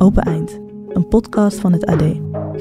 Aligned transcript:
Open 0.00 0.22
Eind, 0.22 0.52
een 0.88 1.08
podcast 1.08 1.60
van 1.60 1.72
het 1.72 1.86
AD. 1.86 2.02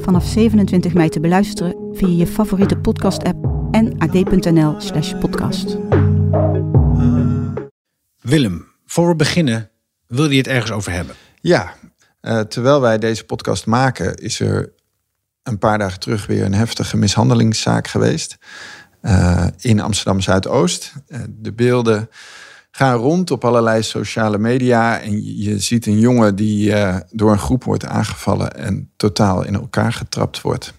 Vanaf 0.01 0.25
27 0.25 0.93
mei 0.93 1.09
te 1.09 1.19
beluisteren 1.19 1.95
via 1.95 2.07
je 2.07 2.27
favoriete 2.27 2.77
podcast-app 2.77 3.45
en 3.71 3.97
ad.nl/slash 3.97 5.13
podcast. 5.19 5.77
Willem, 8.21 8.65
voor 8.85 9.07
we 9.07 9.15
beginnen, 9.15 9.69
wil 10.07 10.29
je 10.29 10.37
het 10.37 10.47
ergens 10.47 10.71
over 10.71 10.91
hebben? 10.91 11.15
Ja, 11.41 11.73
uh, 12.21 12.39
terwijl 12.39 12.81
wij 12.81 12.97
deze 12.97 13.23
podcast 13.23 13.65
maken, 13.65 14.15
is 14.15 14.39
er 14.39 14.73
een 15.43 15.57
paar 15.57 15.77
dagen 15.77 15.99
terug 15.99 16.25
weer 16.25 16.43
een 16.43 16.53
heftige 16.53 16.97
mishandelingszaak 16.97 17.87
geweest. 17.87 18.37
Uh, 19.01 19.47
in 19.59 19.79
Amsterdam 19.79 20.21
Zuidoost. 20.21 20.93
Uh, 21.07 21.19
de 21.29 21.53
beelden 21.53 22.09
gaan 22.77 22.97
rond 22.97 23.31
op 23.31 23.45
allerlei 23.45 23.83
sociale 23.83 24.37
media. 24.37 24.99
En 24.99 25.37
je 25.43 25.59
ziet 25.59 25.85
een 25.85 25.99
jongen 25.99 26.35
die 26.35 26.73
door 27.11 27.31
een 27.31 27.39
groep 27.39 27.63
wordt 27.63 27.85
aangevallen 27.85 28.55
en 28.55 28.91
totaal 28.97 29.43
in 29.43 29.53
elkaar 29.55 29.93
getrapt 29.93 30.41
wordt. 30.41 30.73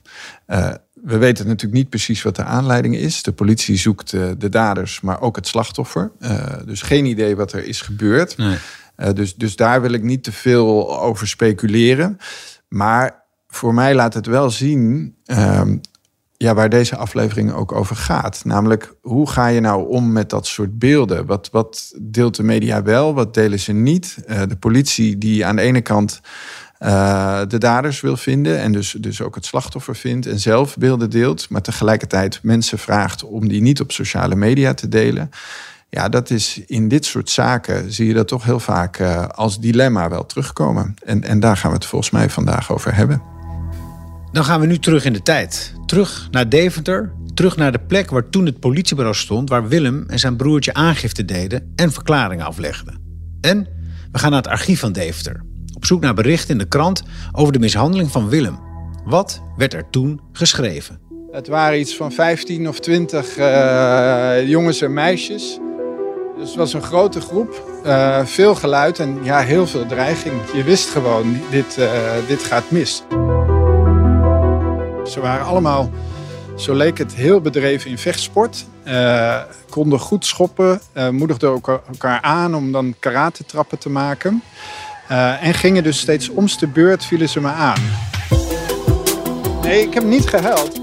we 0.95 1.17
weten 1.19 1.47
natuurlijk 1.47 1.73
niet 1.73 1.89
precies 1.89 2.23
wat 2.23 2.37
de 2.37 2.45
aanleiding 2.45 2.97
is. 2.97 3.23
De 3.23 3.33
politie 3.33 3.77
zoekt 3.77 4.11
de 4.11 4.49
daders, 4.49 5.01
maar 5.01 5.21
ook 5.21 5.37
het 5.37 5.47
slachtoffer. 5.47 6.13
dus 6.65 6.83
geen 6.83 7.05
idee 7.05 7.37
wat 7.37 7.53
er 7.53 7.65
is 7.65 7.81
gebeurd. 7.81 8.37
Nee. 8.37 8.59
dus, 9.15 9.35
dus 9.35 9.57
daar 9.57 9.81
wil 9.81 9.93
ik 9.93 10.03
niet 10.03 10.25
te 10.25 10.33
veel 10.33 11.01
over 11.01 11.29
speculeren. 11.29 12.19
Maar 12.69 13.25
voor 13.49 13.75
mij 13.75 13.95
laat 13.95 14.15
het 14.15 14.27
wel 14.27 14.51
zien 14.51 15.15
ehm, 15.25 15.77
ja, 16.39 16.55
waar 16.55 16.69
deze 16.69 16.97
aflevering 16.97 17.53
ook 17.53 17.73
over 17.73 17.97
gaat. 17.97 18.41
Namelijk, 18.45 18.95
hoe 19.01 19.31
ga 19.31 19.47
je 19.47 19.61
nou 19.61 19.89
om 19.89 20.13
met 20.13 20.31
dat 20.31 20.47
soort 20.47 20.79
beelden? 20.79 21.27
Wat, 21.27 21.49
wat 21.53 21.95
deelt 22.01 22.37
de 22.37 22.43
media 22.43 22.83
wel, 22.83 23.15
wat 23.15 23.35
delen 23.35 23.61
ze 23.61 23.73
niet? 23.73 24.17
Uh, 24.27 24.43
de 24.49 24.57
politie 24.57 25.19
die 25.19 25.47
aan 25.47 25.57
de 25.57 25.63
ene 25.63 25.81
kant 25.81 26.21
uh, 26.81 27.41
de 27.49 27.59
daders 27.59 28.01
wil 28.01 28.17
vinden... 28.17 28.59
en 28.59 28.73
dus, 28.73 28.97
dus 29.01 29.23
ook 29.23 29.35
het 29.35 29.47
slachtoffer 29.47 29.97
vindt 29.97 30.27
en 30.27 30.39
zelf 30.39 30.77
beelden 30.77 31.11
deelt... 31.11 31.49
maar 31.49 31.63
tegelijkertijd 31.63 32.41
mensen 32.43 32.79
vraagt 32.79 33.25
om 33.25 33.49
die 33.49 33.63
niet 33.63 33.81
op 33.81 33.93
sociale 33.93 34.35
media 34.35 34.75
te 34.75 34.89
delen... 34.89 35.31
Ja, 35.91 36.09
dat 36.09 36.31
is 36.31 36.61
in 36.67 36.89
dit 36.89 37.05
soort 37.05 37.31
zaken 37.31 37.93
zie 37.93 38.07
je 38.07 38.15
dat 38.15 38.29
toch 38.29 38.45
heel 38.45 38.61
vaak 38.61 38.99
uh, 38.99 39.27
als 39.27 39.61
dilemma 39.61 40.09
wel 40.09 40.27
terugkomen. 40.27 40.95
En, 41.05 41.25
en 41.25 41.41
daar 41.41 41.57
gaan 41.57 41.71
we 41.71 41.77
het 41.77 41.87
volgens 41.87 42.11
mij 42.11 42.31
vandaag 42.31 42.73
over 42.73 42.95
hebben. 42.95 43.38
Dan 44.39 44.47
gaan 44.47 44.61
we 44.61 44.67
nu 44.67 44.79
terug 44.79 45.05
in 45.05 45.13
de 45.13 45.23
tijd. 45.23 45.75
Terug 45.87 46.29
naar 46.31 46.49
Deventer. 46.49 47.13
Terug 47.35 47.57
naar 47.57 47.73
de 47.73 47.81
plek 47.81 48.11
waar 48.11 48.29
toen 48.29 48.47
het 48.47 48.61
politiebureau 48.61 49.17
stond... 49.17 49.49
waar 49.49 49.69
Willem 49.69 50.05
en 50.07 50.19
zijn 50.19 50.37
broertje 50.37 50.75
aangifte 50.75 51.25
deden 51.25 51.73
en 51.77 51.93
verklaringen 51.93 52.47
aflegden. 52.47 53.01
En 53.41 53.67
we 54.13 54.19
gaan 54.19 54.31
naar 54.31 54.43
het 54.43 54.51
archief 54.51 54.81
van 54.81 54.93
Deventer. 54.93 55.41
Op 55.75 55.85
zoek 55.85 56.01
naar 56.01 56.15
berichten 56.15 56.51
in 56.51 56.59
de 56.59 56.69
krant 56.69 57.03
over 57.33 57.53
de 57.53 57.59
mishandeling 57.59 58.11
van 58.11 58.29
Willem. 58.29 58.59
Wat 59.05 59.43
werd 59.57 59.75
er 59.75 59.91
toen 59.91 60.21
geschreven? 60.33 61.01
Het 61.31 61.49
waren 61.49 61.81
iets 61.81 61.97
van 61.97 62.13
15 62.13 62.69
of 62.69 62.81
20 62.81 63.39
uh, 63.39 64.49
jongens 64.49 64.81
en 64.81 64.93
meisjes. 64.93 65.59
Dus 66.39 66.49
het 66.49 66.57
was 66.57 66.73
een 66.73 66.83
grote 66.83 67.21
groep, 67.21 67.83
uh, 67.87 68.25
veel 68.25 68.55
geluid 68.55 68.99
en 68.99 69.19
ja, 69.23 69.41
heel 69.41 69.67
veel 69.67 69.87
dreiging. 69.87 70.35
Je 70.55 70.63
wist 70.63 70.89
gewoon, 70.89 71.41
dit, 71.51 71.77
uh, 71.79 72.13
dit 72.29 72.43
gaat 72.43 72.71
mis. 72.71 73.03
Ze 75.09 75.21
waren 75.21 75.47
allemaal, 75.47 75.91
zo 76.57 76.75
leek 76.75 76.99
het, 76.99 77.15
heel 77.15 77.41
bedreven 77.41 77.91
in 77.91 77.99
vechtsport. 77.99 78.67
Uh, 78.85 79.41
konden 79.69 79.99
goed 79.99 80.27
schoppen, 80.27 80.81
uh, 80.95 81.09
moedigden 81.09 81.63
elkaar 81.91 82.21
aan 82.21 82.55
om 82.55 82.73
dan 82.73 82.95
karate-trappen 82.99 83.79
te 83.79 83.91
maken. 83.91 84.43
Uh, 85.11 85.45
en 85.47 85.55
gingen 85.55 85.83
dus 85.83 85.99
steeds 85.99 86.29
omste 86.29 86.67
beurt, 86.67 87.05
vielen 87.05 87.29
ze 87.29 87.41
me 87.41 87.49
aan. 87.49 87.81
Nee, 89.63 89.83
ik 89.83 89.95
heb 89.95 90.05
niet 90.05 90.29
gehuild. 90.29 90.81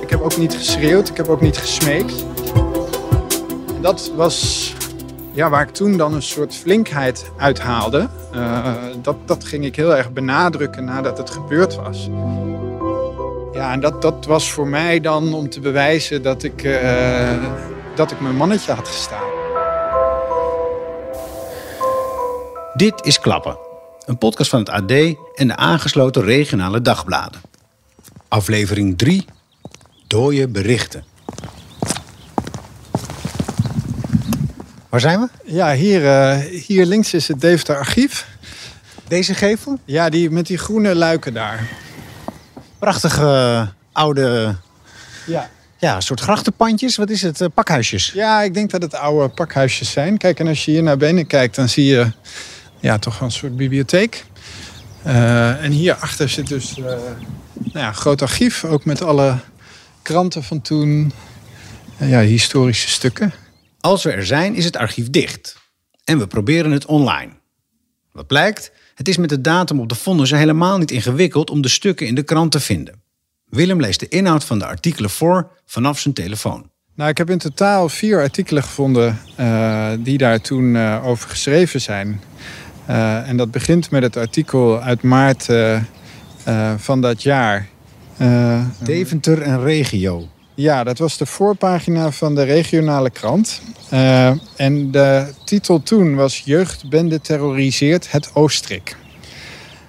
Ik 0.00 0.10
heb 0.10 0.20
ook 0.20 0.36
niet 0.36 0.54
geschreeuwd, 0.54 1.08
ik 1.08 1.16
heb 1.16 1.28
ook 1.28 1.40
niet 1.40 1.56
gesmeekt. 1.56 2.24
Dat 3.80 4.12
was 4.16 4.74
ja, 5.32 5.50
waar 5.50 5.62
ik 5.62 5.74
toen 5.74 5.96
dan 5.96 6.14
een 6.14 6.22
soort 6.22 6.54
flinkheid 6.54 7.30
uithaalde. 7.36 8.08
dat, 9.02 9.16
dat 9.26 9.44
ging 9.44 9.64
ik 9.64 9.76
heel 9.76 9.96
erg 9.96 10.12
benadrukken 10.12 10.84
nadat 10.84 11.18
het 11.18 11.30
gebeurd 11.30 11.74
was. 11.74 12.08
Ja, 13.52 13.72
en 13.72 13.80
dat, 13.80 14.02
dat 14.02 14.24
was 14.26 14.50
voor 14.50 14.68
mij 14.68 15.00
dan 15.00 15.34
om 15.34 15.48
te 15.48 15.60
bewijzen 15.60 16.22
dat 16.22 16.42
ik, 16.42 16.62
uh, 16.62 17.54
dat 17.94 18.10
ik 18.10 18.20
mijn 18.20 18.36
mannetje 18.36 18.72
had 18.72 18.88
gestaan. 18.88 19.30
Dit 22.74 23.04
is 23.04 23.20
Klappen, 23.20 23.58
een 24.06 24.18
podcast 24.18 24.50
van 24.50 24.58
het 24.58 24.68
AD 24.68 24.90
en 25.34 25.48
de 25.48 25.56
aangesloten 25.56 26.24
regionale 26.24 26.80
dagbladen. 26.80 27.40
Aflevering 28.28 28.98
3, 28.98 29.24
dooie 30.06 30.48
berichten. 30.48 31.04
Waar 34.88 35.00
zijn 35.00 35.20
we? 35.20 35.28
Ja, 35.44 35.74
hier, 35.74 36.02
uh, 36.02 36.38
hier 36.66 36.86
links 36.86 37.14
is 37.14 37.28
het 37.28 37.40
Deventer 37.40 37.76
Archief. 37.76 38.28
Deze 39.08 39.34
gevel? 39.34 39.78
Ja, 39.84 40.08
die, 40.08 40.30
met 40.30 40.46
die 40.46 40.58
groene 40.58 40.94
luiken 40.94 41.34
daar. 41.34 41.68
Prachtige 42.82 43.20
uh, 43.22 43.68
oude. 43.92 44.56
Ja. 45.26 45.50
Ja, 45.78 45.96
een 45.96 46.02
soort 46.02 46.20
grachtenpandjes. 46.20 46.96
Wat 46.96 47.10
is 47.10 47.22
het? 47.22 47.40
Uh, 47.40 47.48
pakhuisjes? 47.54 48.10
Ja, 48.14 48.42
ik 48.42 48.54
denk 48.54 48.70
dat 48.70 48.82
het 48.82 48.94
oude 48.94 49.28
pakhuisjes 49.28 49.90
zijn. 49.90 50.18
Kijk, 50.18 50.40
en 50.40 50.46
als 50.46 50.64
je 50.64 50.70
hier 50.70 50.82
naar 50.82 50.96
binnen 50.96 51.26
kijkt, 51.26 51.54
dan 51.54 51.68
zie 51.68 51.84
je 51.84 52.12
ja, 52.80 52.98
toch 52.98 53.20
een 53.20 53.30
soort 53.30 53.56
bibliotheek. 53.56 54.24
Uh, 55.06 55.64
en 55.64 55.70
hierachter 55.70 56.28
zit 56.28 56.48
dus 56.48 56.76
nou 56.76 57.00
ja, 57.72 57.86
een 57.86 57.94
groot 57.94 58.22
archief, 58.22 58.64
ook 58.64 58.84
met 58.84 59.02
alle 59.02 59.38
kranten 60.02 60.42
van 60.42 60.60
toen. 60.60 61.12
ja, 61.96 62.20
historische 62.20 62.88
stukken. 62.88 63.32
Als 63.80 64.02
we 64.02 64.10
er 64.12 64.26
zijn, 64.26 64.54
is 64.54 64.64
het 64.64 64.76
archief 64.76 65.10
dicht. 65.10 65.56
En 66.04 66.18
we 66.18 66.26
proberen 66.26 66.70
het 66.70 66.86
online. 66.86 67.32
Wat 68.12 68.26
blijkt? 68.26 68.72
Het 68.94 69.08
is 69.08 69.16
met 69.16 69.28
de 69.28 69.40
datum 69.40 69.80
op 69.80 69.88
de 69.88 69.94
vonnissen 69.94 70.38
helemaal 70.38 70.78
niet 70.78 70.90
ingewikkeld 70.90 71.50
om 71.50 71.60
de 71.60 71.68
stukken 71.68 72.06
in 72.06 72.14
de 72.14 72.22
krant 72.22 72.52
te 72.52 72.60
vinden. 72.60 73.02
Willem 73.44 73.80
leest 73.80 74.00
de 74.00 74.08
inhoud 74.08 74.44
van 74.44 74.58
de 74.58 74.66
artikelen 74.66 75.10
voor 75.10 75.50
vanaf 75.66 75.98
zijn 75.98 76.14
telefoon. 76.14 76.70
Nou, 76.94 77.10
ik 77.10 77.18
heb 77.18 77.30
in 77.30 77.38
totaal 77.38 77.88
vier 77.88 78.20
artikelen 78.20 78.62
gevonden 78.62 79.18
uh, 79.40 79.90
die 79.98 80.18
daar 80.18 80.40
toen 80.40 80.74
uh, 80.74 81.06
over 81.06 81.28
geschreven 81.28 81.80
zijn. 81.80 82.20
Uh, 82.90 83.28
en 83.28 83.36
dat 83.36 83.50
begint 83.50 83.90
met 83.90 84.02
het 84.02 84.16
artikel 84.16 84.80
uit 84.80 85.02
maart 85.02 85.48
van 86.76 87.00
dat 87.00 87.22
jaar. 87.22 87.68
Deventer 88.78 89.42
en 89.42 89.62
regio. 89.62 90.28
Ja, 90.54 90.84
dat 90.84 90.98
was 90.98 91.16
de 91.16 91.26
voorpagina 91.26 92.10
van 92.10 92.34
de 92.34 92.42
regionale 92.42 93.10
krant. 93.10 93.60
Uh, 93.92 94.32
en 94.56 94.90
de 94.90 95.32
titel 95.44 95.82
toen 95.82 96.14
was 96.14 96.42
Jeugdbende 96.44 97.20
terroriseert 97.20 98.10
het 98.10 98.30
Oostrik. 98.34 98.96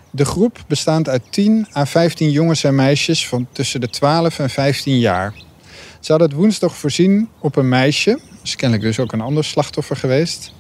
De 0.09 0.25
groep 0.25 0.63
bestaat 0.68 1.09
uit 1.09 1.22
10 1.29 1.67
à 1.76 1.85
15 1.85 2.32
jongens 2.32 2.64
en 2.64 2.76
meisjes 2.76 3.28
van 3.28 3.47
tussen 3.52 3.82
de 3.82 3.90
12 3.90 4.40
en 4.40 4.49
15 4.49 4.99
jaar. 4.99 5.34
Ze 5.99 6.11
hadden 6.11 6.29
het 6.29 6.38
woensdag 6.38 6.76
voorzien 6.76 7.29
op 7.40 7.55
een 7.55 7.70
meisje. 7.70 8.20
is 8.43 8.55
kennelijk 8.55 8.88
dus 8.88 8.99
ook 8.99 9.11
een 9.11 9.22
ander 9.22 9.43
slachtoffer 9.43 9.96
geweest. 9.96 10.53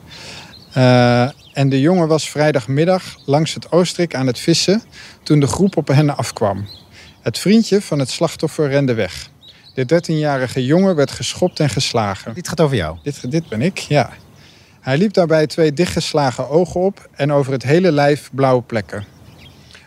Uh, 0.77 1.21
en 1.53 1.69
de 1.69 1.81
jongen 1.81 2.07
was 2.07 2.29
vrijdagmiddag 2.29 3.03
langs 3.25 3.53
het 3.53 3.71
Oostrik 3.71 4.15
aan 4.15 4.27
het 4.27 4.39
vissen 4.39 4.83
toen 5.23 5.39
de 5.39 5.47
groep 5.47 5.77
op 5.77 5.87
hen 5.87 6.17
afkwam. 6.17 6.67
Het 7.21 7.39
vriendje 7.39 7.81
van 7.81 7.99
het 7.99 8.09
slachtoffer 8.09 8.69
rende 8.69 8.93
weg. 8.93 9.31
De 9.73 9.83
13-jarige 9.83 10.65
jongen 10.65 10.95
werd 10.95 11.11
geschopt 11.11 11.59
en 11.59 11.69
geslagen. 11.69 12.33
Dit 12.33 12.47
gaat 12.47 12.61
over 12.61 12.75
jou? 12.75 12.97
Dit, 13.03 13.31
dit 13.31 13.49
ben 13.49 13.61
ik, 13.61 13.77
ja. 13.77 14.09
Hij 14.81 14.97
liep 14.97 15.13
daarbij 15.13 15.47
twee 15.47 15.73
dichtgeslagen 15.73 16.49
ogen 16.49 16.81
op 16.81 17.09
en 17.15 17.31
over 17.31 17.51
het 17.51 17.63
hele 17.63 17.91
lijf 17.91 18.29
blauwe 18.33 18.61
plekken. 18.61 19.05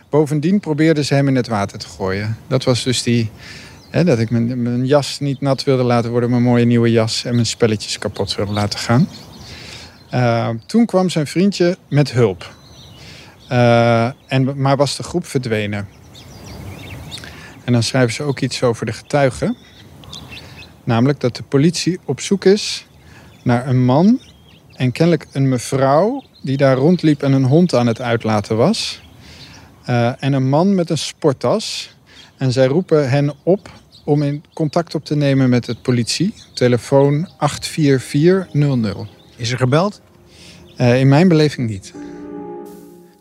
Bovendien 0.09 0.59
probeerden 0.59 1.05
ze 1.05 1.13
hem 1.13 1.27
in 1.27 1.35
het 1.35 1.47
water 1.47 1.79
te 1.79 1.87
gooien. 1.87 2.37
Dat 2.47 2.63
was 2.63 2.83
dus 2.83 3.03
die... 3.03 3.31
Hè, 3.89 4.03
dat 4.03 4.19
ik 4.19 4.29
mijn, 4.29 4.61
mijn, 4.61 4.85
jas 4.85 5.19
niet 5.19 5.41
nat 5.41 5.63
wilde 5.63 5.83
laten 5.83 6.11
worden, 6.11 6.29
mijn 6.29 6.41
mooie 6.41 6.65
nieuwe 6.65 6.91
jas... 6.91 7.23
en 7.23 7.33
mijn 7.33 7.45
spelletjes 7.45 7.97
kapot 7.97 8.35
wilde 8.35 8.51
laten 8.51 8.79
gaan. 8.79 9.07
Uh, 10.13 10.49
toen 10.65 10.85
kwam 10.85 11.09
zijn 11.09 11.27
vriendje 11.27 11.77
met 11.89 12.11
hulp. 12.11 12.51
Eh, 13.47 14.05
en, 14.27 14.61
maar 14.61 14.77
was 14.77 14.97
de 14.97 15.03
groep 15.03 15.25
verdwenen. 15.25 15.87
En 17.63 17.73
dan 17.73 17.83
schrijven 17.83 18.13
ze 18.13 18.23
ook 18.23 18.39
iets 18.39 18.63
over 18.63 18.85
de 18.85 18.93
getuigen. 18.93 19.57
Namelijk 20.87 21.19
dat 21.19 21.35
de 21.35 21.43
politie 21.43 21.99
op 22.05 22.19
zoek 22.19 22.45
is 22.45 22.87
naar 23.43 23.67
een 23.67 23.85
man 23.85 24.21
en 24.73 24.91
kennelijk 24.91 25.27
een 25.31 25.49
mevrouw 25.49 26.23
die 26.43 26.57
daar 26.57 26.77
rondliep 26.77 27.23
en 27.23 27.31
een 27.31 27.43
hond 27.43 27.73
aan 27.73 27.87
het 27.87 28.01
uitlaten 28.01 28.57
was. 28.57 29.01
Eh, 29.85 30.23
en 30.23 30.33
een 30.33 30.49
man 30.49 30.75
met 30.75 30.89
een 30.89 30.97
sporttas. 30.97 31.95
En 32.37 32.51
zij 32.51 32.65
roepen 32.65 33.09
hen 33.09 33.33
op 33.43 33.71
om 34.05 34.23
in 34.23 34.43
contact 34.53 34.95
op 34.95 35.05
te 35.05 35.15
nemen 35.15 35.49
met 35.49 35.67
het 35.67 35.81
politie. 35.81 36.33
Telefoon 36.53 37.29
84400. 37.37 39.09
Is 39.35 39.51
er 39.51 39.57
gebeld? 39.57 40.01
Uh, 40.77 40.99
in 40.99 41.07
mijn 41.07 41.27
beleving 41.27 41.69
niet. 41.69 41.93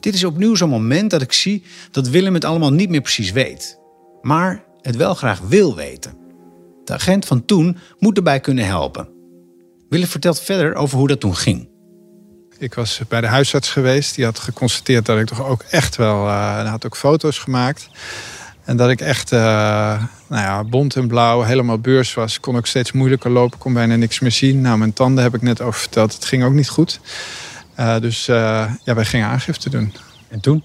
Dit 0.01 0.15
is 0.15 0.25
opnieuw 0.25 0.55
zo'n 0.55 0.69
moment 0.69 1.11
dat 1.11 1.23
ik 1.23 1.33
zie 1.33 1.63
dat 1.91 2.09
Willem 2.09 2.35
het 2.35 2.45
allemaal 2.45 2.73
niet 2.73 2.91
meer 2.91 3.01
precies 3.01 3.33
weet. 3.33 3.79
Maar 4.23 4.65
het 4.81 4.97
wel 4.97 5.15
graag 5.15 5.41
wil 5.41 5.77
weten. 5.77 6.26
De 6.87 6.93
agent 6.93 7.25
van 7.27 7.45
toen 7.45 7.79
moet 7.99 8.17
erbij 8.17 8.41
kunnen 8.41 8.67
helpen. 8.67 9.09
Willem 9.89 10.09
vertelt 10.09 10.41
verder 10.41 10.75
over 10.75 10.99
hoe 10.99 11.09
dat 11.09 11.21
toen 11.21 11.37
ging. 11.37 11.69
Ik 12.59 12.75
was 12.75 13.01
bij 13.09 13.21
de 13.21 13.27
huisarts 13.27 13.71
geweest. 13.71 14.15
Die 14.15 14.25
had 14.25 14.39
geconstateerd 14.39 15.07
dat 15.07 15.19
ik 15.19 15.27
toch 15.27 15.47
ook 15.47 15.63
echt 15.71 15.97
wel... 15.97 16.27
Uh, 16.27 16.71
had 16.71 16.87
ook 16.87 16.97
foto's 16.97 17.39
gemaakt. 17.39 17.89
En 18.65 18.77
dat 18.77 18.91
ik 18.91 19.01
echt 19.01 19.33
uh, 19.33 19.39
nou 20.29 20.43
ja, 20.43 20.65
bont 20.65 20.97
en 20.97 21.09
blauw, 21.09 21.43
helemaal 21.43 21.79
beurs 21.79 22.15
was. 22.15 22.41
Kon 22.41 22.57
ook 22.57 22.67
steeds 22.67 22.93
moeilijker 22.93 23.31
lopen, 23.31 23.59
kon 23.59 23.73
bijna 23.73 23.97
niks 23.97 24.21
meer 24.21 24.33
zien. 24.33 24.61
Nou, 24.61 24.79
mijn 24.79 24.93
tanden 24.93 25.25
heb 25.25 25.35
ik 25.35 25.43
net 25.43 25.61
over 25.61 25.81
verteld. 25.81 26.15
Het 26.15 26.25
ging 26.25 26.45
ook 26.45 26.53
niet 26.53 26.69
goed. 26.69 27.01
Uh, 27.81 27.99
dus 28.01 28.29
uh, 28.29 28.73
ja, 28.85 28.95
wij 28.95 29.05
gingen 29.05 29.29
aangifte 29.29 29.71
doen. 29.71 29.93
En 30.29 30.41
toen? 30.41 30.65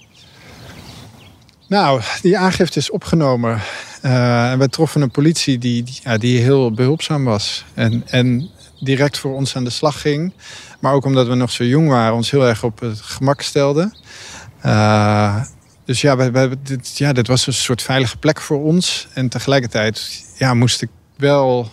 Nou, 1.67 2.01
die 2.21 2.37
aangifte 2.37 2.79
is 2.79 2.89
opgenomen. 2.89 3.61
En 4.01 4.57
wij 4.57 4.67
troffen 4.67 5.01
een 5.01 5.11
politie 5.11 5.57
die, 5.57 5.83
die, 5.83 5.99
ja, 6.03 6.17
die 6.17 6.39
heel 6.39 6.71
behulpzaam 6.71 7.23
was. 7.23 7.65
En, 7.73 8.03
en 8.07 8.49
direct 8.79 9.17
voor 9.17 9.35
ons 9.35 9.55
aan 9.55 9.63
de 9.63 9.69
slag 9.69 10.01
ging. 10.01 10.33
Maar 10.79 10.93
ook 10.93 11.05
omdat 11.05 11.27
we 11.27 11.35
nog 11.35 11.51
zo 11.51 11.63
jong 11.63 11.87
waren, 11.87 12.15
ons 12.15 12.31
heel 12.31 12.47
erg 12.47 12.63
op 12.63 12.79
het 12.79 13.01
gemak 13.01 13.41
stelden. 13.41 13.95
Uh, 14.65 15.43
dus 15.85 16.01
ja, 16.01 16.31
wij, 16.31 16.49
dit, 16.63 16.97
ja, 16.97 17.13
was 17.21 17.47
een 17.47 17.53
soort 17.53 17.81
veilige 17.81 18.17
plek 18.17 18.41
voor 18.41 18.63
ons. 18.63 19.07
En 19.13 19.29
tegelijkertijd 19.29 20.25
ja, 20.37 20.53
moest 20.53 20.81
ik 20.81 20.89
wel, 21.17 21.71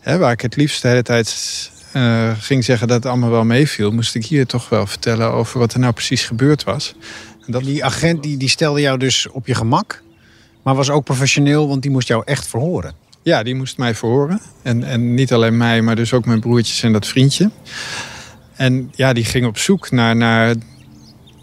hè, 0.00 0.18
waar 0.18 0.32
ik 0.32 0.40
het 0.40 0.56
liefst 0.56 0.82
de 0.82 0.88
hele 0.88 1.02
tijd 1.02 1.70
uh, 1.92 2.30
ging 2.38 2.64
zeggen 2.64 2.88
dat 2.88 2.96
het 2.96 3.06
allemaal 3.06 3.30
wel 3.30 3.44
meeviel, 3.44 3.90
moest 3.90 4.14
ik 4.14 4.26
hier 4.26 4.46
toch 4.46 4.68
wel 4.68 4.86
vertellen 4.86 5.32
over 5.32 5.58
wat 5.58 5.72
er 5.72 5.78
nou 5.78 5.92
precies 5.92 6.24
gebeurd 6.24 6.64
was. 6.64 6.94
En 7.46 7.52
dat... 7.52 7.64
Die 7.64 7.84
agent 7.84 8.22
die, 8.22 8.36
die 8.36 8.48
stelde 8.48 8.80
jou 8.80 8.98
dus 8.98 9.28
op 9.28 9.46
je 9.46 9.54
gemak, 9.54 10.02
maar 10.66 10.74
was 10.74 10.90
ook 10.90 11.04
professioneel, 11.04 11.68
want 11.68 11.82
die 11.82 11.90
moest 11.90 12.08
jou 12.08 12.22
echt 12.24 12.46
verhoren. 12.46 12.94
Ja, 13.22 13.42
die 13.42 13.54
moest 13.54 13.78
mij 13.78 13.94
verhoren. 13.94 14.40
En, 14.62 14.84
en 14.84 15.14
niet 15.14 15.32
alleen 15.32 15.56
mij, 15.56 15.82
maar 15.82 15.96
dus 15.96 16.12
ook 16.12 16.24
mijn 16.24 16.40
broertjes 16.40 16.82
en 16.82 16.92
dat 16.92 17.06
vriendje. 17.06 17.50
En 18.56 18.90
ja, 18.94 19.12
die 19.12 19.24
ging 19.24 19.46
op 19.46 19.58
zoek 19.58 19.90
naar, 19.90 20.16
naar 20.16 20.54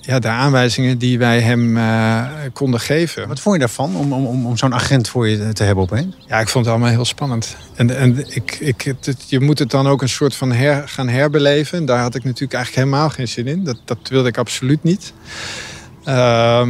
ja, 0.01 0.19
de 0.19 0.27
aanwijzingen 0.27 0.97
die 0.97 1.17
wij 1.17 1.41
hem 1.41 1.77
uh, 1.77 2.25
konden 2.53 2.79
geven. 2.79 3.27
Wat 3.27 3.39
vond 3.39 3.55
je 3.55 3.59
daarvan 3.59 3.95
om, 3.95 4.13
om, 4.13 4.45
om 4.45 4.57
zo'n 4.57 4.73
agent 4.73 5.09
voor 5.09 5.27
je 5.27 5.53
te 5.53 5.63
hebben 5.63 5.83
opeens? 5.83 6.15
Ja, 6.27 6.39
ik 6.39 6.49
vond 6.49 6.65
het 6.65 6.73
allemaal 6.73 6.93
heel 6.93 7.05
spannend. 7.05 7.55
En, 7.75 7.97
en 7.97 8.35
ik, 8.35 8.57
ik, 8.59 8.81
het, 8.81 9.25
je 9.27 9.39
moet 9.39 9.59
het 9.59 9.69
dan 9.69 9.87
ook 9.87 10.01
een 10.01 10.09
soort 10.09 10.35
van 10.35 10.51
her, 10.51 10.87
gaan 10.87 11.09
herbeleven. 11.09 11.85
Daar 11.85 11.99
had 11.99 12.15
ik 12.15 12.23
natuurlijk 12.23 12.53
eigenlijk 12.53 12.85
helemaal 12.85 13.09
geen 13.09 13.27
zin 13.27 13.47
in. 13.47 13.63
Dat, 13.63 13.77
dat 13.85 13.97
wilde 14.09 14.27
ik 14.27 14.37
absoluut 14.37 14.83
niet. 14.83 15.13
Uh, 16.07 16.67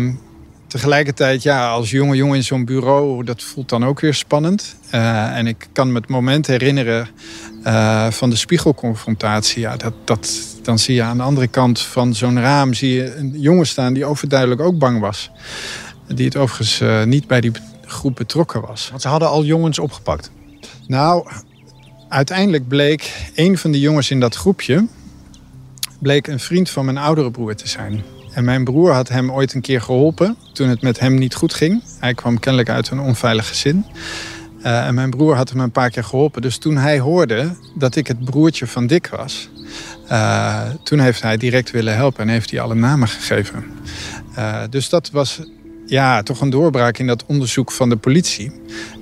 tegelijkertijd, 0.74 1.44
ja, 1.44 1.70
als 1.70 1.92
jonge 1.92 2.16
jongen 2.16 2.36
in 2.36 2.44
zo'n 2.44 2.66
bureau, 2.66 3.24
dat 3.24 3.44
voelt 3.44 3.70
dan 3.70 3.86
ook 3.86 4.00
weer 4.00 4.14
spannend. 4.14 4.76
Uh, 4.94 5.38
en 5.38 5.48
ik 5.48 5.68
kan 5.72 5.92
me 5.92 6.00
het 6.00 6.10
moment 6.10 6.48
herinneren 6.48 7.08
uh, 7.64 8.12
van 8.12 8.30
de 8.30 8.36
spiegelconfrontatie. 8.36 9.62
Ja, 9.62 9.78
dat, 9.78 9.94
dat, 10.04 10.30
dan 10.62 10.80
zie 10.80 10.96
je 10.96 11.02
aan 11.02 11.18
de 11.18 11.24
andere 11.24 11.48
kant 11.48 11.80
van 11.80 12.16
zo'n 12.16 12.40
raam 12.40 12.74
zie 12.74 12.94
je 12.94 13.16
een 13.16 13.40
jongen 13.40 13.68
staan 13.68 13.94
die 13.94 14.06
overduidelijk 14.06 14.62
ook 14.62 14.78
bang 14.78 15.00
was. 15.00 15.32
Die 16.08 16.26
het 16.26 16.36
overigens 16.36 16.82
uh, 16.82 17.04
niet 17.04 17.28
bij 17.28 17.42
die 17.42 17.52
groep 17.86 18.16
betrokken 18.16 18.62
was. 18.62 18.90
Want 18.90 19.02
ze 19.02 19.08
hadden 19.08 19.30
al 19.30 19.44
jongens 19.44 19.80
opgepakt? 19.80 20.32
Nou, 20.88 21.28
uiteindelijk 22.10 22.68
bleek 22.68 23.32
een 23.36 23.58
van 23.58 23.72
de 23.72 23.80
jongens 23.80 24.12
in 24.12 24.20
dat 24.20 24.36
groepje... 24.36 24.88
bleek 26.00 26.28
een 26.28 26.40
vriend 26.40 26.70
van 26.70 26.86
mijn 26.86 26.98
oudere 26.98 27.32
broer 27.32 27.56
te 27.56 27.68
zijn. 27.68 28.04
En 28.34 28.44
mijn 28.44 28.64
broer 28.64 28.92
had 28.92 29.10
hem 29.10 29.32
ooit 29.32 29.54
een 29.54 29.62
keer 29.62 29.82
geholpen 29.82 30.38
toen 30.54 30.70
het 30.70 30.82
met 30.82 31.00
hem 31.00 31.16
niet 31.16 31.36
goed 31.36 31.54
ging. 31.54 31.84
Hij 32.00 32.14
kwam 32.14 32.40
kennelijk 32.40 32.70
uit 32.70 32.90
een 32.90 33.00
onveilig 33.00 33.48
gezin. 33.48 33.86
Uh, 34.60 34.86
en 34.88 34.94
mijn 34.94 35.10
broer 35.10 35.36
had 35.36 35.50
hem 35.50 35.60
een 35.60 35.72
paar 35.72 35.90
keer 35.90 36.04
geholpen. 36.04 36.42
Dus 36.42 36.58
toen 36.58 36.78
hij 36.78 37.00
hoorde 37.00 37.56
dat 37.76 37.96
ik 37.96 38.08
het 38.08 38.26
broertje 38.26 38.68
van 38.68 38.88
Dick 38.88 39.08
was... 39.08 39.50
Uh, 40.12 40.62
toen 40.84 41.00
heeft 41.00 41.22
hij 41.22 41.38
direct 41.38 41.72
willen 41.72 41.96
helpen 41.96 42.22
en 42.22 42.28
heeft 42.28 42.52
hij 42.52 42.60
alle 42.60 42.76
namen 42.76 43.08
gegeven. 43.08 43.64
Uh, 44.38 44.62
dus 44.70 44.90
dat 44.90 45.10
was 45.10 45.42
ja, 45.86 46.24
toch 46.24 46.42
een 46.42 46.50
doorbraak 46.50 46.98
in 46.98 47.08
dat 47.08 47.26
onderzoek 47.26 47.72
van 47.72 47.90
de 47.90 47.96
politie. 47.96 48.52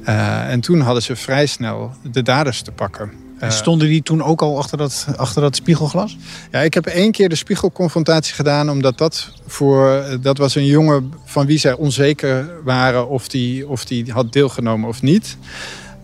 en 0.03 0.59
toen 0.59 0.79
hadden 0.79 1.03
ze 1.03 1.15
vrij 1.15 1.45
snel 1.45 1.91
de 2.11 2.21
daders 2.21 2.61
te 2.61 2.71
pakken. 2.71 3.11
En 3.41 3.51
stonden 3.51 3.87
die 3.87 4.03
toen 4.03 4.23
ook 4.23 4.41
al 4.41 4.57
achter 4.57 4.77
dat, 4.77 5.07
achter 5.15 5.41
dat 5.41 5.55
spiegelglas? 5.55 6.17
Ja, 6.51 6.59
ik 6.59 6.73
heb 6.73 6.85
één 6.85 7.11
keer 7.11 7.29
de 7.29 7.35
spiegelconfrontatie 7.35 8.33
gedaan, 8.33 8.69
omdat 8.69 8.97
dat 8.97 9.31
voor 9.47 10.03
dat 10.21 10.37
was 10.37 10.55
een 10.55 10.65
jongen 10.65 11.13
van 11.25 11.45
wie 11.45 11.57
zij 11.57 11.73
onzeker 11.73 12.49
waren 12.63 13.09
of 13.09 13.27
die, 13.27 13.67
of 13.67 13.85
die 13.85 14.11
had 14.11 14.33
deelgenomen 14.33 14.89
of 14.89 15.01
niet. 15.01 15.37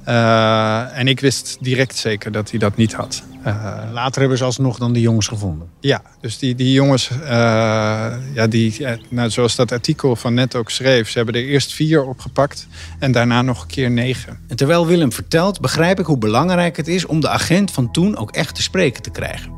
Uh, 0.08 0.98
en 0.98 1.08
ik 1.08 1.20
wist 1.20 1.58
direct 1.60 1.96
zeker 1.96 2.32
dat 2.32 2.50
hij 2.50 2.60
dat 2.60 2.76
niet 2.76 2.94
had. 2.94 3.24
Uh, 3.46 3.80
Later 3.92 4.20
hebben 4.20 4.38
ze 4.38 4.44
alsnog 4.44 4.78
dan 4.78 4.94
die 4.94 5.02
jongens 5.02 5.28
gevonden? 5.28 5.70
Ja, 5.80 6.02
dus 6.22 6.38
die, 6.38 6.56
die 6.56 6.72
jongens, 6.72 7.10
uh, 7.10 7.20
ja, 8.34 8.48
die, 8.50 8.86
nou, 9.10 9.30
zoals 9.30 9.56
dat 9.56 9.72
artikel 9.72 10.16
van 10.16 10.34
net 10.34 10.56
ook 10.56 10.70
schreef... 10.70 11.10
ze 11.10 11.18
hebben 11.18 11.36
er 11.36 11.46
eerst 11.46 11.74
vier 11.74 12.04
opgepakt 12.04 12.68
en 13.00 13.12
daarna 13.12 13.42
nog 13.42 13.62
een 13.62 13.68
keer 13.68 13.92
negen. 13.92 14.40
En 14.48 14.56
terwijl 14.56 14.88
Willem 14.88 15.12
vertelt, 15.12 15.62
begrijp 15.62 16.00
ik 16.00 16.06
hoe 16.06 16.18
belangrijk 16.18 16.78
het 16.78 16.88
is... 16.88 17.06
om 17.06 17.20
de 17.20 17.30
agent 17.30 17.72
van 17.72 17.92
toen 17.92 18.18
ook 18.18 18.32
echt 18.32 18.56
te 18.56 18.62
spreken 18.62 19.02
te 19.02 19.12
krijgen. 19.12 19.52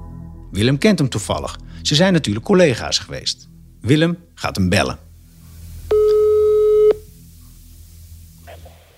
Willem 0.51 0.77
kent 0.77 0.99
hem 0.99 1.09
toevallig. 1.09 1.59
Ze 1.81 1.95
zijn 1.95 2.13
natuurlijk 2.13 2.45
collega's 2.45 2.99
geweest. 2.99 3.49
Willem 3.81 4.17
gaat 4.35 4.55
hem 4.55 4.69
bellen. 4.69 4.97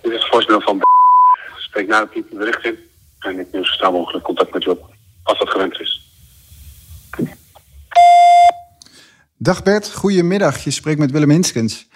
Dit 0.02 0.12
is 0.12 0.20
het 0.20 0.28
voorstel 0.32 0.62
van 0.62 0.82
spreek 1.72 1.88
na 1.88 2.00
het 2.00 2.12
type 2.12 2.36
bericht 2.36 2.64
in. 2.66 2.78
En 3.20 3.40
ik 3.40 3.52
neem 3.52 3.66
zo 3.66 3.72
snel 3.72 3.92
mogelijk 3.92 4.24
contact 4.24 4.54
met 4.54 4.66
u 4.66 4.70
op, 4.70 4.94
als 5.24 5.40
dat 5.40 5.50
gewend 5.50 5.80
is. 5.80 6.02
Dag 9.38 9.64
Bert, 9.64 9.94
goedemiddag. 9.94 10.64
Je 10.64 10.72
spreekt 10.72 11.00
met 11.00 11.12
Willem 11.12 11.30
Hinskens. 11.30 11.88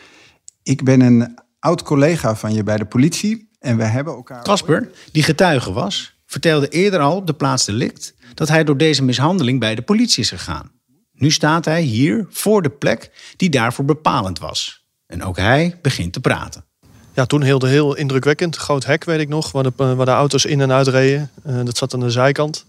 Ik 0.63 0.83
ben 0.83 1.01
een 1.01 1.39
oud 1.59 1.83
collega 1.83 2.35
van 2.35 2.53
je 2.53 2.63
bij 2.63 2.77
de 2.77 2.85
politie 2.85 3.49
en 3.59 3.77
we 3.77 3.83
hebben 3.83 4.13
elkaar... 4.13 4.43
Casper, 4.43 4.91
die 5.11 5.23
getuige 5.23 5.73
was, 5.73 6.15
vertelde 6.25 6.67
eerder 6.67 6.99
al 6.99 7.15
op 7.15 7.27
de 7.27 7.33
plaats 7.33 7.65
delict... 7.65 8.15
dat 8.33 8.47
hij 8.47 8.63
door 8.63 8.77
deze 8.77 9.03
mishandeling 9.03 9.59
bij 9.59 9.75
de 9.75 9.81
politie 9.81 10.23
is 10.23 10.29
gegaan. 10.29 10.71
Nu 11.11 11.31
staat 11.31 11.65
hij 11.65 11.81
hier 11.81 12.25
voor 12.29 12.61
de 12.61 12.69
plek 12.69 13.11
die 13.37 13.49
daarvoor 13.49 13.85
bepalend 13.85 14.39
was. 14.39 14.85
En 15.07 15.23
ook 15.23 15.37
hij 15.37 15.79
begint 15.81 16.13
te 16.13 16.19
praten 16.19 16.64
ja, 17.15 17.25
toen 17.25 17.41
heel, 17.41 17.65
heel 17.65 17.95
indrukwekkend. 17.95 18.55
Groot 18.55 18.85
hek, 18.85 19.03
weet 19.03 19.19
ik 19.19 19.29
nog, 19.29 19.51
waar 19.51 19.63
de, 19.63 19.71
waar 19.75 20.05
de 20.05 20.11
auto's 20.11 20.45
in 20.45 20.61
en 20.61 20.71
uit 20.71 20.87
reden. 20.87 21.29
Uh, 21.47 21.55
dat 21.63 21.77
zat 21.77 21.93
aan 21.93 21.99
de 21.99 22.09
zijkant. 22.09 22.65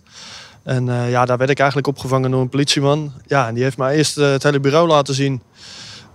En 0.62 0.86
uh, 0.86 1.10
ja, 1.10 1.24
daar 1.24 1.38
werd 1.38 1.50
ik 1.50 1.58
eigenlijk 1.58 1.88
opgevangen 1.88 2.30
door 2.30 2.40
een 2.40 2.48
politieman. 2.48 3.12
Ja, 3.26 3.48
en 3.48 3.54
die 3.54 3.62
heeft 3.62 3.76
mij 3.76 3.96
eerst 3.96 4.18
uh, 4.18 4.30
het 4.30 4.42
hele 4.42 4.60
bureau 4.60 4.88
laten 4.88 5.14
zien. 5.14 5.42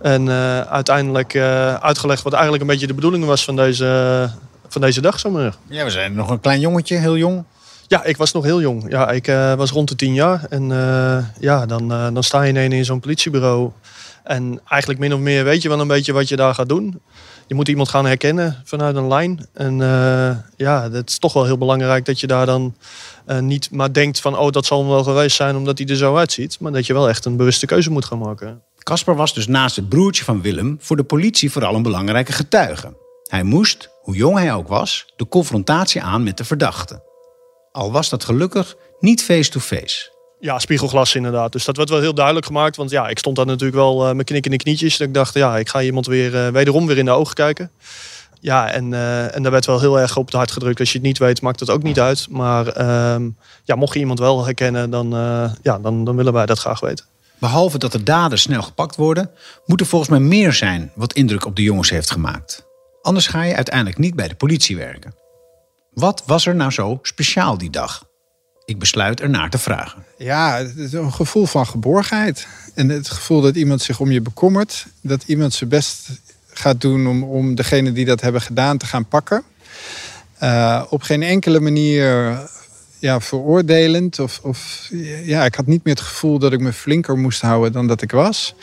En 0.00 0.30
uiteindelijk 0.68 1.36
uitgelegd 1.80 2.22
wat 2.22 2.32
eigenlijk 2.32 2.62
een 2.62 2.68
beetje 2.68 2.86
de 2.86 2.94
bedoeling 2.94 3.24
was 3.24 3.44
van 3.44 3.56
deze, 3.56 4.30
van 4.68 4.80
deze 4.80 5.00
dag. 5.00 5.18
Zomaar. 5.18 5.54
Ja, 5.66 5.84
we 5.84 5.90
zijn 5.90 6.14
nog 6.14 6.30
een 6.30 6.40
klein 6.40 6.60
jongetje, 6.60 6.96
heel 6.96 7.16
jong. 7.16 7.44
Ja, 7.86 8.04
ik 8.04 8.16
was 8.16 8.32
nog 8.32 8.44
heel 8.44 8.60
jong. 8.60 8.84
Ja, 8.88 9.10
ik 9.10 9.26
was 9.56 9.70
rond 9.70 9.88
de 9.88 9.96
tien 9.96 10.14
jaar. 10.14 10.46
En 10.48 10.68
ja, 11.40 11.66
dan, 11.66 11.88
dan 11.88 12.22
sta 12.22 12.42
je 12.42 12.48
ineens 12.48 12.74
in 12.74 12.84
zo'n 12.84 13.00
politiebureau. 13.00 13.70
En 14.22 14.60
eigenlijk 14.68 15.00
min 15.00 15.14
of 15.14 15.20
meer 15.20 15.44
weet 15.44 15.62
je 15.62 15.68
wel 15.68 15.80
een 15.80 15.86
beetje 15.86 16.12
wat 16.12 16.28
je 16.28 16.36
daar 16.36 16.54
gaat 16.54 16.68
doen 16.68 17.00
je 17.46 17.54
moet 17.54 17.68
iemand 17.68 17.88
gaan 17.88 18.06
herkennen 18.06 18.62
vanuit 18.64 18.96
een 18.96 19.08
lijn. 19.08 19.46
En 19.52 19.78
uh, 19.78 20.36
ja, 20.56 20.90
het 20.90 21.10
is 21.10 21.18
toch 21.18 21.32
wel 21.32 21.44
heel 21.44 21.58
belangrijk 21.58 22.04
dat 22.04 22.20
je 22.20 22.26
daar 22.26 22.46
dan 22.46 22.74
uh, 23.26 23.38
niet 23.38 23.70
maar 23.70 23.92
denkt 23.92 24.20
van... 24.20 24.38
oh, 24.38 24.50
dat 24.50 24.66
zal 24.66 24.78
hem 24.78 24.88
wel 24.88 25.04
geweest 25.04 25.36
zijn 25.36 25.56
omdat 25.56 25.78
hij 25.78 25.86
er 25.86 25.96
zo 25.96 26.16
uitziet. 26.16 26.60
Maar 26.60 26.72
dat 26.72 26.86
je 26.86 26.92
wel 26.92 27.08
echt 27.08 27.24
een 27.24 27.36
bewuste 27.36 27.66
keuze 27.66 27.90
moet 27.90 28.04
gaan 28.04 28.18
maken. 28.18 28.62
Casper 28.78 29.16
was 29.16 29.34
dus 29.34 29.46
naast 29.46 29.76
het 29.76 29.88
broertje 29.88 30.24
van 30.24 30.42
Willem... 30.42 30.76
voor 30.80 30.96
de 30.96 31.04
politie 31.04 31.52
vooral 31.52 31.74
een 31.74 31.82
belangrijke 31.82 32.32
getuige. 32.32 32.96
Hij 33.22 33.42
moest, 33.42 33.88
hoe 34.02 34.16
jong 34.16 34.38
hij 34.38 34.54
ook 34.54 34.68
was, 34.68 35.12
de 35.16 35.28
confrontatie 35.28 36.02
aan 36.02 36.22
met 36.22 36.36
de 36.36 36.44
verdachte. 36.44 37.02
Al 37.72 37.92
was 37.92 38.08
dat 38.08 38.24
gelukkig 38.24 38.76
niet 39.00 39.22
face-to-face. 39.22 40.11
Ja, 40.42 40.58
spiegelglas 40.58 41.14
inderdaad. 41.14 41.52
Dus 41.52 41.64
dat 41.64 41.76
werd 41.76 41.88
wel 41.88 42.00
heel 42.00 42.14
duidelijk 42.14 42.46
gemaakt. 42.46 42.76
Want 42.76 42.90
ja, 42.90 43.08
ik 43.08 43.18
stond 43.18 43.36
daar 43.36 43.46
natuurlijk 43.46 43.74
wel 43.74 44.08
uh, 44.08 44.14
met 44.14 44.26
knikkende 44.26 44.56
knietjes. 44.56 44.96
Dat 44.96 45.08
ik 45.08 45.14
dacht, 45.14 45.34
ja, 45.34 45.56
ik 45.56 45.68
ga 45.68 45.82
iemand 45.82 46.06
weer 46.06 46.34
uh, 46.34 46.48
wederom 46.48 46.86
weer 46.86 46.98
in 46.98 47.04
de 47.04 47.10
ogen 47.10 47.34
kijken. 47.34 47.70
Ja, 48.40 48.70
en, 48.70 48.92
uh, 48.92 49.36
en 49.36 49.42
daar 49.42 49.52
werd 49.52 49.66
wel 49.66 49.80
heel 49.80 50.00
erg 50.00 50.16
op 50.16 50.26
het 50.26 50.34
hart 50.34 50.50
gedrukt. 50.50 50.80
Als 50.80 50.92
je 50.92 50.98
het 50.98 51.06
niet 51.06 51.18
weet, 51.18 51.42
maakt 51.42 51.60
het 51.60 51.70
ook 51.70 51.82
niet 51.82 52.00
uit. 52.00 52.26
Maar 52.30 52.66
ehm, 52.66 53.28
ja, 53.64 53.74
mocht 53.74 53.94
je 53.94 54.00
iemand 54.00 54.18
wel 54.18 54.44
herkennen, 54.44 54.90
dan, 54.90 55.10
ja, 55.62 55.78
dan, 55.78 56.04
dan 56.04 56.16
willen 56.16 56.32
wij 56.32 56.46
dat 56.46 56.58
graag 56.58 56.80
weten. 56.80 57.04
Behalve 57.38 57.78
dat 57.78 57.92
de 57.92 58.02
daders 58.02 58.42
snel 58.42 58.62
gepakt 58.62 58.96
worden, 58.96 59.30
moet 59.66 59.80
er 59.80 59.86
volgens 59.86 60.10
mij 60.10 60.20
meer 60.20 60.52
zijn 60.52 60.92
wat 60.94 61.12
indruk 61.12 61.46
op 61.46 61.56
de 61.56 61.62
jongens 61.62 61.90
heeft 61.90 62.10
gemaakt. 62.10 62.66
Anders 63.02 63.26
ga 63.26 63.42
je 63.42 63.54
uiteindelijk 63.54 63.98
niet 63.98 64.14
bij 64.14 64.28
de 64.28 64.34
politie 64.34 64.76
werken. 64.76 65.14
Wat 65.92 66.22
was 66.26 66.46
er 66.46 66.54
nou 66.54 66.70
zo 66.70 66.98
speciaal 67.02 67.58
die 67.58 67.70
dag? 67.70 68.10
Ik 68.64 68.78
besluit 68.78 69.20
ernaar 69.20 69.50
te 69.50 69.58
vragen. 69.58 70.04
Ja, 70.22 70.56
het 70.56 70.76
is 70.76 70.92
een 70.92 71.12
gevoel 71.12 71.46
van 71.46 71.66
geborgenheid. 71.66 72.46
En 72.74 72.88
het 72.88 73.10
gevoel 73.10 73.40
dat 73.40 73.56
iemand 73.56 73.82
zich 73.82 74.00
om 74.00 74.10
je 74.10 74.20
bekommert. 74.20 74.86
Dat 75.00 75.22
iemand 75.26 75.54
zijn 75.54 75.70
best 75.70 76.08
gaat 76.48 76.80
doen 76.80 77.06
om, 77.06 77.22
om 77.22 77.54
degene 77.54 77.92
die 77.92 78.04
dat 78.04 78.20
hebben 78.20 78.40
gedaan 78.40 78.78
te 78.78 78.86
gaan 78.86 79.06
pakken. 79.06 79.42
Uh, 80.42 80.82
op 80.90 81.02
geen 81.02 81.22
enkele 81.22 81.60
manier 81.60 82.40
ja, 82.98 83.20
veroordelend. 83.20 84.18
Of, 84.18 84.40
of, 84.42 84.88
ja, 85.24 85.44
ik 85.44 85.54
had 85.54 85.66
niet 85.66 85.84
meer 85.84 85.94
het 85.94 86.04
gevoel 86.04 86.38
dat 86.38 86.52
ik 86.52 86.60
me 86.60 86.72
flinker 86.72 87.18
moest 87.18 87.40
houden 87.40 87.72
dan 87.72 87.86
dat 87.86 88.02
ik 88.02 88.10
was. 88.10 88.54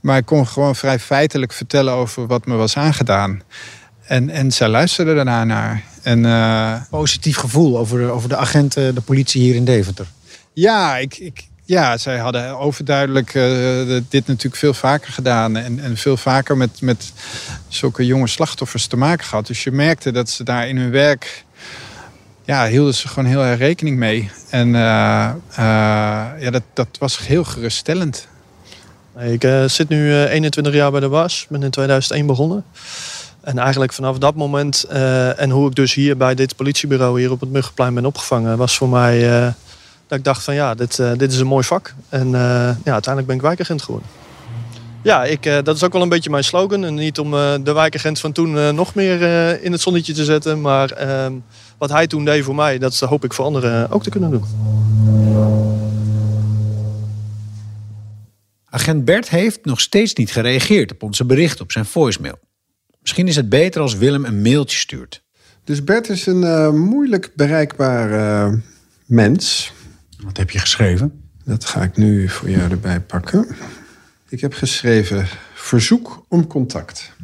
Maar 0.00 0.18
ik 0.18 0.26
kon 0.26 0.46
gewoon 0.46 0.76
vrij 0.76 0.98
feitelijk 0.98 1.52
vertellen 1.52 1.94
over 1.94 2.26
wat 2.26 2.46
me 2.46 2.54
was 2.54 2.76
aangedaan. 2.76 3.42
En, 4.06 4.30
en 4.30 4.52
zij 4.52 4.68
luisterde 4.68 5.14
daarna 5.14 5.44
naar. 5.44 5.82
En, 6.02 6.24
uh, 6.24 6.80
Positief 6.90 7.36
gevoel 7.36 7.78
over 7.78 8.10
over 8.10 8.28
de 8.28 8.36
agenten, 8.36 8.94
de 8.94 9.00
politie 9.00 9.42
hier 9.42 9.54
in 9.54 9.64
Deventer. 9.64 10.06
Ja, 10.58 10.96
ik, 10.96 11.18
ik, 11.18 11.46
ja 11.64 11.96
zij 11.96 12.18
hadden 12.18 12.58
overduidelijk 12.58 13.34
uh, 13.34 14.00
dit 14.08 14.26
natuurlijk 14.26 14.56
veel 14.56 14.74
vaker 14.74 15.12
gedaan. 15.12 15.56
En, 15.56 15.80
en 15.80 15.96
veel 15.96 16.16
vaker 16.16 16.56
met, 16.56 16.80
met 16.80 17.12
zulke 17.68 18.06
jonge 18.06 18.26
slachtoffers 18.26 18.86
te 18.86 18.96
maken 18.96 19.24
gehad. 19.24 19.46
Dus 19.46 19.64
je 19.64 19.70
merkte 19.70 20.10
dat 20.10 20.30
ze 20.30 20.44
daar 20.44 20.68
in 20.68 20.76
hun 20.76 20.90
werk 20.90 21.44
ja, 22.44 22.66
hielden 22.66 22.94
ze 22.94 23.08
gewoon 23.08 23.28
heel 23.28 23.42
erg 23.42 23.58
rekening 23.58 23.96
mee. 23.96 24.30
En 24.50 24.68
uh, 24.68 24.74
ja, 26.38 26.50
dat, 26.50 26.62
dat 26.74 26.88
was 26.98 27.26
heel 27.26 27.44
geruststellend. 27.44 28.28
Ik 29.18 29.48
zit 29.66 29.88
nu 29.88 30.24
21 30.24 30.74
jaar 30.74 30.90
bij 30.90 31.00
de 31.00 31.08
WAS. 31.08 31.46
ben 31.48 31.62
in 31.62 31.70
2001 31.70 32.26
begonnen. 32.26 32.64
En 33.40 33.58
eigenlijk 33.58 33.92
vanaf 33.92 34.18
dat 34.18 34.34
moment 34.34 34.84
en 35.36 35.50
hoe 35.50 35.68
ik 35.68 35.74
dus 35.74 35.94
hier 35.94 36.16
bij 36.16 36.34
dit 36.34 36.56
politiebureau 36.56 37.20
hier 37.20 37.30
op 37.30 37.40
het 37.40 37.50
Muggenplein 37.50 37.94
ben 37.94 38.06
opgevangen, 38.06 38.58
was 38.58 38.76
voor 38.76 38.88
mij 38.88 39.54
dat 40.06 40.18
ik 40.18 40.24
dacht 40.24 40.44
van 40.44 40.54
ja, 40.54 40.74
dit, 40.74 40.96
dit 41.16 41.32
is 41.32 41.38
een 41.38 41.46
mooi 41.46 41.64
vak. 41.64 41.94
En 42.08 42.30
ja, 42.30 42.76
uiteindelijk 42.84 43.26
ben 43.26 43.36
ik 43.36 43.42
wijkagent 43.42 43.82
geworden. 43.82 44.08
Ja, 45.02 45.24
ik, 45.24 45.42
dat 45.64 45.76
is 45.76 45.84
ook 45.84 45.92
wel 45.92 46.02
een 46.02 46.08
beetje 46.08 46.30
mijn 46.30 46.44
slogan. 46.44 46.84
En 46.84 46.94
niet 46.94 47.18
om 47.18 47.30
de 47.64 47.72
wijkagent 47.72 48.20
van 48.20 48.32
toen 48.32 48.74
nog 48.74 48.94
meer 48.94 49.22
in 49.62 49.72
het 49.72 49.80
zonnetje 49.80 50.12
te 50.12 50.24
zetten, 50.24 50.60
maar 50.60 50.90
ehm, 50.90 51.32
wat 51.78 51.90
hij 51.90 52.06
toen 52.06 52.24
deed 52.24 52.44
voor 52.44 52.54
mij, 52.54 52.78
dat 52.78 52.98
hoop 52.98 53.24
ik 53.24 53.32
voor 53.32 53.44
anderen 53.44 53.90
ook 53.90 54.02
te 54.02 54.10
kunnen 54.10 54.30
doen. 54.30 54.44
Agent 58.76 59.04
Bert 59.04 59.28
heeft 59.28 59.64
nog 59.64 59.80
steeds 59.80 60.14
niet 60.14 60.32
gereageerd 60.32 60.92
op 60.92 61.02
onze 61.02 61.24
bericht 61.24 61.60
op 61.60 61.72
zijn 61.72 61.84
voicemail. 61.84 62.38
Misschien 63.00 63.28
is 63.28 63.36
het 63.36 63.48
beter 63.48 63.80
als 63.80 63.94
Willem 63.94 64.24
een 64.24 64.42
mailtje 64.42 64.78
stuurt. 64.78 65.22
Dus 65.64 65.84
Bert 65.84 66.08
is 66.08 66.26
een 66.26 66.42
uh, 66.42 66.70
moeilijk 66.70 67.32
bereikbaar 67.34 68.10
uh, 68.10 68.58
mens. 69.06 69.72
Wat 70.24 70.36
heb 70.36 70.50
je 70.50 70.58
geschreven? 70.58 71.20
Dat 71.44 71.64
ga 71.64 71.82
ik 71.82 71.96
nu 71.96 72.28
voor 72.28 72.50
jou 72.50 72.70
erbij 72.70 73.00
pakken. 73.00 73.46
Ik 74.28 74.40
heb 74.40 74.54
geschreven: 74.54 75.26
verzoek 75.54 76.24
om 76.28 76.46
contact. 76.46 77.14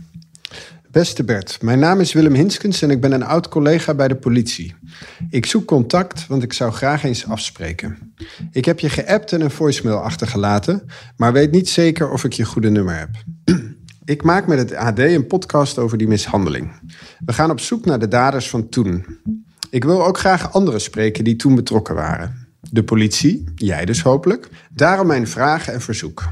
Beste 0.91 1.25
Bert, 1.25 1.63
mijn 1.63 1.79
naam 1.79 2.01
is 2.01 2.13
Willem 2.13 2.35
Hinskens 2.35 2.83
en 2.83 2.91
ik 2.91 3.01
ben 3.01 3.13
een 3.13 3.23
oud 3.23 3.49
collega 3.49 3.95
bij 3.95 4.09
de 4.09 4.17
politie. 4.17 4.75
Ik 5.31 5.47
zoek 5.47 5.67
contact, 5.67 6.27
want 6.27 6.43
ik 6.43 6.53
zou 6.53 6.73
graag 6.73 7.05
eens 7.05 7.27
afspreken. 7.27 8.15
Ik 8.51 8.65
heb 8.65 8.79
je 8.81 8.89
geappt 8.89 9.33
en 9.33 9.41
een 9.41 9.51
voicemail 9.51 9.99
achtergelaten, 9.99 10.87
maar 11.17 11.33
weet 11.33 11.51
niet 11.51 11.69
zeker 11.69 12.11
of 12.11 12.25
ik 12.25 12.33
je 12.33 12.45
goede 12.45 12.71
nummer 12.71 12.99
heb. 12.99 13.09
Ik 14.05 14.23
maak 14.23 14.47
met 14.47 14.59
het 14.59 14.75
AD 14.75 14.99
een 14.99 15.27
podcast 15.27 15.79
over 15.79 15.99
die 15.99 16.09
mishandeling. 16.09 16.73
We 17.25 17.33
gaan 17.33 17.51
op 17.51 17.61
zoek 17.61 17.85
naar 17.85 17.99
de 17.99 18.09
daders 18.09 18.51
van 18.51 18.69
toen. 18.69 19.19
Ik 19.71 19.85
wil 19.85 20.05
ook 20.07 20.19
graag 20.19 20.53
anderen 20.53 20.81
spreken 20.81 21.25
die 21.25 21.37
toen 21.37 21.55
betrokken 21.55 21.95
waren. 21.95 22.42
De 22.73 22.85
politie, 22.85 23.45
jij 23.55 23.85
dus 23.85 24.03
hopelijk. 24.03 24.49
Daarom 24.75 25.07
mijn 25.07 25.29
vraag 25.29 25.69
en 25.69 25.81
verzoek. 25.81 26.29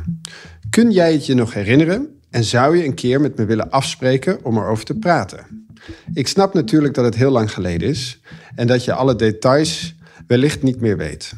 Kun 0.70 0.90
jij 0.90 1.12
het 1.12 1.26
je 1.26 1.35
nog 1.35 1.54
herinneren 1.54 2.09
en 2.30 2.44
zou 2.44 2.76
je 2.76 2.85
een 2.85 2.94
keer 2.94 3.20
met 3.20 3.37
me 3.37 3.44
willen 3.44 3.70
afspreken 3.70 4.44
om 4.44 4.56
erover 4.56 4.85
te 4.85 4.94
praten? 4.94 5.66
Ik 6.14 6.28
snap 6.28 6.54
natuurlijk 6.54 6.94
dat 6.94 7.04
het 7.04 7.14
heel 7.14 7.30
lang 7.30 7.52
geleden 7.52 7.88
is 7.88 8.20
en 8.54 8.66
dat 8.66 8.85
je 8.85 8.92
alle 8.92 9.16
details 9.16 9.94
wellicht 10.26 10.62
niet 10.62 10.80
meer 10.80 10.97
weet. 10.97 11.32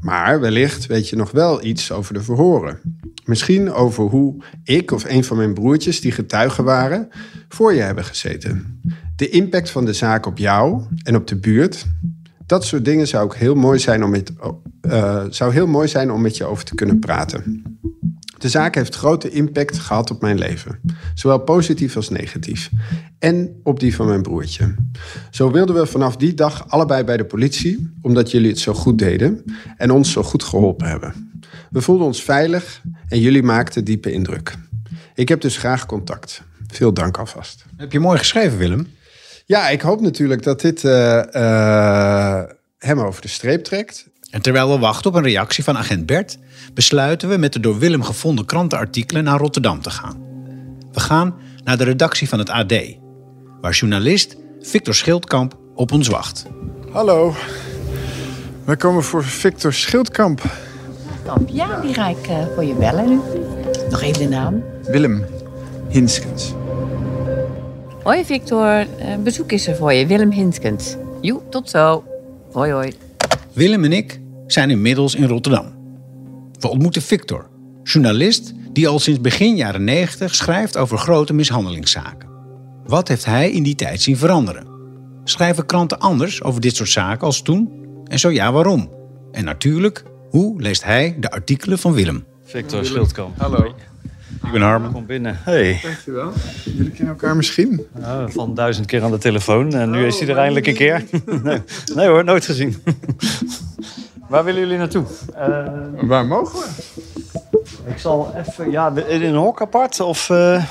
Maar 0.00 0.40
wellicht 0.40 0.86
weet 0.86 1.08
je 1.08 1.16
nog 1.16 1.30
wel 1.30 1.64
iets 1.64 1.92
over 1.92 2.14
de 2.14 2.22
verhoren. 2.22 2.80
Misschien 3.24 3.72
over 3.72 4.04
hoe 4.04 4.42
ik 4.64 4.90
of 4.90 5.04
een 5.04 5.24
van 5.24 5.36
mijn 5.36 5.54
broertjes 5.54 6.00
die 6.00 6.12
getuigen 6.12 6.64
waren 6.64 7.08
voor 7.48 7.74
je 7.74 7.80
hebben 7.80 8.04
gezeten. 8.04 8.80
De 9.16 9.28
impact 9.28 9.70
van 9.70 9.84
de 9.84 9.92
zaak 9.92 10.26
op 10.26 10.38
jou 10.38 10.82
en 11.02 11.16
op 11.16 11.26
de 11.26 11.36
buurt. 11.36 11.86
Dat 12.46 12.64
soort 12.64 12.84
dingen 12.84 13.08
zou 13.08 13.24
ook 13.24 13.36
heel 13.36 13.54
mooi 13.54 13.78
zijn 13.78 14.04
om 14.04 14.10
met, 14.10 14.32
uh, 14.82 15.24
zou 15.30 15.52
heel 15.52 15.66
mooi 15.66 15.88
zijn 15.88 16.10
om 16.10 16.20
met 16.20 16.36
je 16.36 16.44
over 16.44 16.64
te 16.64 16.74
kunnen 16.74 16.98
praten. 16.98 17.62
De 18.38 18.48
zaak 18.48 18.74
heeft 18.74 18.94
grote 18.94 19.30
impact 19.30 19.78
gehad 19.78 20.10
op 20.10 20.20
mijn 20.20 20.38
leven, 20.38 20.80
zowel 21.14 21.38
positief 21.38 21.96
als 21.96 22.08
negatief. 22.08 22.70
En 23.18 23.60
op 23.62 23.80
die 23.80 23.94
van 23.94 24.06
mijn 24.06 24.22
broertje. 24.22 24.74
Zo 25.30 25.50
wilden 25.50 25.74
we 25.74 25.86
vanaf 25.86 26.16
die 26.16 26.34
dag 26.34 26.68
allebei 26.68 27.04
bij 27.04 27.16
de 27.16 27.24
politie, 27.24 27.92
omdat 28.02 28.30
jullie 28.30 28.50
het 28.50 28.58
zo 28.58 28.72
goed 28.74 28.98
deden 28.98 29.44
en 29.76 29.90
ons 29.90 30.12
zo 30.12 30.22
goed 30.22 30.42
geholpen 30.42 30.88
hebben. 30.88 31.30
We 31.70 31.80
voelden 31.80 32.06
ons 32.06 32.22
veilig 32.22 32.82
en 33.08 33.20
jullie 33.20 33.42
maakten 33.42 33.84
diepe 33.84 34.12
indruk. 34.12 34.54
Ik 35.14 35.28
heb 35.28 35.40
dus 35.40 35.56
graag 35.56 35.86
contact. 35.86 36.42
Veel 36.66 36.92
dank 36.92 37.18
alvast. 37.18 37.64
Heb 37.76 37.92
je 37.92 38.00
mooi 38.00 38.18
geschreven, 38.18 38.58
Willem? 38.58 38.86
Ja, 39.48 39.68
ik 39.68 39.80
hoop 39.80 40.00
natuurlijk 40.00 40.42
dat 40.42 40.60
dit 40.60 40.82
uh, 40.82 41.22
uh, 41.32 42.42
hem 42.78 43.00
over 43.00 43.22
de 43.22 43.28
streep 43.28 43.64
trekt. 43.64 44.08
En 44.30 44.42
terwijl 44.42 44.70
we 44.70 44.78
wachten 44.78 45.10
op 45.10 45.16
een 45.16 45.22
reactie 45.22 45.64
van 45.64 45.76
agent 45.76 46.06
Bert, 46.06 46.38
besluiten 46.74 47.28
we 47.28 47.36
met 47.36 47.52
de 47.52 47.60
door 47.60 47.78
Willem 47.78 48.02
gevonden 48.02 48.44
krantenartikelen 48.44 49.24
naar 49.24 49.38
Rotterdam 49.38 49.82
te 49.82 49.90
gaan. 49.90 50.24
We 50.92 51.00
gaan 51.00 51.34
naar 51.64 51.76
de 51.76 51.84
redactie 51.84 52.28
van 52.28 52.38
het 52.38 52.50
AD, 52.50 52.74
waar 53.60 53.72
journalist 53.72 54.36
Victor 54.60 54.94
Schildkamp 54.94 55.58
op 55.74 55.92
ons 55.92 56.08
wacht. 56.08 56.44
Hallo, 56.92 57.34
wij 58.64 58.76
komen 58.76 59.02
voor 59.02 59.24
Victor 59.24 59.72
Schildkamp. 59.72 60.42
Ja, 61.46 61.80
die 61.80 61.94
ga 61.94 62.08
ik 62.08 62.28
uh, 62.28 62.46
voor 62.54 62.64
je 62.64 62.74
bellen 62.74 63.08
nu. 63.08 63.20
Nog 63.90 64.00
even 64.02 64.18
de 64.18 64.28
naam. 64.28 64.64
Willem 64.82 65.24
Hinskens. 65.88 66.54
Hoi 68.06 68.24
Victor, 68.24 68.80
uh, 68.80 69.16
bezoek 69.22 69.52
is 69.52 69.66
er 69.66 69.76
voor 69.76 69.92
je. 69.92 70.06
Willem 70.06 70.30
Hinskens. 70.30 70.96
Joe, 71.20 71.40
tot 71.50 71.70
zo. 71.70 72.04
Hoi 72.52 72.72
hoi. 72.72 72.92
Willem 73.52 73.84
en 73.84 73.92
ik 73.92 74.20
zijn 74.46 74.70
inmiddels 74.70 75.14
in 75.14 75.24
Rotterdam. 75.24 75.74
We 76.60 76.68
ontmoeten 76.68 77.02
Victor, 77.02 77.48
journalist 77.82 78.52
die 78.72 78.88
al 78.88 78.98
sinds 78.98 79.20
begin 79.20 79.56
jaren 79.56 79.84
90 79.84 80.34
schrijft 80.34 80.76
over 80.76 80.98
grote 80.98 81.32
mishandelingszaken. 81.32 82.28
Wat 82.84 83.08
heeft 83.08 83.24
hij 83.24 83.50
in 83.50 83.62
die 83.62 83.74
tijd 83.74 84.02
zien 84.02 84.16
veranderen? 84.16 84.66
Schrijven 85.24 85.66
kranten 85.66 85.98
anders 85.98 86.42
over 86.42 86.60
dit 86.60 86.76
soort 86.76 86.88
zaken 86.88 87.26
als 87.26 87.42
toen? 87.42 87.86
En 88.04 88.18
zo 88.18 88.30
ja, 88.30 88.52
waarom? 88.52 88.90
En 89.32 89.44
natuurlijk, 89.44 90.04
hoe 90.30 90.62
leest 90.62 90.84
hij 90.84 91.16
de 91.20 91.30
artikelen 91.30 91.78
van 91.78 91.92
Willem? 91.92 92.24
Victor 92.44 92.84
Schildkamp. 92.84 93.38
Hallo. 93.38 93.74
Ik 94.44 94.52
ben 94.52 94.60
Harmen. 94.60 94.92
Kom 94.92 95.06
binnen. 95.06 95.38
Hey. 95.42 95.80
Dankjewel. 95.82 96.32
Jullie 96.64 96.90
kennen 96.90 97.14
elkaar 97.14 97.36
misschien? 97.36 97.86
Ja, 98.00 98.28
van 98.28 98.54
duizend 98.54 98.86
keer 98.86 99.02
aan 99.02 99.10
de 99.10 99.18
telefoon 99.18 99.72
en 99.72 99.90
nu 99.90 100.06
is 100.06 100.18
hij 100.18 100.28
er 100.28 100.36
eindelijk 100.36 100.66
een 100.66 100.74
keer. 100.74 101.04
nee, 101.42 101.62
nee 101.94 102.08
hoor, 102.08 102.24
nooit 102.24 102.44
gezien. 102.44 102.82
Waar 104.28 104.44
willen 104.44 104.60
jullie 104.60 104.78
naartoe? 104.78 105.04
Uh, 105.36 106.08
Waar 106.08 106.26
mogen 106.26 106.58
we? 106.58 106.66
Ik 107.86 107.98
zal 107.98 108.34
even, 108.36 108.70
ja, 108.70 108.92
in 109.06 109.22
een 109.22 109.34
hok 109.34 109.60
apart 109.60 110.00
of... 110.00 110.28
Uh... 110.28 110.64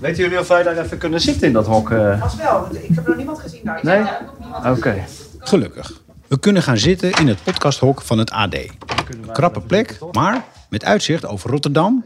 Weten 0.00 0.22
jullie 0.22 0.38
of 0.38 0.48
wij 0.48 0.62
daar 0.62 0.78
even 0.78 0.98
kunnen 0.98 1.20
zitten 1.20 1.46
in 1.46 1.52
dat 1.52 1.66
hok? 1.66 1.90
Uh... 1.90 2.22
Als 2.22 2.36
wel, 2.36 2.60
want 2.60 2.74
ik 2.74 2.94
heb 2.94 3.06
nog 3.06 3.16
niemand 3.16 3.38
gezien 3.38 3.60
daar. 3.64 3.80
Nee? 3.82 4.02
Oké. 4.58 4.68
Okay. 4.68 5.04
Gelukkig. 5.38 6.00
We 6.26 6.38
kunnen 6.38 6.62
gaan 6.62 6.78
zitten 6.78 7.10
in 7.10 7.28
het 7.28 7.42
podcasthok 7.42 8.02
van 8.02 8.18
het 8.18 8.30
AD. 8.30 8.54
Een 8.54 9.32
krappe 9.32 9.60
plek, 9.60 9.98
maar 10.12 10.44
met 10.68 10.84
uitzicht 10.84 11.26
over 11.26 11.50
Rotterdam 11.50 12.04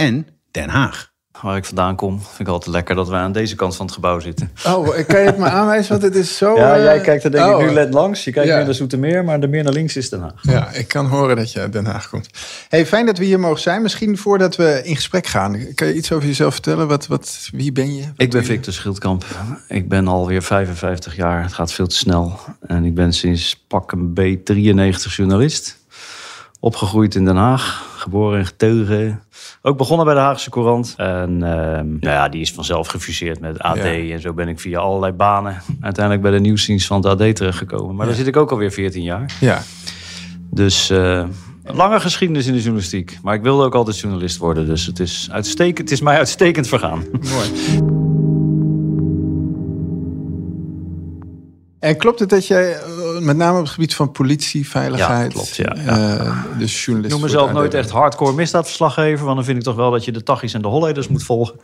en 0.00 0.26
Den 0.50 0.68
Haag. 0.68 1.08
waar 1.42 1.56
ik 1.56 1.64
vandaan 1.64 1.96
kom. 1.96 2.20
Vind 2.20 2.40
ik 2.40 2.48
altijd 2.48 2.74
lekker 2.74 2.94
dat 2.94 3.08
we 3.08 3.14
aan 3.14 3.32
deze 3.32 3.54
kant 3.54 3.76
van 3.76 3.86
het 3.86 3.94
gebouw 3.94 4.18
zitten. 4.20 4.50
Oh, 4.66 4.88
kan 5.06 5.20
je 5.20 5.26
het 5.26 5.38
me 5.38 5.48
aanwijzen? 5.48 5.90
Want 5.90 6.02
het 6.02 6.14
is 6.14 6.36
zo... 6.36 6.56
Ja, 6.56 6.76
eh, 6.76 6.82
jij 6.82 7.00
kijkt 7.00 7.24
er 7.24 7.30
denk 7.30 7.46
ik 7.46 7.56
oh. 7.56 7.64
nu 7.64 7.72
net 7.72 7.92
langs. 7.94 8.24
Je 8.24 8.30
kijkt 8.32 8.48
Ja. 8.48 8.56
meer 8.56 8.64
naar 8.64 8.74
Zoetermeer, 8.74 9.24
maar 9.24 9.40
de 9.40 9.48
meer 9.48 9.62
naar 9.64 9.72
links 9.72 9.96
is 9.96 10.08
Den 10.08 10.20
Haag. 10.20 10.34
Ja, 10.42 10.70
ik 10.72 10.88
kan 10.88 11.06
horen 11.06 11.36
dat 11.36 11.52
je 11.52 11.60
uit 11.60 11.72
Den 11.72 11.84
Haag 11.84 12.08
komt. 12.08 12.28
Hey, 12.68 12.86
fijn 12.86 13.06
dat 13.06 13.18
we 13.18 13.24
hier 13.24 13.40
mogen 13.40 13.60
zijn. 13.60 13.82
Misschien 13.82 14.18
voordat 14.18 14.56
we 14.56 14.80
in 14.84 14.94
gesprek 14.96 15.26
gaan, 15.26 15.74
kan 15.74 15.86
je 15.86 15.94
iets 15.94 16.12
over 16.12 16.26
jezelf 16.26 16.52
vertellen? 16.52 16.88
Wat, 16.88 17.06
wat, 17.06 17.48
wie 17.52 17.72
ben 17.72 17.94
je? 17.94 18.02
Wat 18.02 18.12
Ik 18.16 18.30
ben? 18.30 18.44
Victor 18.44 18.72
Schildkamp. 18.72 19.24
Ik 19.68 19.88
ben 19.88 20.08
alweer 20.08 20.42
55 20.42 21.16
jaar. 21.16 21.42
Het 21.42 21.52
gaat 21.52 21.72
veel 21.72 21.86
te 21.86 21.96
snel. 21.96 22.38
En 22.66 22.84
ik 22.84 22.94
ben 22.94 23.12
sinds 23.12 23.64
pak 23.68 23.92
een 23.92 24.12
B 24.12 24.44
93 24.44 25.16
journalist. 25.16 25.78
Opgegroeid 26.60 27.14
in 27.14 27.24
Den 27.24 27.36
Haag. 27.36 27.88
Geboren 27.96 28.38
en 28.38 28.46
getogen. 28.46 29.22
Ook 29.62 29.76
begonnen 29.76 30.06
bij 30.06 30.14
de 30.14 30.20
Haagse 30.20 30.50
Courant. 30.50 30.94
En 30.96 31.42
ehm, 31.42 31.88
nou 31.88 31.98
ja, 32.00 32.28
die 32.28 32.40
is 32.40 32.52
vanzelf 32.52 32.88
gefuseerd 32.88 33.40
met 33.40 33.58
AD. 33.58 33.76
Ja. 33.76 33.84
En 33.84 34.20
zo 34.20 34.32
ben 34.32 34.48
ik 34.48 34.60
via 34.60 34.78
allerlei 34.78 35.12
banen 35.12 35.62
uiteindelijk 35.80 36.22
bij 36.22 36.32
de 36.32 36.40
nieuwsdienst 36.40 36.86
van 36.86 36.96
het 36.96 37.06
AD 37.06 37.36
terechtgekomen. 37.36 37.94
Maar 37.96 38.06
daar 38.06 38.14
zit 38.14 38.26
ik 38.26 38.36
ook 38.36 38.50
alweer 38.50 38.70
14 38.70 39.02
jaar. 39.02 39.32
Ja. 39.40 39.62
Dus 40.50 40.90
eh, 40.90 41.24
lange 41.64 42.00
geschiedenis 42.00 42.46
in 42.46 42.52
de 42.52 42.58
journalistiek. 42.58 43.18
Maar 43.22 43.34
ik 43.34 43.42
wilde 43.42 43.64
ook 43.64 43.74
altijd 43.74 43.98
journalist 43.98 44.36
worden. 44.36 44.66
Dus 44.66 44.86
het 44.86 45.00
is, 45.00 45.28
uitstekend, 45.32 45.78
het 45.78 45.90
is 45.90 46.00
mij 46.00 46.16
uitstekend 46.16 46.68
vergaan. 46.68 47.04
Mooi. 47.20 47.48
En 51.78 51.96
klopt 51.96 52.20
het 52.20 52.28
dat 52.28 52.46
jij 52.46 52.76
met 53.20 53.36
name 53.36 53.56
op 53.58 53.64
het 53.64 53.72
gebied 53.72 53.94
van 53.94 54.12
politie, 54.12 54.68
veiligheid... 54.68 55.32
Ja, 55.32 55.38
klopt, 55.38 55.56
ja, 55.56 55.74
eh, 55.74 56.58
dus 56.58 56.72
Ik 56.74 56.84
journalist... 56.84 57.12
noem 57.14 57.22
mezelf 57.22 57.52
nooit 57.52 57.74
echt 57.74 57.90
hardcore 57.90 58.32
misdaadverslaggever. 58.32 59.24
Want 59.24 59.36
dan 59.36 59.44
vind 59.44 59.56
ik 59.58 59.62
toch 59.64 59.76
wel 59.76 59.90
dat 59.90 60.04
je 60.04 60.12
de 60.12 60.22
Tachys 60.22 60.54
en 60.54 60.62
de 60.62 60.68
Holleders 60.68 61.08
moet 61.08 61.22
volgen. 61.22 61.60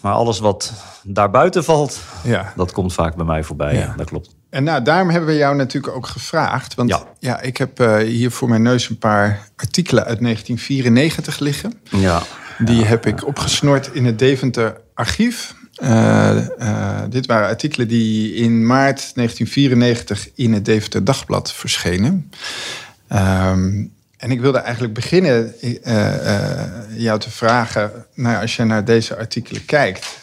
Maar 0.00 0.12
alles 0.12 0.38
wat 0.38 0.72
daarbuiten 1.02 1.64
valt, 1.64 2.00
Ja. 2.22 2.52
dat 2.56 2.72
komt 2.72 2.92
vaak 2.92 3.14
bij 3.16 3.24
mij 3.24 3.42
voorbij. 3.44 3.74
Ja. 3.74 3.80
Ja. 3.80 3.94
dat 3.96 4.06
klopt. 4.06 4.34
En 4.50 4.64
nou, 4.64 4.82
daarom 4.82 5.10
hebben 5.10 5.28
we 5.28 5.36
jou 5.36 5.56
natuurlijk 5.56 5.96
ook 5.96 6.06
gevraagd. 6.06 6.74
Want 6.74 6.88
ja, 6.88 7.02
Ja. 7.18 7.40
ik 7.40 7.56
heb 7.56 7.80
eh, 7.80 7.96
hier 7.96 8.30
voor 8.30 8.48
mijn 8.48 8.62
neus 8.62 8.88
een 8.88 8.98
paar 8.98 9.48
artikelen 9.56 10.04
uit 10.04 10.20
1994 10.20 11.38
liggen. 11.38 11.72
Ja. 11.90 12.22
Die 12.58 12.84
heb 12.84 13.06
ik 13.06 13.26
opgesnord 13.26 13.90
in 13.92 14.04
het 14.04 14.18
Deventer 14.18 14.80
archief. 14.94 15.54
Eh, 15.80 16.36
eh, 16.60 17.00
dit 17.08 17.26
waren 17.26 17.48
artikelen 17.48 17.88
die 17.88 18.34
in 18.34 18.66
maart 18.66 19.12
1994 19.14 20.28
in 20.34 20.52
het 20.52 20.64
Deventer 20.64 21.04
Dagblad 21.04 21.52
verschenen. 21.52 22.30
Ehm, 23.08 23.84
en 24.16 24.30
ik 24.30 24.40
wilde 24.40 24.58
eigenlijk 24.58 24.94
beginnen 24.94 25.54
eh, 25.82 26.12
jou 26.96 27.18
te 27.18 27.30
vragen, 27.30 27.90
nou 28.14 28.40
als 28.40 28.56
je 28.56 28.64
naar 28.64 28.84
deze 28.84 29.16
artikelen 29.16 29.64
kijkt. 29.64 30.18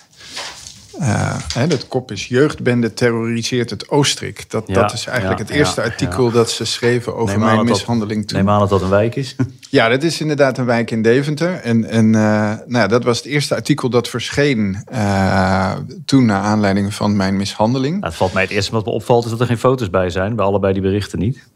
hè, 1.54 1.68
dat 1.68 1.88
kop 1.88 2.12
is 2.12 2.28
jeugdbende 2.28 2.94
terroriseert 2.94 3.70
het 3.70 3.90
Oostrik. 3.90 4.50
Dat, 4.50 4.64
Ja, 4.68 4.74
dat 4.74 4.94
is 4.94 5.06
eigenlijk 5.06 5.40
ja, 5.40 5.46
het 5.46 5.54
eerste 5.54 5.82
ja, 5.82 5.88
artikel 5.88 6.32
dat 6.32 6.52
ze 6.52 6.66
schreven 6.66 7.16
over 7.16 7.40
mijn 7.40 7.56
dat 7.58 7.68
dat- 7.68 7.76
mishandeling 7.78 8.28
toen. 8.28 8.38
Neem 8.38 8.50
aan 8.50 8.60
dat 8.60 8.70
dat 8.70 8.82
een 8.82 8.90
wijk 8.90 9.16
is. 9.16 9.36
Ja, 9.70 9.90
dat 9.90 10.04
is 10.04 10.22
inderdaad 10.22 10.58
een 10.58 10.66
wijk 10.66 10.92
in 10.92 11.02
Deventer. 11.02 11.54
En, 11.54 11.86
en 11.86 12.06
eh, 12.16 12.22
nou 12.66 12.78
ja, 12.78 12.88
dat 12.88 13.04
was 13.04 13.18
het 13.18 13.26
eerste 13.26 13.56
artikel 13.56 13.90
dat 13.90 14.08
verscheen 14.08 14.84
eh, 14.86 15.76
toen 16.06 16.26
naar 16.26 16.42
aanleiding 16.42 16.94
van 16.94 17.16
mijn 17.16 17.38
mishandeling. 17.38 17.94
Nou, 17.94 18.06
het 18.06 18.16
valt 18.16 18.34
mij 18.34 18.44
het 18.44 18.52
eerste 18.52 18.72
wat 18.72 18.86
me 18.86 18.92
opvalt 18.92 19.26
is 19.26 19.32
dat 19.32 19.40
er 19.40 19.46
geen 19.46 19.58
foto's 19.58 19.90
bij 19.90 20.10
zijn. 20.10 20.36
Bij 20.36 20.46
allebei 20.46 20.74
die 20.74 20.82
berichten 20.82 21.20
niet. 21.20 21.48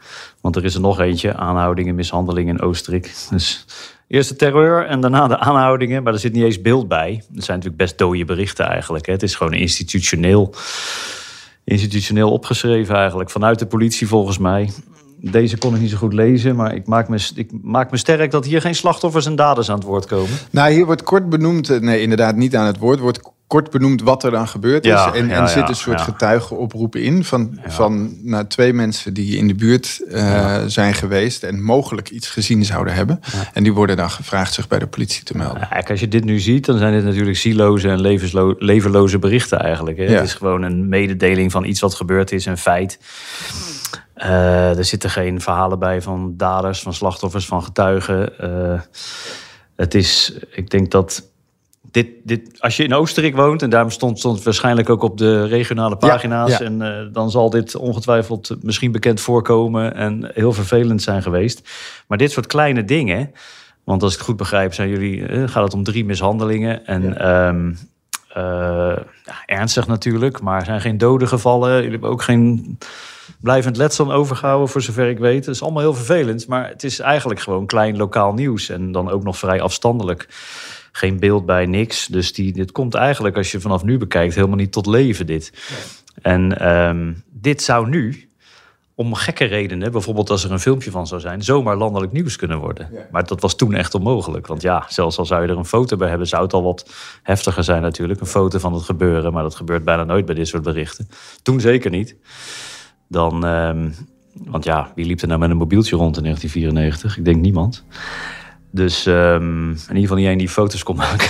Want 0.42 0.56
er 0.56 0.66
is 0.66 0.76
er 0.76 0.82
nog 0.82 1.00
eentje. 1.00 1.36
Aanhoudingen, 1.36 1.96
mishandeling 1.96 2.50
in 2.50 2.62
Oostenrijk. 2.62 3.14
Dus 3.30 3.66
eerst 4.08 4.30
de 4.30 4.36
terreur 4.36 4.86
en 4.86 5.02
daarna 5.02 5.28
de 5.28 5.38
aanhoudingen. 5.38 6.04
Maar 6.04 6.14
er 6.14 6.20
zit 6.20 6.34
niet 6.34 6.44
eens 6.44 6.62
beeld 6.62 6.88
bij. 6.88 7.24
Het 7.34 7.44
zijn 7.44 7.58
natuurlijk 7.58 7.84
best 7.84 7.98
dode 7.98 8.26
berichten 8.26 8.66
eigenlijk. 8.66 9.06
Hè. 9.06 9.14
Het 9.14 9.24
is 9.24 9.36
gewoon 9.36 9.54
institutioneel, 9.54 10.54
institutioneel 11.64 12.32
opgeschreven 12.32 12.96
eigenlijk. 12.96 13.30
Vanuit 13.30 13.60
de 13.60 13.66
politie 13.66 14.08
volgens 14.08 14.38
mij. 14.38 14.70
Deze 15.24 15.58
kon 15.58 15.76
ik 15.76 15.82
niet 15.82 15.90
zo 15.90 15.98
goed 15.98 16.14
lezen, 16.14 16.56
maar 16.56 16.76
ik 16.76 16.88
maak, 16.88 17.10
me, 17.10 17.30
ik 17.36 17.52
maak 17.62 17.92
me 17.92 17.98
sterk 17.98 18.32
dat 18.32 18.46
hier 18.46 18.62
geen 18.62 18.76
slachtoffers 18.76 19.26
en 19.26 19.36
daders 19.36 19.70
aan 19.70 19.78
het 19.78 19.86
woord 19.86 20.06
komen. 20.06 20.38
Nou, 20.52 20.72
hier 20.72 20.86
wordt 20.86 21.04
kort 21.04 21.30
benoemd, 21.30 21.70
eh, 21.70 21.80
nee, 21.80 22.02
inderdaad 22.02 22.36
niet 22.36 22.56
aan 22.56 22.66
het 22.66 22.78
woord, 22.78 23.00
wordt 23.00 23.20
kort 23.52 23.70
benoemd 23.70 24.02
wat 24.02 24.24
er 24.24 24.32
dan 24.32 24.48
gebeurd 24.48 24.86
is. 24.86 24.92
Ja, 24.92 25.14
en 25.14 25.28
ja, 25.28 25.42
en 25.42 25.50
zit 25.50 25.70
een 25.70 25.76
soort 25.76 26.00
ja. 26.00 26.04
getuigenoproepen 26.04 27.02
in 27.02 27.24
van, 27.24 27.60
van 27.66 28.18
nou, 28.22 28.48
twee 28.48 28.74
mensen 28.74 29.14
die 29.14 29.38
in 29.38 29.48
de 29.48 29.56
buurt 29.56 30.04
eh, 30.10 30.64
zijn 30.68 30.94
geweest 30.94 31.44
en 31.44 31.64
mogelijk 31.64 32.10
iets 32.10 32.30
gezien 32.30 32.66
zouden 32.66 32.94
hebben. 32.94 33.20
En 33.54 33.64
die 33.64 33.74
worden 33.74 33.98
dan 33.98 34.10
gevraagd 34.10 34.54
zich 34.54 34.68
bij 34.68 34.80
de 34.80 34.88
politie 34.88 35.24
te 35.24 35.38
melden. 35.38 35.60
Ja, 35.60 35.68
kijk, 35.68 35.90
als 35.90 36.00
je 36.00 36.08
dit 36.08 36.24
nu 36.24 36.40
ziet, 36.40 36.66
dan 36.66 36.78
zijn 36.78 36.94
dit 36.94 37.04
natuurlijk 37.04 37.38
zieloze 37.38 37.90
en 37.90 38.02
levenloze 38.58 39.20
berichten 39.20 39.60
eigenlijk. 39.60 39.98
Hè? 39.98 40.04
Het 40.04 40.24
is 40.24 40.34
gewoon 40.34 40.62
een 40.62 40.90
mededeling 40.90 41.52
van 41.52 41.66
iets 41.66 41.80
wat 41.80 41.94
gebeurd 41.94 42.32
is, 42.32 42.46
een 42.46 42.58
feit. 42.58 43.00
Eh, 44.14 44.78
er 44.78 44.86
zitten 44.86 45.10
geen 45.10 45.42
verhalen 45.42 45.80
bij 45.80 46.02
van 46.02 46.34
daders, 46.38 46.82
van 46.82 46.94
slachtoffers, 46.94 47.46
van 47.46 47.64
getuigen. 47.64 48.40
Eh, 48.40 48.82
het 49.76 49.96
is, 49.96 50.38
ik 50.52 50.70
denk 50.70 50.92
dat 50.92 51.30
dit, 51.92 52.08
dit, 52.24 52.62
als 52.62 52.78
je 52.78 52.84
in 52.84 52.94
Oostenrijk 52.94 53.36
woont, 53.36 53.62
en 53.62 53.70
daarom 53.70 53.90
stond, 53.90 54.20
stond 54.20 54.36
het 54.36 54.44
waarschijnlijk 54.44 54.90
ook 54.90 55.04
op 55.04 55.18
de 55.18 55.46
regionale 55.46 55.98
pagina's, 55.98 56.58
ja. 56.58 56.60
en 56.60 56.82
eh, 56.82 57.14
dan 57.14 57.32
zal 57.32 57.50
dit 57.50 57.76
ongetwijfeld 57.76 58.56
misschien 58.62 58.92
bekend 58.92 59.22
voorkomen 59.22 59.96
en 59.96 60.32
heel 60.34 60.54
vervelend 60.54 61.02
zijn 61.02 61.22
geweest. 61.22 61.70
Maar 62.08 62.18
dit 62.18 62.32
soort 62.32 62.48
kleine 62.48 62.86
dingen, 62.86 63.32
want 63.84 64.04
als 64.04 64.12
ik 64.12 64.18
het 64.18 64.28
goed 64.28 64.38
begrijp, 64.38 64.74
zijn 64.74 64.90
jullie, 64.90 65.48
gaat 65.48 65.64
het 65.64 65.74
om 65.74 65.84
drie 65.84 66.06
mishandelingen. 66.06 66.86
En 66.86 67.18
ehm, 67.18 67.70
eh, 67.70 67.78
ja, 68.34 69.46
ernstig 69.46 69.88
natuurlijk, 69.88 70.42
maar 70.42 70.60
er 70.60 70.66
zijn 70.66 70.82
geen 70.82 70.98
doden 70.98 71.28
gevallen. 71.28 71.76
Jullie 71.76 71.92
hebben 71.92 72.10
ook 72.10 72.22
geen 72.22 72.78
blijvend 73.40 73.78
letsel 73.78 74.14
overgehouden, 74.14 74.70
voor 74.70 74.82
zover 74.82 75.10
ik 75.10 75.20
weet. 75.20 75.46
Het 75.46 75.56
is 75.56 75.62
allemaal 75.62 75.82
heel 75.82 75.94
vervelend, 75.94 76.48
maar 76.48 76.68
het 76.68 76.84
is 76.84 77.00
eigenlijk 77.00 77.40
gewoon 77.40 77.66
klein 77.66 77.98
lokaal 77.98 78.34
nieuws. 78.34 78.70
En 78.70 78.92
dan 78.92 79.10
ook 79.10 79.24
nog 79.24 79.38
vrij 79.38 79.62
afstandelijk. 79.62 80.28
Geen 80.92 81.20
beeld 81.20 81.46
bij, 81.46 81.66
niks. 81.66 82.08
Dus 82.08 82.34
die, 82.34 82.54
dit 82.54 82.72
komt 82.72 82.94
eigenlijk, 82.94 83.38
als 83.38 83.52
je 83.52 83.60
vanaf 83.60 83.84
nu 83.84 83.98
bekijkt, 83.98 84.36
helemaal 84.36 84.56
niet 84.56 84.72
tot 84.72 84.86
leven, 84.86 85.26
dit. 85.26 85.54
En 86.22 86.60
ehm, 86.60 87.14
dit 87.30 87.62
zou 87.62 87.90
nu, 87.90 88.30
om 88.96 89.14
gekke 89.14 89.46
redenen, 89.46 89.92
bijvoorbeeld 89.92 90.30
als 90.30 90.44
er 90.44 90.52
een 90.52 90.60
filmpje 90.60 90.92
van 90.92 91.08
zou 91.08 91.22
zijn, 91.22 91.42
zomaar 91.42 91.78
landelijk 91.78 92.12
nieuws 92.12 92.36
kunnen 92.36 92.60
worden. 92.60 92.90
Maar 93.12 93.26
dat 93.26 93.42
was 93.42 93.56
toen 93.56 93.74
echt 93.74 93.94
onmogelijk. 93.94 94.48
Want 94.48 94.62
ja, 94.62 94.86
zelfs 94.88 95.18
al 95.18 95.26
zou 95.26 95.42
je 95.42 95.48
er 95.48 95.58
een 95.58 95.66
foto 95.66 95.98
bij 95.98 96.10
hebben, 96.10 96.28
zou 96.28 96.44
het 96.44 96.54
al 96.54 96.64
wat 96.64 96.92
heftiger 97.24 97.64
zijn 97.64 97.82
natuurlijk. 97.82 98.20
Een 98.20 98.26
foto 98.26 98.60
van 98.60 98.74
het 98.74 98.84
gebeuren, 98.84 99.34
maar 99.34 99.44
dat 99.44 99.56
gebeurt 99.56 99.84
bijna 99.84 100.04
nooit 100.04 100.26
bij 100.26 100.36
dit 100.36 100.48
soort 100.48 100.64
berichten. 100.64 101.08
Toen 101.42 101.60
zeker 101.60 101.92
niet. 101.92 102.16
Dan, 103.08 103.46
ehm, 103.46 103.90
want 104.34 104.64
ja, 104.64 104.92
wie 104.96 105.06
liep 105.06 105.22
er 105.22 105.28
nou 105.28 105.40
met 105.40 105.50
een 105.50 105.58
mobieltje 105.58 105.96
rond 105.96 106.18
in 106.18 106.24
1994? 106.24 107.18
Ik 107.18 107.26
denk 107.26 107.42
niemand. 107.42 107.86
Dus 108.72 109.06
ehm, 109.06 109.70
in 109.70 109.88
ieder 109.88 110.02
geval 110.02 110.18
niet 110.18 110.26
één 110.26 110.38
die 110.38 110.50
foto's 110.50 110.84
kon 110.84 110.96
maken. 110.96 111.30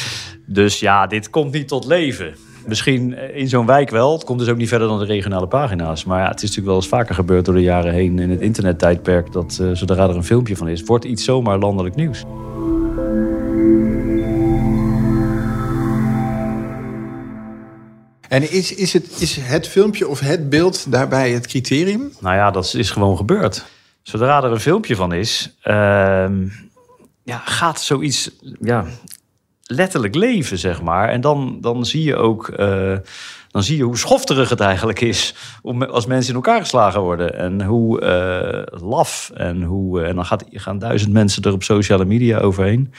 dus 0.46 0.80
ja, 0.80 1.06
dit 1.06 1.30
komt 1.30 1.52
niet 1.52 1.68
tot 1.68 1.86
leven. 1.86 2.34
Misschien 2.68 3.34
in 3.34 3.48
zo'n 3.48 3.66
wijk 3.66 3.90
wel. 3.90 4.12
Het 4.12 4.24
komt 4.24 4.38
dus 4.38 4.48
ook 4.48 4.56
niet 4.56 4.68
verder 4.68 4.88
dan 4.88 4.98
de 4.98 5.04
regionale 5.04 5.46
pagina's. 5.46 6.04
Maar 6.04 6.20
ja, 6.20 6.28
het 6.28 6.36
is 6.36 6.40
natuurlijk 6.42 6.66
wel 6.66 6.76
eens 6.76 6.88
vaker 6.88 7.14
gebeurd 7.14 7.44
door 7.44 7.54
de 7.54 7.62
jaren 7.62 7.92
heen 7.92 8.18
in 8.18 8.30
het 8.30 8.40
internettijdperk. 8.40 9.32
Dat 9.32 9.58
eh, 9.60 9.70
zodra 9.72 10.08
er 10.08 10.16
een 10.16 10.24
filmpje 10.24 10.56
van 10.56 10.68
is, 10.68 10.82
wordt 10.82 11.04
iets 11.04 11.24
zomaar 11.24 11.58
landelijk 11.58 11.94
nieuws. 11.94 12.24
En 18.28 18.52
is, 18.52 18.74
is, 18.74 18.92
het, 18.92 19.20
is 19.20 19.36
het 19.36 19.68
filmpje 19.68 20.08
of 20.08 20.20
het 20.20 20.50
beeld 20.50 20.92
daarbij 20.92 21.30
het 21.30 21.46
criterium? 21.46 22.12
Nou 22.20 22.36
ja, 22.36 22.50
dat 22.50 22.74
is 22.74 22.90
gewoon 22.90 23.16
gebeurd. 23.16 23.64
Zodra 24.02 24.42
er 24.42 24.52
een 24.52 24.60
filmpje 24.60 24.96
van 24.96 25.12
is, 25.12 25.54
ehm, 25.62 26.46
ja, 27.22 27.38
gaat 27.44 27.80
zoiets 27.80 28.30
ja, 28.60 28.84
letterlijk 29.70 30.14
leven, 30.14 30.58
zeg 30.58 30.82
maar. 30.82 31.08
En 31.08 31.20
dan, 31.20 31.58
dan 31.60 31.86
zie 31.86 32.04
je 32.04 32.16
ook 32.16 32.48
eh, 32.48 32.96
dan 33.50 33.62
zie 33.62 33.76
je 33.76 33.82
hoe 33.82 33.98
schofterig 33.98 34.48
het 34.48 34.60
eigenlijk 34.60 35.00
is 35.00 35.34
om, 35.62 35.82
als 35.82 36.06
mensen 36.06 36.30
in 36.30 36.36
elkaar 36.36 36.60
geslagen 36.60 37.00
worden. 37.00 37.34
En 37.34 37.62
hoe 37.62 38.00
eh, 38.00 38.80
laf. 38.82 39.30
En, 39.34 39.62
hoe, 39.62 40.02
eh, 40.02 40.08
en 40.08 40.14
dan 40.14 40.24
gaat, 40.24 40.44
gaan 40.50 40.78
duizend 40.78 41.12
mensen 41.12 41.42
er 41.42 41.52
op 41.52 41.62
sociale 41.62 42.04
media 42.04 42.38
overheen. 42.38 42.92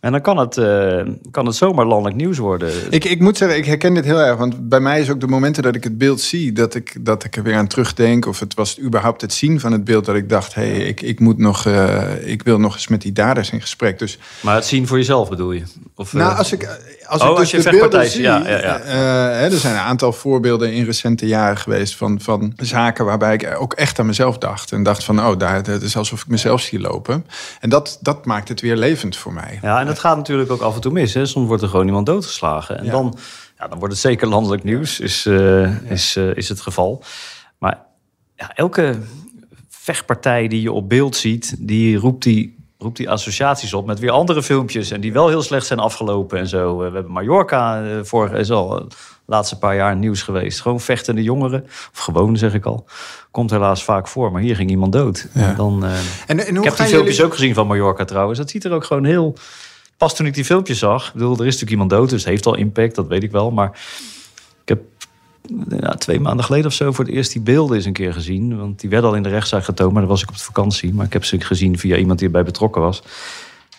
En 0.00 0.12
dan 0.12 0.20
kan 0.20 0.38
het, 0.38 0.56
eh, 0.56 1.00
kan 1.30 1.46
het 1.46 1.54
zomaar 1.54 1.86
landelijk 1.86 2.16
nieuws 2.16 2.38
worden. 2.38 2.72
Ik, 2.90 3.04
ik 3.04 3.20
moet 3.20 3.36
zeggen, 3.36 3.58
ik 3.58 3.64
herken 3.64 3.94
dit 3.94 4.04
heel 4.04 4.20
erg. 4.20 4.36
Want 4.36 4.68
bij 4.68 4.80
mij 4.80 5.00
is 5.00 5.10
ook 5.10 5.20
de 5.20 5.26
momenten 5.26 5.62
dat 5.62 5.74
ik 5.74 5.84
het 5.84 5.98
beeld 5.98 6.20
zie, 6.20 6.52
dat 6.52 6.74
ik, 6.74 6.96
dat 7.00 7.24
ik 7.24 7.36
er 7.36 7.42
weer 7.42 7.56
aan 7.56 7.66
terugdenk. 7.66 8.26
Of 8.26 8.40
het 8.40 8.54
was 8.54 8.80
überhaupt 8.80 9.20
het 9.20 9.32
zien 9.32 9.60
van 9.60 9.72
het 9.72 9.84
beeld 9.84 10.04
dat 10.04 10.16
ik 10.16 10.28
dacht, 10.28 10.54
hé, 10.54 10.62
hey, 10.62 10.78
ik, 10.78 11.00
ik 11.00 11.20
moet 11.20 11.38
nog, 11.38 11.66
eh, 11.66 12.28
ik 12.28 12.42
wil 12.42 12.58
nog 12.58 12.74
eens 12.74 12.88
met 12.88 13.02
die 13.02 13.12
daders 13.12 13.50
in 13.50 13.60
gesprek. 13.60 13.98
Dus, 13.98 14.18
Maar 14.40 14.54
het 14.54 14.66
zien 14.66 14.86
voor 14.86 14.96
jezelf 14.96 15.28
bedoel 15.28 15.52
je? 15.52 15.62
Of, 15.94 16.12
nou, 16.12 16.32
eh, 16.32 16.38
als 16.38 16.52
ik, 16.52 16.68
als 17.06 17.22
Oh, 17.22 17.28
ik 17.28 17.36
dus 17.36 17.54
als 17.54 17.64
je 17.64 17.70
de 17.70 17.76
beelden 17.76 18.10
zie, 18.10 18.22
ja, 18.22 18.48
ja, 18.48 18.58
ja. 18.58 18.80
er 19.30 19.50
zijn 19.50 19.74
een 19.74 19.80
aantal 19.80 20.12
voorbeelden 20.12 20.72
in 20.72 20.84
recente 20.84 21.26
jaren 21.26 21.56
geweest 21.56 21.96
van, 21.96 22.20
van 22.20 22.52
zaken 22.56 23.04
waarbij 23.04 23.34
ik 23.34 23.56
ook 23.58 23.72
echt 23.72 23.98
aan 23.98 24.06
mezelf 24.06 24.38
dacht. 24.38 24.72
En 24.72 24.82
dacht 24.82 25.04
van, 25.04 25.20
oh, 25.20 25.38
daar, 25.38 25.54
het 25.54 25.82
is 25.82 25.96
alsof 25.96 26.20
ik 26.20 26.28
mezelf 26.28 26.60
zie 26.60 26.80
lopen. 26.80 27.26
En 27.60 27.68
dat, 27.68 27.98
dat 28.00 28.24
maakt 28.24 28.48
het 28.48 28.60
weer 28.60 28.76
levend 28.76 29.16
voor 29.16 29.32
mij. 29.32 29.58
Ja, 29.62 29.80
en 29.80 29.87
het 29.88 29.98
gaat 29.98 30.16
natuurlijk 30.16 30.50
ook 30.50 30.60
af 30.60 30.74
en 30.74 30.80
toe 30.80 30.92
mis. 30.92 31.14
Hè. 31.14 31.26
Soms 31.26 31.46
wordt 31.46 31.62
er 31.62 31.68
gewoon 31.68 31.86
iemand 31.86 32.06
doodgeslagen. 32.06 32.78
En 32.78 32.84
Ja. 32.84 32.90
dan, 32.90 33.18
ja, 33.58 33.68
dan 33.68 33.78
wordt 33.78 33.94
het 33.94 34.02
zeker 34.02 34.28
landelijk 34.28 34.64
nieuws, 34.64 35.00
is, 35.00 35.26
eh, 35.26 35.90
is, 35.90 36.16
eh, 36.16 36.36
is 36.36 36.48
het 36.48 36.60
geval. 36.60 37.02
Maar 37.58 37.78
ja, 38.36 38.54
elke 38.54 38.98
vechtpartij 39.68 40.48
die 40.48 40.62
je 40.62 40.72
op 40.72 40.88
beeld 40.88 41.16
ziet, 41.16 41.54
die 41.58 41.96
roept 41.96 42.22
die, 42.22 42.56
roept 42.78 42.96
die 42.96 43.10
associaties 43.10 43.74
op 43.74 43.86
met 43.86 43.98
weer 43.98 44.10
andere 44.10 44.42
filmpjes. 44.42 44.90
En 44.90 45.00
die 45.00 45.12
wel 45.12 45.28
heel 45.28 45.42
slecht 45.42 45.66
zijn 45.66 45.78
afgelopen 45.78 46.38
en 46.38 46.46
zo. 46.48 46.82
Eh, 46.82 46.88
We 46.88 46.94
hebben 46.94 47.12
Mallorca, 47.12 47.82
eh, 47.84 47.98
vorig 48.02 48.32
is 48.32 48.50
al 48.50 48.68
de 48.68 48.86
laatste 49.26 49.58
paar 49.58 49.76
jaar 49.76 49.96
nieuws 49.96 50.22
geweest. 50.22 50.60
Gewoon 50.60 50.80
vechtende 50.80 51.22
jongeren, 51.22 51.64
of 51.64 51.98
gewoon 51.98 52.36
zeg 52.36 52.54
ik 52.54 52.64
al. 52.64 52.86
Komt 53.30 53.50
helaas 53.50 53.84
vaak 53.84 54.08
voor, 54.08 54.32
maar 54.32 54.42
hier 54.42 54.56
ging 54.56 54.70
iemand 54.70 54.92
dood. 54.92 55.28
Ja. 55.34 55.48
En 55.48 55.56
dan, 55.56 55.84
En, 55.84 56.46
en 56.46 56.56
hoe 56.56 56.58
ik 56.58 56.64
heb 56.64 56.76
die 56.76 56.86
filmpjes 56.86 57.16
jullie... 57.16 57.24
ook 57.24 57.34
gezien 57.38 57.54
van 57.54 57.66
Mallorca 57.66 58.04
trouwens. 58.04 58.38
Dat 58.38 58.50
ziet 58.50 58.64
er 58.64 58.72
ook 58.72 58.84
gewoon 58.84 59.04
heel... 59.04 59.34
Pas 59.98 60.16
toen 60.16 60.26
ik 60.26 60.34
die 60.34 60.44
filmpjes 60.44 60.78
zag... 60.78 61.06
Ik 61.06 61.12
bedoel, 61.12 61.32
er 61.32 61.38
is 61.38 61.44
natuurlijk 61.44 61.70
iemand 61.70 61.90
dood, 61.90 62.10
dus 62.10 62.20
het 62.20 62.30
heeft 62.30 62.46
al 62.46 62.56
impact. 62.56 62.94
Dat 62.94 63.06
weet 63.06 63.22
ik 63.22 63.30
wel. 63.30 63.50
Maar 63.50 63.78
ik 64.64 64.68
heb 64.68 64.80
twee 65.98 66.20
maanden 66.20 66.44
geleden 66.44 66.66
of 66.66 66.72
zo... 66.72 66.92
voor 66.92 67.04
het 67.04 67.14
eerst 67.14 67.32
die 67.32 67.42
beelden 67.42 67.76
eens 67.76 67.84
een 67.84 67.92
keer 67.92 68.12
gezien. 68.12 68.58
Want 68.58 68.80
die 68.80 68.90
werden 68.90 69.10
al 69.10 69.16
in 69.16 69.22
de 69.22 69.28
rechtszaak 69.28 69.64
getoond. 69.64 69.92
Maar 69.92 70.00
dan 70.00 70.10
was 70.10 70.22
ik 70.22 70.28
op 70.28 70.36
de 70.36 70.42
vakantie. 70.42 70.94
Maar 70.94 71.06
ik 71.06 71.12
heb 71.12 71.24
ze 71.24 71.40
gezien 71.40 71.78
via 71.78 71.96
iemand 71.96 72.18
die 72.18 72.26
erbij 72.26 72.44
betrokken 72.44 72.82
was. 72.82 73.02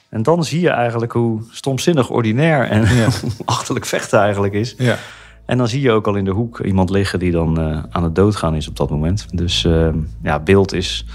En 0.09 0.23
dan 0.23 0.43
zie 0.43 0.61
je 0.61 0.69
eigenlijk 0.69 1.11
hoe 1.11 1.41
stomzinnig 1.51 2.09
ordinair... 2.09 2.69
en 2.69 2.95
Ja. 2.95 3.07
achterlijk 3.45 3.85
vechten 3.85 4.19
eigenlijk 4.19 4.53
is. 4.53 4.75
Ja. 4.77 4.97
En 5.45 5.57
dan 5.57 5.67
zie 5.67 5.81
je 5.81 5.91
ook 5.91 6.07
al 6.07 6.15
in 6.15 6.25
de 6.25 6.31
hoek 6.31 6.59
iemand 6.59 6.89
liggen 6.89 7.19
die 7.19 7.31
dan 7.31 7.59
eh, 7.59 7.83
aan 7.89 8.03
het 8.03 8.15
doodgaan 8.15 8.55
is 8.55 8.67
op 8.67 8.75
dat 8.75 8.89
moment. 8.89 9.25
Dus 9.31 9.65
eh, 9.65 9.89
ja, 10.23 10.39
beeld 10.39 10.73
is, 10.73 11.05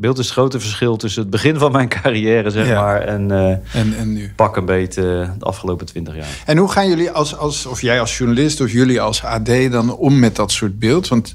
beeld 0.00 0.18
is 0.18 0.24
het 0.24 0.34
grote 0.34 0.60
verschil 0.60 0.96
tussen 0.96 1.22
het 1.22 1.30
begin 1.30 1.58
van 1.58 1.72
mijn 1.72 1.88
carrière, 2.02 2.50
zeg 2.50 2.66
Ja. 2.66 2.80
maar, 2.82 3.00
en, 3.00 3.30
eh, 3.30 3.48
En, 3.80 3.94
en 3.98 4.12
nu? 4.12 4.32
pak 4.36 4.56
een 4.56 4.64
beetje 4.64 5.02
de 5.38 5.44
afgelopen 5.44 5.86
twintig 5.86 6.14
jaar. 6.16 6.42
En 6.46 6.56
hoe 6.56 6.68
gaan 6.70 6.88
jullie 6.88 7.10
als, 7.10 7.36
als, 7.36 7.66
of 7.66 7.80
jij 7.80 8.00
als 8.00 8.18
journalist 8.18 8.60
of 8.60 8.70
jullie 8.70 9.00
als 9.00 9.22
AD 9.24 9.50
dan 9.70 9.96
om 9.96 10.18
met 10.18 10.36
dat 10.36 10.52
soort 10.52 10.78
beeld? 10.78 11.08
Want 11.08 11.34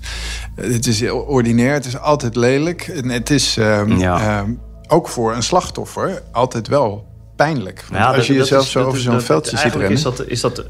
eh, 0.56 0.72
het 0.72 0.88
is 0.88 1.00
heel 1.00 1.18
ordinair, 1.20 1.74
het 1.74 1.86
is 1.86 1.98
altijd 1.98 2.36
lelijk. 2.36 2.82
En 2.88 3.10
het 3.10 3.30
is 3.30 3.58
ehm, 3.58 3.98
Ja. 3.98 4.20
ehm, 4.40 4.52
ook 4.88 5.08
voor 5.10 5.36
een 5.36 5.44
slachtoffer 5.44 6.22
altijd 6.32 6.68
wel 6.68 7.06
pijnlijk. 7.36 7.86
Want 7.90 8.02
Ja, 8.02 8.14
als 8.16 8.28
je 8.28 8.34
dat 8.34 8.42
jezelf 8.42 8.64
is- 8.64 8.72
zo 8.72 8.84
over 8.84 9.00
zo'n 9.00 9.22
veldje 9.22 9.58
ziet 9.58 9.72
rennen. 9.72 9.92
Is 9.92 10.02
dat, 10.02 10.28
is 10.28 10.42
dat 10.42 10.64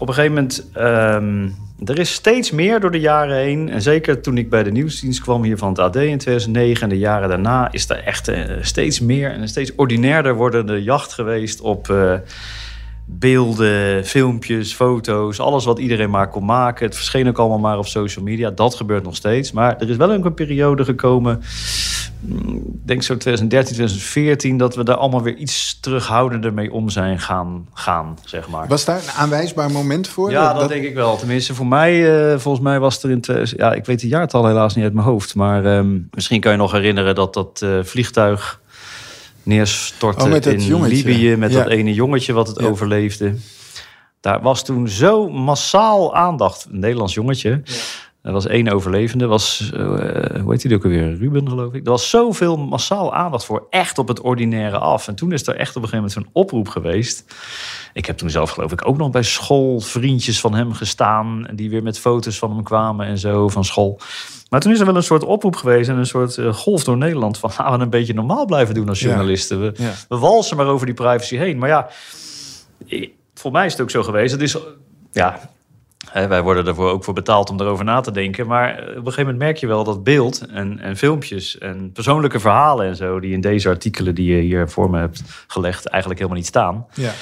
op 0.00 0.08
een 0.08 0.14
gegeven 0.14 0.34
moment... 0.34 0.70
ehm, 0.72 1.48
er 1.84 1.98
is 1.98 2.12
steeds 2.12 2.50
meer 2.50 2.80
door 2.80 2.90
de 2.90 3.00
jaren 3.00 3.36
heen. 3.36 3.70
En 3.70 3.82
zeker 3.82 4.20
toen 4.20 4.38
ik 4.38 4.50
bij 4.50 4.62
de 4.62 4.72
nieuwsdienst 4.72 5.20
kwam 5.20 5.42
hier 5.42 5.58
van 5.58 5.68
het 5.68 5.78
AD 5.78 5.96
in 5.96 6.18
2009... 6.18 6.82
en 6.82 6.88
de 6.88 6.98
jaren 6.98 7.28
daarna 7.28 7.72
is 7.72 7.88
er 7.88 8.04
echt 8.04 8.28
eh, 8.28 8.44
steeds 8.60 9.00
meer... 9.00 9.30
en 9.30 9.48
steeds 9.48 9.74
ordinairder 9.74 10.34
wordende 10.34 10.82
jacht 10.82 11.12
geweest 11.12 11.60
op... 11.60 11.90
eh, 11.90 12.14
beelden, 13.18 14.04
filmpjes, 14.04 14.74
foto's, 14.74 15.40
alles 15.40 15.64
wat 15.64 15.78
iedereen 15.78 16.10
maar 16.10 16.28
kon 16.28 16.44
maken. 16.44 16.86
Het 16.86 16.94
verscheen 16.96 17.28
ook 17.28 17.38
allemaal 17.38 17.58
maar 17.58 17.78
op 17.78 17.86
social 17.86 18.24
media. 18.24 18.50
Dat 18.50 18.74
gebeurt 18.74 19.04
nog 19.04 19.16
steeds. 19.16 19.52
Maar 19.52 19.76
er 19.78 19.90
is 19.90 19.96
wel 19.96 20.12
een 20.12 20.34
periode 20.34 20.84
gekomen, 20.84 21.40
denk 22.84 23.02
zo 23.02 23.16
2013, 23.16 23.74
2014, 23.74 24.56
dat 24.56 24.74
we 24.74 24.84
daar 24.84 24.96
allemaal 24.96 25.22
weer 25.22 25.36
iets 25.36 25.80
terughoudender 25.80 26.52
mee 26.54 26.72
om 26.72 26.88
zijn 26.88 27.20
gaan, 27.20 27.68
gaan 27.74 28.18
zeg 28.24 28.48
maar. 28.48 28.68
Was 28.68 28.84
daar 28.84 28.96
een 29.02 29.10
aanwijsbaar 29.10 29.70
moment 29.70 30.08
voor? 30.08 30.30
Ja, 30.30 30.52
dat, 30.52 30.68
denk 30.68 30.84
ik 30.84 30.94
wel. 30.94 31.16
Tenminste, 31.16 31.54
voor 31.54 31.66
mij, 31.66 32.20
eh, 32.32 32.38
volgens 32.38 32.64
mij 32.64 32.80
was 32.80 33.02
er 33.02 33.10
in... 33.10 33.20
2000 33.20 33.60
Ja, 33.60 33.72
ik 33.72 33.84
weet 33.84 34.00
de 34.00 34.08
jaartal 34.08 34.46
helaas 34.46 34.74
niet 34.74 34.84
uit 34.84 34.94
mijn 34.94 35.06
hoofd. 35.06 35.34
Maar 35.34 35.64
ehm, 35.64 35.98
misschien 36.10 36.40
kan 36.40 36.52
je 36.52 36.58
nog 36.58 36.72
herinneren 36.72 37.14
dat 37.14 37.34
dat 37.34 37.60
eh, 37.62 37.78
vliegtuig 37.82 38.60
neerstortte 39.42 40.24
Oh, 40.24 40.52
in 40.52 40.60
jongetje. 40.60 40.96
Libië... 40.96 41.36
met 41.36 41.52
Ja. 41.52 41.62
dat 41.62 41.72
ene 41.72 41.94
jongetje 41.94 42.32
wat 42.32 42.48
het 42.48 42.60
Ja. 42.60 42.66
overleefde. 42.66 43.34
Daar 44.20 44.42
was 44.42 44.64
toen 44.64 44.88
zo 44.88 45.28
massaal 45.30 46.14
aandacht. 46.14 46.66
Een 46.70 46.78
Nederlands 46.78 47.14
jongetje. 47.14 47.62
Er 48.22 48.32
was 48.32 48.46
één 48.46 48.68
overlevende. 48.68 49.26
Was, 49.26 49.70
eh, 49.74 49.80
hoe 50.40 50.50
heet 50.52 50.62
hij 50.62 50.74
ook 50.74 50.84
alweer? 50.84 51.16
Ruben, 51.16 51.48
geloof 51.48 51.72
ik. 51.72 51.84
Er 51.84 51.90
was 51.90 52.10
zoveel 52.10 52.56
massaal 52.56 53.14
aandacht 53.14 53.44
voor. 53.44 53.66
Echt 53.70 53.98
op 53.98 54.08
het 54.08 54.20
ordinaire 54.20 54.78
af. 54.78 55.08
En 55.08 55.14
toen 55.14 55.32
is 55.32 55.46
er 55.46 55.56
echt 55.56 55.76
op 55.76 55.82
een 55.82 55.88
gegeven 55.88 55.96
moment 55.96 56.12
zo'n 56.12 56.42
oproep 56.42 56.68
geweest. 56.68 57.24
Ik 57.92 58.06
heb 58.06 58.16
toen 58.16 58.30
zelf 58.30 58.50
geloof 58.50 58.72
ik 58.72 58.88
ook 58.88 58.96
nog 58.96 59.10
bij 59.10 59.22
school 59.22 59.80
vriendjes 59.80 60.40
van 60.40 60.54
hem 60.54 60.72
gestaan. 60.72 61.46
en 61.46 61.56
Die 61.56 61.70
weer 61.70 61.82
met 61.82 61.98
foto's 61.98 62.38
van 62.38 62.50
hem 62.54 62.62
kwamen 62.62 63.06
en 63.06 63.18
zo 63.18 63.48
van 63.48 63.64
school. 63.64 64.00
Maar 64.50 64.60
toen 64.60 64.72
is 64.72 64.80
er 64.80 64.86
wel 64.86 64.96
een 64.96 65.02
soort 65.02 65.24
oproep 65.24 65.56
geweest 65.56 65.88
en 65.88 65.96
een 65.96 66.06
soort 66.06 66.36
eh, 66.38 66.52
golf 66.54 66.84
door 66.84 66.96
Nederland. 66.96 67.38
Van 67.38 67.50
laten 67.58 67.76
we 67.78 67.82
een 67.84 67.90
beetje 67.90 68.14
normaal 68.14 68.44
blijven 68.46 68.74
doen 68.74 68.88
als 68.88 69.00
Ja. 69.00 69.06
journalisten. 69.08 69.60
We, 69.60 69.72
Ja. 69.76 69.92
we 70.08 70.18
walsen 70.18 70.56
maar 70.56 70.66
over 70.66 70.86
die 70.86 70.94
privacy 70.94 71.36
heen. 71.36 71.58
Maar 71.58 71.68
ja, 71.68 71.88
voor 73.34 73.52
mij 73.52 73.66
is 73.66 73.72
het 73.72 73.80
ook 73.80 73.90
zo 73.90 74.02
geweest. 74.02 74.32
Het 74.32 74.40
is, 74.42 74.56
ja, 75.12 75.50
wij 76.12 76.42
worden 76.42 76.66
ervoor 76.66 76.90
ook 76.90 77.04
voor 77.04 77.14
betaald 77.14 77.50
om 77.50 77.60
erover 77.60 77.84
na 77.84 78.00
te 78.00 78.10
denken. 78.10 78.46
Maar 78.46 78.68
eh, 78.68 78.82
op 78.82 78.88
een 78.88 78.94
gegeven 78.94 79.22
moment 79.22 79.38
merk 79.38 79.56
je 79.56 79.66
wel 79.66 79.84
dat 79.84 80.04
beeld 80.04 80.46
en, 80.46 80.78
en 80.78 80.96
filmpjes 80.96 81.58
en 81.58 81.92
persoonlijke 81.92 82.40
verhalen 82.40 82.86
en 82.86 82.96
zo... 82.96 83.20
die 83.20 83.32
in 83.32 83.40
deze 83.40 83.68
artikelen 83.68 84.14
die 84.14 84.34
je 84.34 84.42
hier 84.42 84.68
voor 84.68 84.90
me 84.90 84.98
hebt 84.98 85.22
gelegd 85.46 85.86
eigenlijk 85.86 86.20
helemaal 86.20 86.40
niet 86.40 86.50
staan... 86.50 86.86
Ja. 86.94 87.12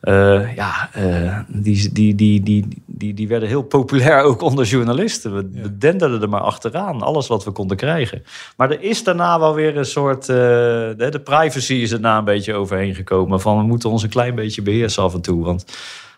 Eh, 0.00 0.56
ja, 0.56 0.90
eh, 0.92 1.38
die, 1.46 1.92
die, 1.92 2.14
die, 2.14 2.42
die, 2.42 2.82
die, 2.86 3.14
die 3.14 3.28
werden 3.28 3.48
heel 3.48 3.62
populair 3.62 4.22
ook 4.22 4.40
onder 4.40 4.64
journalisten. 4.64 5.34
We, 5.34 5.48
we 5.62 5.78
denderden 5.78 6.22
er 6.22 6.28
maar 6.28 6.40
achteraan, 6.40 7.02
alles 7.02 7.26
wat 7.26 7.44
we 7.44 7.50
konden 7.50 7.76
krijgen. 7.76 8.22
Maar 8.56 8.70
er 8.70 8.82
is 8.82 9.04
daarna 9.04 9.38
wel 9.38 9.54
weer 9.54 9.76
een 9.76 9.84
soort... 9.84 10.26
de, 10.26 11.06
de 11.10 11.20
privacy 11.20 11.74
is 11.74 11.90
er 11.90 12.00
na 12.00 12.18
een 12.18 12.24
beetje 12.24 12.54
overheen 12.54 12.94
gekomen. 12.94 13.40
Van 13.40 13.56
we 13.56 13.62
moeten 13.62 13.90
ons 13.90 14.02
een 14.02 14.08
klein 14.08 14.34
beetje 14.34 14.62
beheersen 14.62 15.02
af 15.02 15.14
en 15.14 15.20
toe. 15.22 15.44
Want 15.44 15.64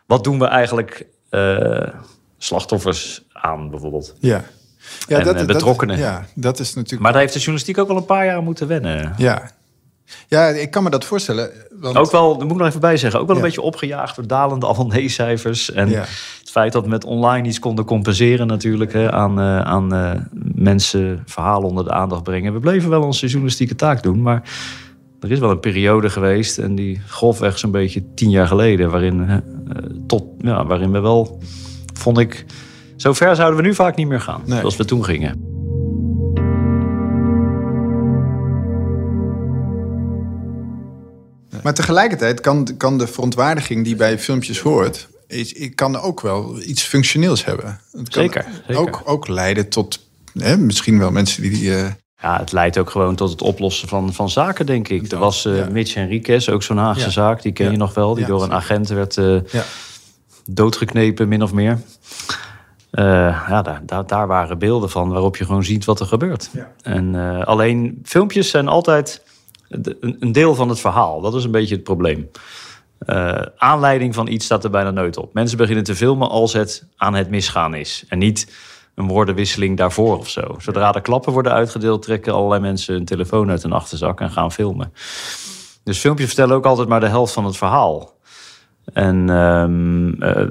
wat 0.07 0.25
doen 0.25 0.39
we 0.39 0.47
eigenlijk 0.47 1.07
slachtoffers 2.39 3.23
aan 3.33 3.71
bijvoorbeeld? 3.71 4.15
Ja. 4.21 4.45
Ja, 5.07 5.19
En, 5.19 5.25
dat, 5.25 5.33
eh, 5.33 5.39
dat- 5.39 5.47
betrokkenen. 5.47 5.99
ja, 5.99 6.25
dat 6.35 6.59
is 6.59 6.75
natuurlijk... 6.75 7.03
Maar 7.03 7.13
daar 7.13 7.21
heeft 7.21 7.33
de 7.33 7.39
journalistiek 7.39 7.79
ook 7.79 7.89
al 7.89 7.97
een 7.97 8.05
paar 8.05 8.25
jaar 8.25 8.37
aan 8.37 8.45
moeten 8.45 8.67
wennen. 8.69 9.15
Ja. 9.17 9.51
ja, 10.29 10.47
ik 10.49 10.71
kan 10.71 10.83
me 10.83 10.91
dat 10.91 11.05
voorstellen. 11.05 11.51
Want... 11.81 11.97
Ook 11.97 12.11
wel, 12.11 12.29
daar 12.37 12.43
moet 12.47 12.53
ik 12.55 12.59
nog 12.59 12.69
even 12.69 12.81
bij 12.81 12.97
zeggen, 12.97 13.21
ook 13.21 13.27
wel 13.27 13.37
een 13.37 13.43
Ja. 13.43 13.49
beetje 13.49 13.63
opgejaagd 13.63 14.17
door 14.17 14.27
dalende 14.27 14.67
abonneecijfers. 14.69 15.73
En 15.73 15.89
Ja. 15.91 16.01
het 16.39 16.51
feit 16.51 16.73
dat 16.73 16.83
we 16.83 16.89
met 16.89 17.05
online 17.05 17.49
iets 17.49 17.59
konden 17.59 17.85
compenseren 17.85 18.47
natuurlijk 18.47 18.93
hè, 18.93 19.13
aan, 19.13 19.41
eh, 19.41 19.61
aan 19.61 19.95
eh, 19.95 20.11
mensen 20.55 21.23
verhalen 21.27 21.69
onder 21.69 21.85
de 21.85 21.93
aandacht 21.93 22.23
brengen. 22.23 22.53
We 22.53 22.61
bleven 22.61 22.91
wel 22.91 23.03
onze 23.03 23.27
journalistieke 23.27 23.75
taak 23.75 24.03
doen, 24.03 24.23
maar 24.23 24.43
er 25.21 25.31
is 25.31 25.39
wel 25.39 25.51
een 25.51 25.61
periode 25.61 26.11
geweest 26.11 26.59
en 26.59 26.75
die 26.75 27.01
grofweg 27.07 27.59
zo'n 27.59 27.71
beetje 27.71 28.15
tien 28.15 28.31
jaar 28.31 28.47
geleden, 28.47 28.91
waarin, 28.91 29.25
eh, 29.29 29.35
eh, 29.35 29.43
tot, 30.09 30.25
ja, 30.39 30.67
waarin 30.67 30.91
we 30.93 31.01
wel, 31.01 31.39
vond 31.95 32.19
ik, 32.19 32.45
zo 32.97 33.13
ver 33.13 33.37
zouden 33.37 33.61
we 33.61 33.67
nu 33.67 33.75
vaak 33.75 33.97
niet 33.97 34.09
meer 34.09 34.21
gaan, 34.21 34.43
Nee. 34.47 34.59
zoals 34.59 34.77
we 34.77 34.85
toen 34.85 35.05
gingen. 35.05 35.47
Maar 41.63 41.75
tegelijkertijd 41.75 42.41
kan, 42.41 42.69
kan 42.77 42.99
de 42.99 43.07
verontwaardiging 43.07 43.85
die 43.85 43.97
bij 43.97 44.19
filmpjes 44.19 44.61
hoort... 44.61 45.09
Is, 45.27 45.53
ik 45.53 45.77
kan 45.77 45.97
ook 46.01 46.21
wel 46.21 46.61
iets 46.63 46.83
functioneels 46.83 47.45
hebben. 47.45 47.81
Het 47.93 48.09
kan 48.09 48.23
Zeker, 48.23 48.47
zeker. 48.67 48.77
Ook, 48.83 49.03
ook 49.05 49.29
leiden 49.29 49.69
tot 49.69 50.09
hè, 50.33 50.57
misschien 50.57 50.99
wel 50.99 51.11
mensen 51.11 51.43
die... 51.43 51.75
eh, 51.77 51.87
Ja, 52.23 52.39
het 52.39 52.53
leidt 52.53 52.79
ook 52.79 52.91
gewoon 52.91 53.15
tot 53.15 53.31
het 53.31 53.43
oplossen 53.43 53.89
van, 53.89 54.13
van 54.13 54.31
zaken, 54.31 54.67
denk 54.67 54.89
ik. 54.89 55.13
Er 55.13 55.19
was 55.19 55.45
eh, 55.45 55.57
ja. 55.57 55.69
Mitch 55.71 55.95
Henriquez, 55.95 56.49
ook 56.49 56.63
zo'n 56.63 56.77
Haagse 56.77 57.05
Ja. 57.05 57.11
zaak. 57.11 57.43
Die 57.43 57.53
ken 57.53 57.65
Ja. 57.67 57.71
je 57.73 57.77
nog 57.77 57.95
wel. 57.95 58.15
Die 58.15 58.27
door 58.27 58.43
een 58.43 58.53
agent 58.53 58.89
werd 58.89 59.17
eh, 59.17 59.25
Ja. 59.51 59.65
Doodgeknepen, 60.51 61.29
min 61.29 61.43
of 61.43 61.53
meer. 61.53 61.79
Eh, 62.91 63.05
ja, 63.49 63.63
daar, 63.63 63.81
daar, 63.87 64.07
daar 64.07 64.27
waren 64.27 64.59
beelden 64.59 64.91
van 64.91 65.09
waarop 65.11 65.37
je 65.37 65.45
gewoon 65.45 65.65
ziet 65.65 65.85
wat 65.85 66.01
er 66.01 66.07
gebeurt. 66.07 66.51
Ja. 66.53 66.73
En 66.83 67.15
eh, 67.15 67.47
alleen 67.47 68.01
filmpjes 68.05 68.51
zijn 68.51 68.69
altijd 68.69 69.23
de- 69.69 69.97
een, 70.01 70.17
een 70.21 70.33
deel 70.33 70.55
van 70.55 70.69
het 70.69 70.81
verhaal. 70.81 71.21
Dat 71.21 71.35
is 71.35 71.45
een 71.45 71.51
beetje 71.51 71.75
het 71.75 71.85
probleem. 71.85 72.31
Eh, 72.99 73.43
aanleiding 73.57 74.15
van 74.15 74.29
iets 74.29 74.45
staat 74.45 74.65
er 74.65 74.71
bijna 74.71 74.91
nooit 74.91 75.17
op. 75.17 75.35
Mensen 75.35 75.59
beginnen 75.59 75.85
te 75.85 75.95
filmen 75.97 76.29
als 76.29 76.53
het 76.53 76.87
aan 76.97 77.15
het 77.15 77.31
misgaan 77.31 77.75
is. 77.75 78.05
En 78.09 78.19
niet 78.19 78.53
een 78.95 79.07
woordenwisseling 79.09 79.77
daarvoor 79.77 80.19
of 80.19 80.29
zo. 80.29 80.55
Zodra 80.59 80.93
de 80.93 81.01
klappen 81.01 81.33
worden 81.33 81.53
uitgedeeld, 81.53 82.03
trekken 82.03 82.33
allerlei 82.33 82.61
mensen 82.61 82.95
hun 82.95 83.05
telefoon 83.05 83.51
uit 83.51 83.63
hun 83.63 83.73
achterzak 83.73 84.21
en 84.21 84.31
gaan 84.31 84.53
filmen. 84.53 84.93
Dus 85.85 85.99
filmpjes 85.99 86.27
vertellen 86.27 86.57
ook 86.57 86.67
altijd 86.67 86.89
maar 86.89 87.01
de 87.01 87.09
helft 87.09 87.33
van 87.33 87.45
het 87.45 87.57
verhaal. 87.57 88.17
En 88.93 89.31
ehm, 89.31 90.23
eh, 90.23 90.47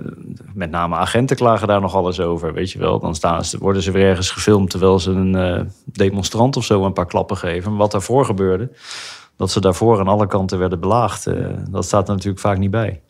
met 0.53 0.71
name 0.71 0.95
agenten 0.95 1.35
klagen 1.35 1.67
daar 1.67 1.81
nog 1.81 1.95
alles 1.95 2.19
over, 2.19 2.53
weet 2.53 2.71
je 2.71 2.79
wel. 2.79 2.99
Dan 2.99 3.15
staan 3.15 3.45
ze, 3.45 3.57
worden 3.57 3.81
ze 3.81 3.91
weer 3.91 4.09
ergens 4.09 4.31
gefilmd 4.31 4.69
terwijl 4.69 4.99
ze 4.99 5.11
een 5.11 5.35
eh, 5.35 5.61
demonstrant 5.85 6.57
of 6.57 6.63
zo 6.63 6.85
een 6.85 6.93
paar 6.93 7.05
klappen 7.05 7.37
geven. 7.37 7.69
Maar 7.69 7.79
wat 7.79 7.91
daarvoor 7.91 8.25
gebeurde, 8.25 8.69
dat 9.35 9.51
ze 9.51 9.61
daarvoor 9.61 9.99
aan 9.99 10.07
alle 10.07 10.27
kanten 10.27 10.59
werden 10.59 10.79
belaagd, 10.79 11.27
eh, 11.27 11.45
dat 11.69 11.85
staat 11.85 12.07
er 12.07 12.13
natuurlijk 12.13 12.41
vaak 12.41 12.57
niet 12.57 12.71
bij. 12.71 13.01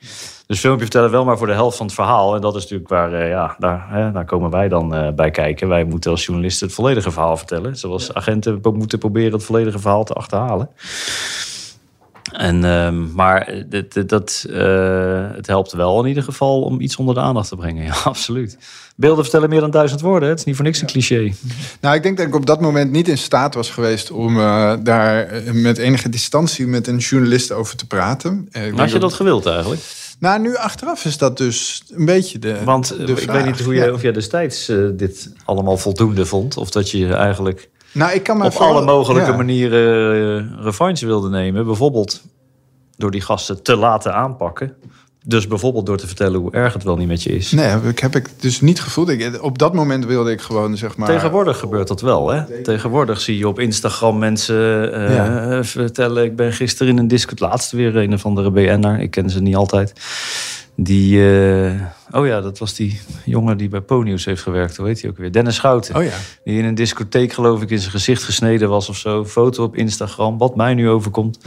Dus 0.47 0.59
filmpjes 0.59 0.83
vertellen 0.89 1.11
wel 1.11 1.25
maar 1.25 1.37
voor 1.37 1.47
de 1.47 1.53
helft 1.53 1.77
van 1.77 1.85
het 1.85 1.95
verhaal. 1.95 2.35
En 2.35 2.41
dat 2.41 2.55
is 2.55 2.61
natuurlijk 2.61 2.89
waar, 2.89 3.27
ja, 3.27 3.55
daar, 3.57 3.85
hè, 3.89 4.11
daar 4.11 4.25
komen 4.25 4.49
wij 4.49 4.67
dan 4.67 5.13
bij 5.15 5.31
kijken. 5.31 5.67
Wij 5.67 5.83
moeten 5.83 6.11
als 6.11 6.25
journalisten 6.25 6.67
het 6.67 6.75
volledige 6.75 7.11
verhaal 7.11 7.37
vertellen. 7.37 7.77
Zoals 7.77 8.13
agenten 8.13 8.59
moeten 8.73 8.99
proberen 8.99 9.31
het 9.31 9.43
volledige 9.43 9.79
verhaal 9.79 10.03
te 10.03 10.13
achterhalen. 10.13 10.69
En, 12.37 12.63
ehm, 12.65 13.13
maar 13.13 13.63
dat, 14.05 14.45
eh, 14.49 15.27
het 15.35 15.47
helpt 15.47 15.71
wel 15.71 16.01
in 16.01 16.07
ieder 16.07 16.23
geval 16.23 16.61
om 16.61 16.79
iets 16.79 16.95
onder 16.95 17.15
de 17.15 17.21
aandacht 17.21 17.49
te 17.49 17.55
brengen. 17.55 17.83
Ja, 17.83 17.93
absoluut. 18.03 18.57
Beelden 18.95 19.23
vertellen 19.23 19.49
meer 19.49 19.59
dan 19.59 19.71
duizend 19.71 20.01
woorden. 20.01 20.23
hè? 20.23 20.29
Het 20.29 20.39
is 20.39 20.45
niet 20.45 20.55
voor 20.55 20.65
niks 20.65 20.81
een 20.81 20.87
cliché. 20.87 21.33
Nou, 21.81 21.95
ik 21.95 22.03
denk 22.03 22.17
dat 22.17 22.27
ik 22.27 22.35
op 22.35 22.45
dat 22.45 22.61
moment 22.61 22.91
niet 22.91 23.07
in 23.07 23.17
staat 23.17 23.53
was 23.55 23.69
geweest 23.69 24.11
om 24.11 24.39
eh, 24.39 24.73
daar 24.83 25.27
eh, 25.27 25.51
met 25.51 25.77
enige 25.77 26.09
distantie 26.09 26.67
met 26.67 26.87
een 26.87 26.97
journalist 26.97 27.51
over 27.51 27.75
te 27.75 27.87
praten. 27.87 28.49
Had 28.75 28.91
je 28.91 28.99
dat 28.99 29.13
gewild 29.13 29.45
eigenlijk? 29.45 29.81
Nou, 30.19 30.39
nu 30.41 30.55
achteraf 30.55 31.05
is 31.05 31.17
dat 31.17 31.37
dus 31.37 31.83
een 31.93 32.05
beetje 32.05 32.39
de. 32.39 32.63
Want 32.63 32.87
de 32.87 33.21
ik 33.21 33.31
weet 33.31 33.45
niet 33.45 33.59
hoe 33.61 33.73
jij, 33.73 33.85
Ja. 33.85 33.93
of 33.93 34.01
jij 34.01 34.11
destijds 34.11 34.71
dit 34.93 35.29
allemaal 35.45 35.77
voldoende 35.77 36.25
vond. 36.25 36.57
Of 36.57 36.69
dat 36.69 36.89
je 36.91 37.13
eigenlijk 37.13 37.69
Nou, 37.97 38.11
ik 38.13 38.23
kan 38.23 38.37
me 38.37 38.45
op 38.45 38.51
vooral- 38.53 38.75
alle 38.75 38.85
mogelijke 38.85 39.31
ja. 39.31 39.37
manieren 39.37 40.15
uh, 40.57 40.63
revanche 40.63 41.05
wilde 41.05 41.29
nemen. 41.29 41.65
Bijvoorbeeld 41.65 42.21
door 42.97 43.11
die 43.11 43.21
gasten 43.21 43.63
te 43.63 43.75
laten 43.75 44.13
aanpakken. 44.13 44.75
Dus 45.25 45.47
bijvoorbeeld 45.47 45.85
door 45.85 45.97
te 45.97 46.07
vertellen 46.07 46.39
hoe 46.39 46.51
erg 46.51 46.73
het 46.73 46.83
wel 46.83 46.97
niet 46.97 47.07
met 47.07 47.23
je 47.23 47.29
is. 47.29 47.51
Nee, 47.51 47.75
ik, 47.87 47.99
heb 47.99 48.15
ik 48.15 48.29
dus 48.39 48.61
niet 48.61 48.81
gevoeld. 48.81 49.09
Ik, 49.09 49.43
op 49.43 49.57
dat 49.57 49.73
moment 49.73 50.05
wilde 50.05 50.31
ik 50.31 50.41
gewoon, 50.41 50.77
zeg 50.77 50.97
maar... 50.97 51.07
Tegenwoordig 51.07 51.59
gebeurt 51.59 51.87
dat 51.87 52.01
wel, 52.01 52.29
hè? 52.29 52.61
Tegenwoordig 52.63 53.21
zie 53.21 53.37
je 53.37 53.47
op 53.47 53.59
Instagram 53.59 54.17
mensen 54.17 54.93
eh, 54.93 55.15
Ja. 55.15 55.63
vertellen... 55.63 56.23
ik 56.23 56.35
ben 56.35 56.53
gisteren 56.53 56.93
in 56.93 56.97
een 56.99 57.07
disco... 57.07 57.33
Laatst 57.37 57.71
weer 57.71 57.95
een 57.95 58.13
of 58.13 58.25
andere 58.25 58.51
BN'er. 58.51 58.99
Ik 58.99 59.11
ken 59.11 59.29
ze 59.29 59.41
niet 59.41 59.55
altijd. 59.55 59.93
Die... 60.79 61.31
eh, 61.31 61.81
oh 62.11 62.25
ja, 62.25 62.41
dat 62.41 62.57
was 62.57 62.73
die 62.73 62.99
jongen 63.25 63.57
die 63.57 63.67
bij 63.67 63.81
Ponius 63.81 64.25
heeft 64.25 64.41
gewerkt. 64.41 64.77
Hoe 64.77 64.87
heet 64.87 65.01
hij 65.01 65.09
ook 65.09 65.17
weer? 65.17 65.31
Dennis 65.31 65.55
Schouten. 65.55 65.95
Oh 65.95 66.03
ja. 66.03 66.17
Die 66.43 66.57
in 66.57 66.65
een 66.65 66.75
discotheek, 66.75 67.33
geloof 67.33 67.61
ik, 67.61 67.69
in 67.69 67.79
zijn 67.79 67.91
gezicht 67.91 68.23
gesneden 68.23 68.69
was 68.69 68.89
of 68.89 68.97
zo. 68.97 69.25
Foto 69.25 69.63
op 69.63 69.75
Instagram, 69.75 70.37
wat 70.37 70.55
mij 70.55 70.73
nu 70.73 70.89
overkomt. 70.89 71.39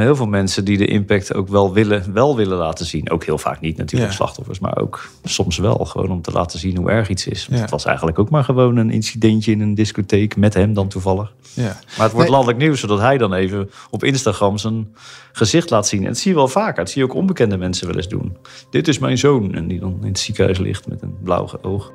Heel 0.00 0.16
veel 0.16 0.26
mensen 0.26 0.64
die 0.64 0.78
de 0.78 0.86
impact 0.86 1.34
ook 1.34 1.48
wel 1.48 1.72
willen, 1.72 2.12
wel 2.12 2.36
willen 2.36 2.58
laten 2.58 2.86
zien. 2.86 3.10
Ook 3.10 3.24
heel 3.24 3.38
vaak 3.38 3.60
niet 3.60 3.76
natuurlijk 3.76 4.10
Ja. 4.10 4.16
slachtoffers, 4.16 4.58
maar 4.58 4.76
ook 4.78 5.08
soms 5.24 5.58
wel. 5.58 5.74
Gewoon 5.84 6.10
om 6.10 6.22
te 6.22 6.32
laten 6.32 6.58
zien 6.58 6.76
hoe 6.76 6.90
erg 6.90 7.08
iets 7.08 7.26
is. 7.26 7.46
Want. 7.46 7.60
Het 7.60 7.70
was 7.70 7.84
eigenlijk 7.84 8.18
ook 8.18 8.30
maar 8.30 8.44
gewoon 8.44 8.76
een 8.76 8.90
incidentje 8.90 9.52
in 9.52 9.60
een 9.60 9.74
discotheek 9.74 10.36
met 10.36 10.54
hem 10.54 10.74
dan 10.74 10.88
toevallig. 10.88 11.32
Ja. 11.54 11.62
Maar 11.62 11.74
het 11.86 12.12
wordt 12.12 12.16
Nee. 12.16 12.30
landelijk 12.30 12.58
nieuws, 12.58 12.80
zodat 12.80 12.98
hij 13.00 13.18
dan 13.18 13.32
even 13.34 13.70
op 13.90 14.04
Instagram 14.04 14.58
zijn 14.58 14.94
gezicht 15.32 15.70
laat 15.70 15.86
zien. 15.86 16.00
En 16.00 16.06
dat 16.06 16.18
zie 16.18 16.30
je 16.30 16.36
wel 16.36 16.48
vaker. 16.48 16.74
Dat 16.84 16.90
zie 16.90 17.02
je 17.02 17.08
ook 17.08 17.14
onbekende 17.14 17.56
mensen 17.56 17.86
wel 17.86 17.96
eens 17.96 18.08
doen. 18.08 18.36
Dit 18.70 18.88
is 18.88 18.98
mijn 18.98 19.18
zoon. 19.18 19.54
En 19.54 19.68
die 19.68 19.80
dan 19.80 19.98
in 20.00 20.08
het 20.08 20.18
ziekenhuis 20.18 20.58
ligt 20.58 20.88
met 20.88 21.02
een 21.02 21.14
blauw 21.22 21.48
oog. 21.62 21.92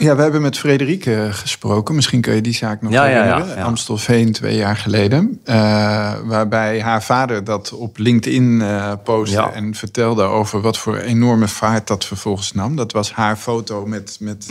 Ja, 0.00 0.16
we 0.16 0.22
hebben 0.22 0.42
met 0.42 0.58
Frederike 0.58 1.28
gesproken. 1.32 1.94
Misschien 1.94 2.20
kun 2.20 2.34
je 2.34 2.40
die 2.40 2.54
zaak 2.54 2.82
nog 2.82 2.92
Ja, 2.92 3.04
ja, 3.04 3.10
ja, 3.10 3.22
herinneren. 3.24 3.56
ja. 3.56 3.64
Amstelveen 3.64 4.32
twee 4.32 4.56
jaar 4.56 4.76
geleden. 4.76 5.40
Eh, 5.44 6.14
waarbij 6.24 6.80
haar 6.82 7.02
vader 7.02 7.44
dat 7.44 7.72
op 7.72 7.98
LinkedIn 7.98 8.60
eh 8.62 8.92
postte 9.04 9.40
en 9.54 9.74
vertelde 9.74 10.22
over 10.22 10.60
wat 10.60 10.78
voor 10.78 10.96
enorme 10.96 11.48
vaart 11.48 11.86
dat 11.86 12.04
vervolgens 12.04 12.52
nam. 12.52 12.76
Dat 12.76 12.92
was 12.92 13.12
haar 13.12 13.36
foto 13.36 13.86
met, 13.86 14.16
met 14.20 14.46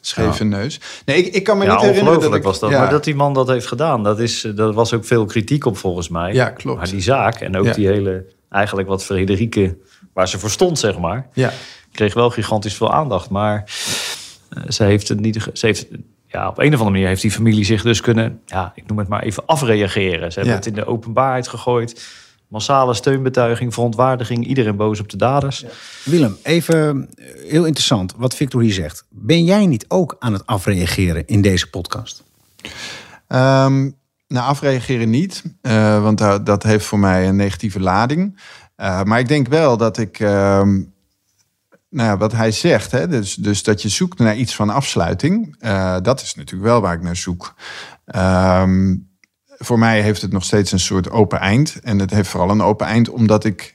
scheve 0.00 0.44
neus. 0.44 0.80
Nee, 1.04 1.16
ik, 1.24 1.34
ik 1.34 1.44
kan 1.44 1.58
me 1.58 1.66
niet 1.66 1.80
herinneren 1.80 2.20
dat 2.20 2.34
ik... 2.34 2.42
was 2.42 2.58
dat. 2.58 2.70
Maar 2.70 2.90
dat 2.90 3.04
die 3.04 3.14
man 3.14 3.34
dat 3.34 3.48
heeft 3.48 3.66
gedaan, 3.66 4.02
dat 4.02 4.18
is, 4.20 4.46
daar 4.54 4.72
was 4.72 4.92
ook 4.92 5.04
veel 5.04 5.24
kritiek 5.24 5.64
op 5.66 5.76
volgens 5.76 6.08
mij. 6.08 6.32
Ja, 6.32 6.48
klopt. 6.50 6.78
Maar 6.78 6.90
die 6.90 7.00
zaak 7.02 7.40
en 7.40 7.56
ook 7.56 7.74
die 7.74 7.86
hele, 7.86 8.24
eigenlijk 8.50 8.88
wat 8.88 9.04
Frederike, 9.04 9.76
waar 10.12 10.28
ze 10.28 10.38
voor 10.38 10.50
stond, 10.50 10.78
zeg 10.78 10.98
maar, 10.98 11.26
Ja. 11.32 11.50
kreeg 11.92 12.14
wel 12.14 12.30
gigantisch 12.30 12.74
veel 12.74 12.92
aandacht. 12.92 13.30
Maar 13.30 13.56
eh, 13.56 13.62
ze 14.68 14.84
heeft 14.84 15.08
het 15.08 15.20
niet, 15.20 15.48
ze 15.52 15.66
heeft, 15.66 15.86
ja, 16.26 16.48
op 16.48 16.58
een 16.58 16.66
of 16.66 16.72
andere 16.72 16.90
manier 16.90 17.06
heeft 17.06 17.22
die 17.22 17.30
familie 17.30 17.64
zich 17.64 17.82
dus 17.82 18.00
kunnen, 18.00 18.40
ja, 18.46 18.72
ik 18.74 18.86
noem 18.86 18.98
het 18.98 19.08
maar 19.08 19.22
even 19.22 19.46
afreageren. 19.46 20.32
Ze 20.32 20.38
hebben 20.38 20.56
het 20.56 20.66
in 20.66 20.74
de 20.74 20.86
openbaarheid 20.86 21.48
gegooid. 21.48 22.04
Massale 22.48 22.94
steunbetuiging, 22.94 23.74
verontwaardiging, 23.74 24.46
iedereen 24.46 24.76
boos 24.76 25.00
op 25.00 25.08
de 25.08 25.16
daders. 25.16 25.64
Willem, 26.04 26.36
even 26.42 27.08
eh, 27.14 27.24
heel 27.50 27.64
interessant 27.64 28.14
wat 28.16 28.34
Victor 28.34 28.62
hier 28.62 28.72
zegt. 28.72 29.04
Ben 29.10 29.44
jij 29.44 29.66
niet 29.66 29.84
ook 29.88 30.16
aan 30.18 30.32
het 30.32 30.46
afreageren 30.46 31.26
in 31.26 31.42
deze 31.42 31.70
podcast? 31.70 32.22
Ehm, 33.28 33.80
nou, 34.28 34.48
afreageren 34.48 35.10
niet, 35.10 35.42
eh, 35.60 36.02
want 36.02 36.18
da- 36.18 36.38
dat 36.38 36.62
heeft 36.62 36.84
voor 36.84 36.98
mij 36.98 37.28
een 37.28 37.36
negatieve 37.36 37.80
lading. 37.80 38.40
Eh, 38.76 39.02
maar 39.02 39.18
ik 39.18 39.28
denk 39.28 39.48
wel 39.48 39.76
dat 39.76 39.98
ik, 39.98 40.20
ehm, 40.20 40.80
nou 41.94 42.08
ja, 42.08 42.16
wat 42.16 42.32
hij 42.32 42.50
zegt, 42.52 42.90
hè, 42.90 43.08
dus, 43.08 43.34
dus 43.34 43.62
dat 43.62 43.82
je 43.82 43.88
zoekt 43.88 44.18
naar 44.18 44.36
iets 44.36 44.54
van 44.54 44.70
afsluiting, 44.70 45.56
eh, 45.58 45.96
dat 46.02 46.20
is 46.22 46.34
natuurlijk 46.34 46.68
wel 46.70 46.80
waar 46.80 46.94
ik 46.94 47.02
naar 47.02 47.16
zoek. 47.16 47.54
Ehm, 48.04 48.96
voor 49.46 49.78
mij 49.78 50.02
heeft 50.02 50.22
het 50.22 50.32
nog 50.32 50.44
steeds 50.44 50.72
een 50.72 50.80
soort 50.80 51.10
open 51.10 51.38
eind. 51.40 51.80
En 51.82 51.98
het 51.98 52.10
heeft 52.10 52.28
vooral 52.28 52.50
een 52.50 52.62
open 52.62 52.86
eind 52.86 53.10
omdat 53.10 53.44
ik 53.44 53.74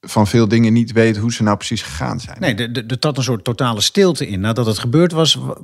van 0.00 0.26
veel 0.26 0.48
dingen 0.48 0.72
niet 0.72 0.92
weet 0.92 1.16
hoe 1.16 1.32
ze 1.32 1.42
nou 1.42 1.56
precies 1.56 1.82
gegaan 1.82 2.20
zijn. 2.20 2.36
Nee, 2.40 2.54
er- 2.54 2.98
trad 2.98 3.16
een 3.16 3.22
soort 3.22 3.44
totale 3.44 3.80
stilte 3.80 4.26
in. 4.28 4.40
Nadat 4.40 4.66
het 4.66 4.78
gebeurd 4.78 5.12
was, 5.12 5.34
wa- 5.34 5.56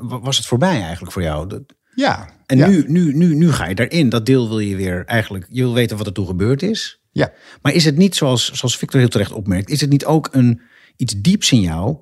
wa- 0.00 0.20
was 0.20 0.36
het 0.36 0.46
voorbij 0.46 0.80
eigenlijk 0.82 1.12
voor 1.12 1.22
jou. 1.22 1.48
Dat- 1.48 1.74
Ja. 1.94 2.28
En 2.46 2.56
ja. 2.58 2.66
Nu, 2.68 2.84
nu, 2.86 3.14
nu, 3.14 3.34
nu 3.34 3.52
ga 3.52 3.66
je 3.68 3.74
daarin. 3.74 4.08
Dat 4.08 4.26
deel 4.26 4.48
wil 4.48 4.58
je 4.58 4.76
weer 4.76 5.04
eigenlijk... 5.04 5.46
Je 5.48 5.62
wil 5.62 5.74
weten 5.74 5.96
wat 5.96 6.06
er 6.06 6.12
toen 6.12 6.26
gebeurd 6.26 6.62
is. 6.62 7.00
Ja. 7.12 7.32
Maar 7.62 7.72
is 7.72 7.84
het 7.84 7.96
niet, 7.96 8.14
zoals, 8.16 8.52
zoals 8.52 8.76
Victor 8.76 9.00
heel 9.00 9.08
terecht 9.08 9.32
opmerkt... 9.32 9.70
is 9.70 9.80
het 9.80 9.90
niet 9.90 10.04
ook 10.04 10.28
een, 10.32 10.60
iets 10.96 11.14
dieps 11.16 11.52
in 11.52 11.60
jou... 11.60 11.96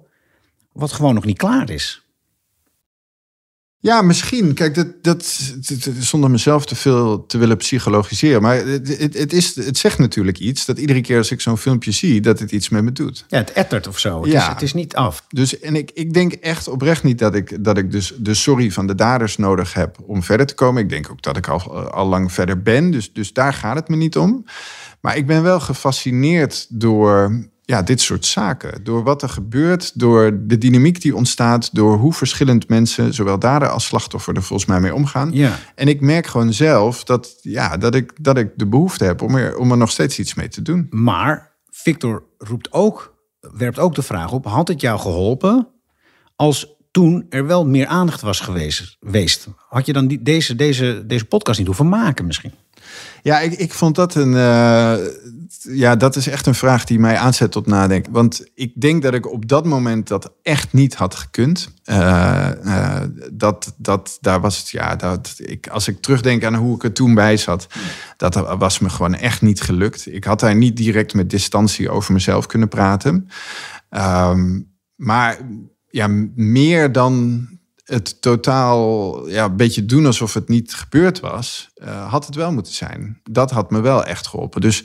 wat 0.73 0.93
gewoon 0.93 1.15
nog 1.15 1.25
niet 1.25 1.39
klaar 1.39 1.71
is? 1.71 2.03
Ja, 3.79 4.03
misschien. 4.03 4.55
Kijk, 4.55 4.75
dat, 4.75 4.87
dat, 5.03 5.25
zonder 5.99 6.31
mezelf 6.31 6.67
te 6.67 6.75
veel 6.75 7.27
te 7.27 7.39
willen 7.39 7.57
psychologiseren. 7.57 8.43
Maar 8.43 8.57
het, 8.57 8.99
het, 8.99 9.15
het, 9.19 9.33
is, 9.33 9.57
het 9.57 9.79
zegt 9.79 9.99
natuurlijk 9.99 10.39
iets 10.39 10.65
dat 10.65 10.79
iedere 10.79 11.01
keer 11.01 11.17
als 11.17 11.31
ik 11.31 11.41
zo'n 11.41 11.59
filmpje 11.59 11.91
zie, 11.91 12.21
dat 12.21 12.39
het 12.39 12.53
iets 12.53 12.69
met 12.69 12.83
me 12.83 12.93
doet. 12.93 13.25
Ja, 13.29 13.39
het 13.39 13.53
ettert 13.53 13.87
of 13.87 13.99
zo. 13.99 14.23
Het, 14.23 14.33
Ja. 14.33 14.41
is, 14.41 14.47
het 14.47 14.63
is 14.63 14.73
niet 14.75 14.95
af. 14.95 15.25
Dus 15.29 15.59
en 15.61 15.77
ik, 15.77 15.91
ik 15.95 16.15
denk 16.15 16.33
echt 16.33 16.69
oprecht 16.69 17.03
niet 17.03 17.19
dat 17.19 17.35
ik, 17.35 17.65
dat 17.65 17.79
ik 17.79 17.91
dus 17.91 18.13
de 18.19 18.35
sorry 18.35 18.71
van 18.71 18.87
de 18.87 18.95
daders 18.95 19.37
nodig 19.37 19.75
heb 19.75 19.97
om 20.07 20.23
verder 20.23 20.47
te 20.47 20.55
komen. 20.55 20.83
Ik 20.83 20.89
denk 20.89 21.11
ook 21.11 21.23
dat 21.23 21.37
ik 21.37 21.49
al, 21.49 21.91
al 21.91 22.07
lang 22.07 22.33
verder 22.33 22.63
ben. 22.63 22.91
Dus, 22.91 23.13
dus 23.13 23.33
daar 23.33 23.53
gaat 23.55 23.77
het 23.77 23.89
me 23.89 23.97
niet 23.97 24.17
om. 24.17 24.45
Maar 25.01 25.17
ik 25.17 25.27
ben 25.27 25.43
wel 25.43 25.61
gefascineerd 25.61 26.67
door 26.69 27.45
ja, 27.73 27.83
dit 27.83 28.01
soort 28.01 28.27
zaken. 28.27 28.85
Door 28.85 29.03
wat 29.03 29.23
er 29.23 29.29
gebeurt, 29.29 29.99
door 29.99 30.39
de 30.47 30.59
dynamiek 30.59 31.01
die 31.01 31.17
ontstaat, 31.17 31.75
door 31.75 31.97
hoe 31.97 32.13
verschillend 32.13 32.69
mensen, 32.69 33.15
zowel 33.15 33.39
dader 33.39 33.69
als 33.69 33.85
slachtoffer, 33.85 34.37
er 34.37 34.43
volgens 34.43 34.69
mij 34.69 34.81
mee 34.81 34.95
omgaan. 34.95 35.31
Ja. 35.33 35.59
En 35.75 35.89
ik 35.89 36.01
merk 36.01 36.27
gewoon 36.27 36.53
zelf 36.53 37.05
dat, 37.05 37.39
ja, 37.41 37.77
dat, 37.77 37.95
ik, 37.95 38.13
dat 38.21 38.39
ik 38.39 38.53
de 38.57 38.67
behoefte 38.67 39.05
heb 39.05 39.23
om 39.23 39.37
er, 39.37 39.57
om 39.57 39.71
er 39.71 39.77
nog 39.77 39.91
steeds 39.91 40.19
iets 40.19 40.35
mee 40.35 40.49
te 40.49 40.63
doen. 40.63 40.87
Maar 40.91 41.53
Victor 41.71 42.25
roept 42.39 42.73
ook, 42.73 43.15
werpt 43.41 43.79
ook 43.79 43.95
de 43.95 44.03
vraag 44.03 44.33
op... 44.33 44.45
had 44.47 44.69
het 44.69 44.81
jou 44.81 45.01
geholpen 45.01 45.69
als 46.37 46.77
toen 46.91 47.27
er 47.29 47.47
wel 47.47 47.67
meer 47.67 47.87
aandacht 47.87 48.21
was 48.21 48.41
geweest? 48.41 48.97
geweest? 49.01 49.47
Had 49.69 49.87
je 49.87 49.93
dan 49.93 50.07
die, 50.07 50.23
deze, 50.23 50.55
deze, 50.55 51.03
deze 51.07 51.25
podcast 51.25 51.59
niet 51.59 51.67
hoeven 51.67 51.89
maken 51.89 52.27
misschien? 52.27 52.53
Ja, 53.23 53.41
ik, 53.41 53.53
ik 53.53 53.73
vond 53.73 53.95
dat 53.95 54.15
een. 54.15 54.35
eh, 54.35 54.95
ja, 55.61 55.97
dat 55.97 56.17
is 56.17 56.27
echt 56.27 56.47
een 56.47 56.55
vraag 56.55 56.85
die 56.85 56.99
mij 56.99 57.17
aanzet 57.17 57.53
tot 57.53 57.67
nadenken. 57.67 58.12
Want 58.12 58.45
ik 58.55 58.81
denk 58.81 59.03
dat 59.03 59.15
ik 59.15 59.33
op 59.33 59.49
dat 59.49 59.65
moment 59.65 60.09
dat 60.09 60.33
echt 60.43 60.73
niet 60.73 60.95
had 60.95 61.15
gekund. 61.15 61.75
Eh, 61.85 62.51
eh, 62.51 63.09
dat, 63.33 63.75
dat, 63.77 64.19
daar 64.21 64.41
was 64.41 64.59
het, 64.59 64.71
ja, 64.71 64.97
dat, 64.97 65.35
ik, 65.37 65.69
als 65.69 65.88
ik 65.88 66.01
terugdenk 66.01 66.45
aan 66.45 66.55
hoe 66.55 66.75
ik 66.75 66.85
er 66.85 66.93
toen 66.93 67.15
bij 67.15 67.37
zat, 67.37 67.67
dat 68.17 68.35
was 68.59 68.79
me 68.79 68.91
gewoon 68.91 69.15
echt 69.15 69.43
niet 69.43 69.61
gelukt. 69.61 70.15
Ik 70.15 70.25
had 70.25 70.41
daar 70.41 70.57
niet 70.57 70.77
direct 70.77 71.15
met 71.15 71.31
distantie 71.31 71.91
over 71.91 72.12
mezelf 72.12 72.47
kunnen 72.47 72.69
praten. 72.69 73.29
Ehm, 73.88 74.61
maar 74.95 75.38
ja, 75.88 76.09
meer 76.35 76.93
dan 76.93 77.47
het 77.93 78.21
totaal 78.21 79.29
ja, 79.29 79.45
een 79.45 79.57
beetje 79.57 79.85
doen 79.85 80.07
alsof 80.07 80.35
het 80.35 80.49
niet 80.49 80.75
gebeurd 80.75 81.21
was, 81.21 81.71
eh, 81.75 82.11
had 82.11 82.27
het 82.27 82.35
wel 82.35 82.53
moeten 82.53 82.73
zijn. 82.73 83.21
Dat 83.31 83.51
had 83.51 83.71
me 83.71 83.81
wel 83.81 84.05
echt 84.05 84.27
geholpen. 84.27 84.61
Dus, 84.61 84.85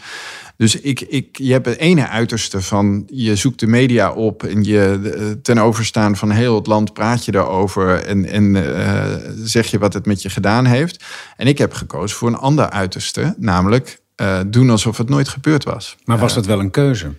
dus 0.58 0.80
ik, 0.80 1.02
ik, 1.02 1.38
je 1.38 1.52
hebt 1.52 1.65
het 1.65 1.78
ene 1.78 2.08
uiterste 2.08 2.62
van 2.62 3.04
je 3.06 3.36
zoekt 3.36 3.60
de 3.60 3.67
media 3.67 4.12
op 4.12 4.43
en 4.43 4.63
je 4.63 5.39
ten 5.41 5.58
overstaan 5.58 6.15
van 6.15 6.32
heel 6.32 6.56
het 6.56 6.67
land 6.67 6.93
praat 6.93 7.26
je 7.26 7.32
daarover 7.32 8.04
en, 8.06 8.26
en 8.26 8.76
eh, 8.76 9.32
zeg 9.43 9.67
je 9.67 9.80
wat 9.80 9.93
het 9.93 10.06
met 10.06 10.22
je 10.22 10.30
gedaan 10.30 10.65
heeft. 10.65 11.04
En 11.38 11.48
ik 11.48 11.58
heb 11.58 11.74
gekozen 11.74 12.17
voor 12.17 12.28
een 12.28 12.36
ander 12.36 12.70
uiterste, 12.70 13.36
namelijk 13.38 14.00
eh, 14.15 14.39
doen 14.48 14.70
alsof 14.70 14.98
het 14.98 15.10
nooit 15.10 15.28
gebeurd 15.28 15.63
was. 15.63 15.96
Maar 16.06 16.17
was 16.17 16.34
dat 16.34 16.46
wel 16.46 16.60
een 16.60 16.72
keuze? 16.72 17.13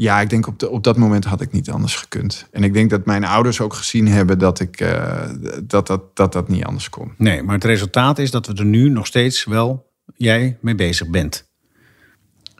Ja, 0.00 0.20
ik 0.20 0.30
denk 0.30 0.46
op, 0.46 0.58
de, 0.58 0.70
op 0.70 0.84
dat 0.84 0.96
moment 0.96 1.24
had 1.24 1.40
ik 1.40 1.52
niet 1.52 1.70
anders 1.70 1.96
gekund. 1.96 2.46
En 2.50 2.62
ik 2.62 2.72
denk 2.72 2.90
dat 2.90 3.04
mijn 3.04 3.24
ouders 3.24 3.60
ook 3.60 3.74
gezien 3.74 4.08
hebben 4.08 4.38
dat 4.38 4.60
ik, 4.60 4.80
eh, 4.80 5.30
dat, 5.62 5.86
dat, 5.86 6.16
dat 6.16 6.32
dat 6.32 6.48
niet 6.48 6.64
anders 6.64 6.90
kon. 6.90 7.12
Nee, 7.16 7.42
maar 7.42 7.54
het 7.54 7.64
resultaat 7.64 8.18
is 8.18 8.30
dat 8.30 8.46
we 8.46 8.54
er 8.54 8.64
nu 8.64 8.88
nog 8.88 9.06
steeds 9.06 9.44
wel 9.44 9.92
jij 10.16 10.58
mee 10.60 10.74
bezig 10.74 11.08
bent. 11.08 11.48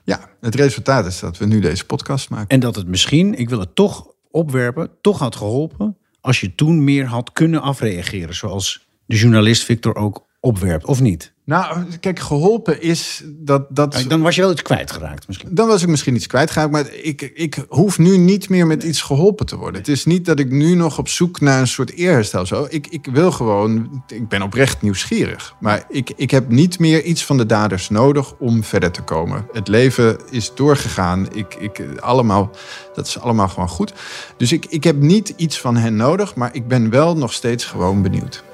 Ja, 0.05 0.29
het 0.41 0.55
resultaat 0.55 1.07
is 1.07 1.19
dat 1.19 1.39
we 1.39 1.47
nu 1.47 1.61
deze 1.61 1.87
podcast 1.87 2.31
maken. 2.31 2.49
En 2.49 2.61
dat 2.61 2.77
het 2.77 2.87
misschien, 2.87 3.35
ik 3.35 3.49
wil 3.49 3.61
het 3.61 3.75
toch 3.75 4.07
opwerpen, 4.31 4.91
toch 5.01 5.19
had 5.19 5.37
geholpen 5.37 5.97
als 6.21 6.41
je 6.41 6.55
toen 6.55 6.85
meer 6.85 7.07
had 7.07 7.33
kunnen 7.33 7.61
afreageren. 7.61 8.35
Zoals 8.35 8.89
de 9.07 9.17
journalist 9.17 9.65
Victor 9.65 9.95
ook 9.95 10.27
opwerpt, 10.41 10.85
of 10.85 11.01
niet? 11.01 11.35
Nou, 11.49 11.85
kijk, 12.01 12.19
geholpen 12.19 12.83
is 12.83 13.23
dat... 13.27 13.67
dat... 13.69 14.05
Dan 14.09 14.23
was 14.23 14.35
je 14.35 14.41
wel 14.41 14.51
iets 14.51 14.63
kwijtgeraakt 14.63 15.27
misschien. 15.27 15.49
Dan 15.53 15.67
was 15.69 15.83
ik 15.83 15.89
misschien 15.89 16.15
iets 16.15 16.27
kwijtgeraakt, 16.27 16.71
maar 16.71 16.95
ik, 16.95 17.23
ik 17.35 17.65
hoef 17.69 17.99
nu 17.99 18.17
niet 18.17 18.49
meer 18.49 18.67
met 18.67 18.83
iets 18.83 19.03
geholpen 19.03 19.47
te 19.47 19.57
worden. 19.57 19.81
Het 19.81 19.89
is 19.89 20.05
niet 20.05 20.25
dat 20.25 20.39
ik 20.39 20.51
nu 20.51 20.75
nog 20.75 20.99
op 20.99 21.09
zoek 21.09 21.41
naar 21.41 21.61
een 21.61 21.67
soort 21.67 21.93
eerherstel. 21.93 22.47
Zo. 22.47 22.67
Ik, 22.71 22.87
ik 22.87 23.09
wil 23.13 23.33
gewoon, 23.33 24.03
ik 24.07 24.29
ben 24.29 24.43
oprecht 24.43 24.83
nieuwsgierig. 24.83 25.55
Maar 25.61 25.85
ik, 25.89 26.11
ik 26.17 26.31
heb 26.31 26.49
niet 26.49 26.79
meer 26.79 27.03
iets 27.03 27.25
van 27.25 27.37
de 27.37 27.47
daders 27.47 27.89
nodig 27.89 28.35
om 28.39 28.65
verder 28.65 28.91
te 28.91 29.03
komen. 29.03 29.47
Het 29.53 29.69
leven 29.69 30.19
is 30.31 30.55
doorgegaan. 30.55 31.35
Ik, 31.35 31.55
ik, 31.55 31.83
allemaal, 32.01 32.51
dat 32.95 33.07
is 33.07 33.19
allemaal 33.19 33.49
gewoon 33.49 33.69
goed. 33.69 33.93
Dus 34.37 34.53
ik, 34.53 34.67
ik 34.67 34.85
heb 34.85 34.97
niet 34.97 35.33
iets 35.37 35.61
van 35.61 35.77
hen 35.77 35.97
nodig, 35.97 36.35
maar 36.35 36.55
ik 36.55 36.69
ben 36.69 36.91
wel 36.91 37.17
nog 37.17 37.33
steeds 37.33 37.65
gewoon 37.65 38.03
benieuwd. 38.03 38.47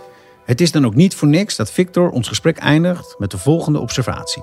Het 0.44 0.60
is 0.60 0.72
dan 0.72 0.86
ook 0.86 0.94
niet 0.94 1.14
voor 1.14 1.28
niks 1.28 1.56
dat 1.56 1.70
Victor 1.70 2.10
ons 2.10 2.28
gesprek 2.28 2.58
eindigt 2.58 3.14
met 3.18 3.30
de 3.30 3.38
volgende 3.38 3.78
observatie. 3.78 4.42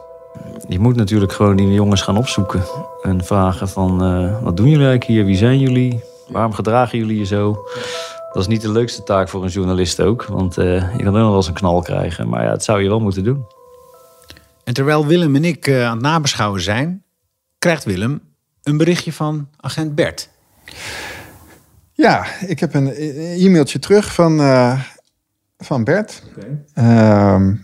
Je 0.68 0.80
moet 0.80 0.96
natuurlijk 0.96 1.34
gewoon 1.34 1.56
die 1.56 1.74
jongens 1.74 2.02
gaan 2.02 2.18
opzoeken. 2.18 2.64
En 3.02 3.26
vragen 3.26 3.70
van, 3.70 4.04
eh, 4.04 4.44
wat 4.44 4.58
doen 4.58 4.70
jullie 4.70 4.88
eigenlijk 4.88 5.12
hier? 5.12 5.26
Wie 5.26 5.36
zijn 5.36 5.60
jullie? 5.60 6.04
Waarom 6.28 6.54
gedragen 6.54 6.98
jullie 6.98 7.18
je 7.18 7.26
zo? 7.26 7.66
Dat 8.34 8.42
is 8.42 8.48
niet 8.48 8.62
de 8.62 8.72
leukste 8.72 9.04
taak 9.04 9.30
voor 9.30 9.44
een 9.44 9.50
journalist 9.50 10.02
ook. 10.02 10.24
Want 10.24 10.58
uh, 10.58 10.66
je 10.66 11.04
kan 11.04 11.08
ook 11.08 11.14
nog 11.14 11.28
wel 11.28 11.36
eens 11.36 11.48
een 11.48 11.54
knal 11.54 11.82
krijgen. 11.82 12.30
Maar 12.30 12.44
ja, 12.44 12.50
dat 12.50 12.64
zou 12.64 12.82
je 12.82 12.90
wel 12.90 13.00
moeten 13.00 13.24
doen. 13.24 13.46
En 14.64 14.74
terwijl 14.74 15.06
Willem 15.06 15.36
en 15.36 15.46
ik 15.46 15.68
uh, 15.68 15.86
aan 15.86 15.92
het 15.92 16.02
nabeschouwen 16.02 16.62
zijn... 16.62 17.04
krijgt 17.60 17.84
Willem 17.84 18.22
een 18.64 18.78
berichtje 18.78 19.14
van 19.14 19.48
agent 19.58 19.96
Bert. 19.96 20.30
Ja, 21.94 22.26
ik 22.48 22.60
heb 22.60 22.74
een 22.74 22.88
e-mailtje 23.38 23.80
terug 23.80 24.14
van 24.14 24.40
van 25.62 25.84
Bert. 25.84 26.24
Ehm, 26.74 27.56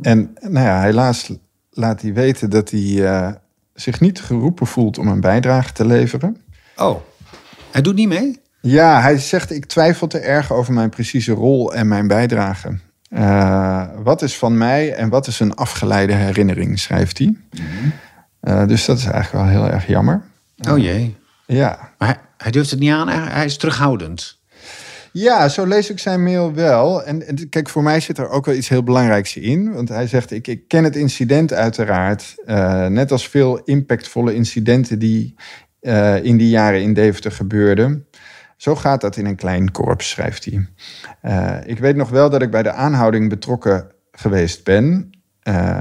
en 0.00 0.34
nou 0.40 0.66
ja, 0.66 0.80
helaas 0.80 1.32
laat 1.70 2.00
hij 2.00 2.12
weten 2.12 2.50
dat 2.50 2.70
hij 2.70 3.06
eh, 3.06 3.32
zich 3.74 4.00
niet 4.00 4.20
geroepen 4.20 4.66
voelt 4.66 4.98
om 4.98 5.08
een 5.08 5.20
bijdrage 5.20 5.72
te 5.72 5.86
leveren. 5.86 6.36
Oh, 6.76 7.00
hij 7.70 7.82
doet 7.82 7.94
niet 7.94 8.08
mee? 8.08 8.40
Ja, 8.60 9.00
hij 9.00 9.18
zegt: 9.18 9.50
Ik 9.50 9.66
twijfel 9.66 10.06
te 10.06 10.18
erg 10.18 10.52
over 10.52 10.72
mijn 10.72 10.90
precieze 10.90 11.32
rol 11.32 11.74
en 11.74 11.88
mijn 11.88 12.06
bijdrage. 12.06 12.78
Uh, 13.10 13.84
wat 14.02 14.22
is 14.22 14.38
van 14.38 14.58
mij 14.58 14.92
en 14.92 15.08
wat 15.08 15.26
is 15.26 15.40
een 15.40 15.54
afgeleide 15.54 16.12
herinnering, 16.12 16.78
schrijft 16.78 17.18
hij. 17.18 17.36
uh, 18.42 18.66
dus 18.66 18.84
dat 18.84 18.98
is 18.98 19.04
eigenlijk 19.04 19.44
wel 19.44 19.62
heel 19.62 19.70
erg 19.70 19.86
jammer. 19.86 20.22
Oh 20.70 20.78
jee. 20.78 21.16
Ja. 21.46 21.90
Maar 21.98 22.08
hij, 22.08 22.18
hij 22.36 22.50
durft 22.50 22.70
het 22.70 22.78
niet 22.78 22.92
aan, 22.92 23.08
hij 23.08 23.44
is 23.44 23.56
terughoudend. 23.56 24.40
Ja, 25.12 25.48
zo 25.48 25.66
lees 25.66 25.90
ik 25.90 25.98
zijn 25.98 26.22
mail 26.22 26.54
wel. 26.54 27.04
En, 27.04 27.26
en, 27.26 27.48
kijk, 27.48 27.68
voor 27.68 27.82
mij 27.82 28.00
zit 28.00 28.18
er 28.18 28.28
ook 28.28 28.46
wel 28.46 28.54
iets 28.54 28.68
heel 28.68 28.82
belangrijks 28.82 29.36
in. 29.36 29.72
Want 29.72 29.88
hij 29.88 30.06
zegt, 30.06 30.30
ik, 30.30 30.46
ik 30.46 30.68
ken 30.68 30.84
het 30.84 30.96
incident 30.96 31.52
uiteraard. 31.52 32.34
Uh, 32.46 32.86
net 32.86 33.12
als 33.12 33.28
veel 33.28 33.58
impactvolle 33.58 34.34
incidenten 34.34 34.98
die 34.98 35.34
uh, 35.80 36.24
in 36.24 36.36
die 36.36 36.48
jaren 36.48 36.82
in 36.82 36.94
Deventer 36.94 37.32
gebeurden. 37.32 38.06
Zo 38.56 38.74
gaat 38.74 39.00
dat 39.00 39.16
in 39.16 39.26
een 39.26 39.36
klein 39.36 39.70
korps, 39.70 40.10
schrijft 40.10 40.44
hij. 40.44 40.66
Uh, 41.22 41.56
ik 41.70 41.78
weet 41.78 41.96
nog 41.96 42.08
wel 42.10 42.30
dat 42.30 42.42
ik 42.42 42.50
bij 42.50 42.62
de 42.62 42.72
aanhouding 42.72 43.28
betrokken 43.28 43.86
geweest 44.12 44.64
ben. 44.64 45.10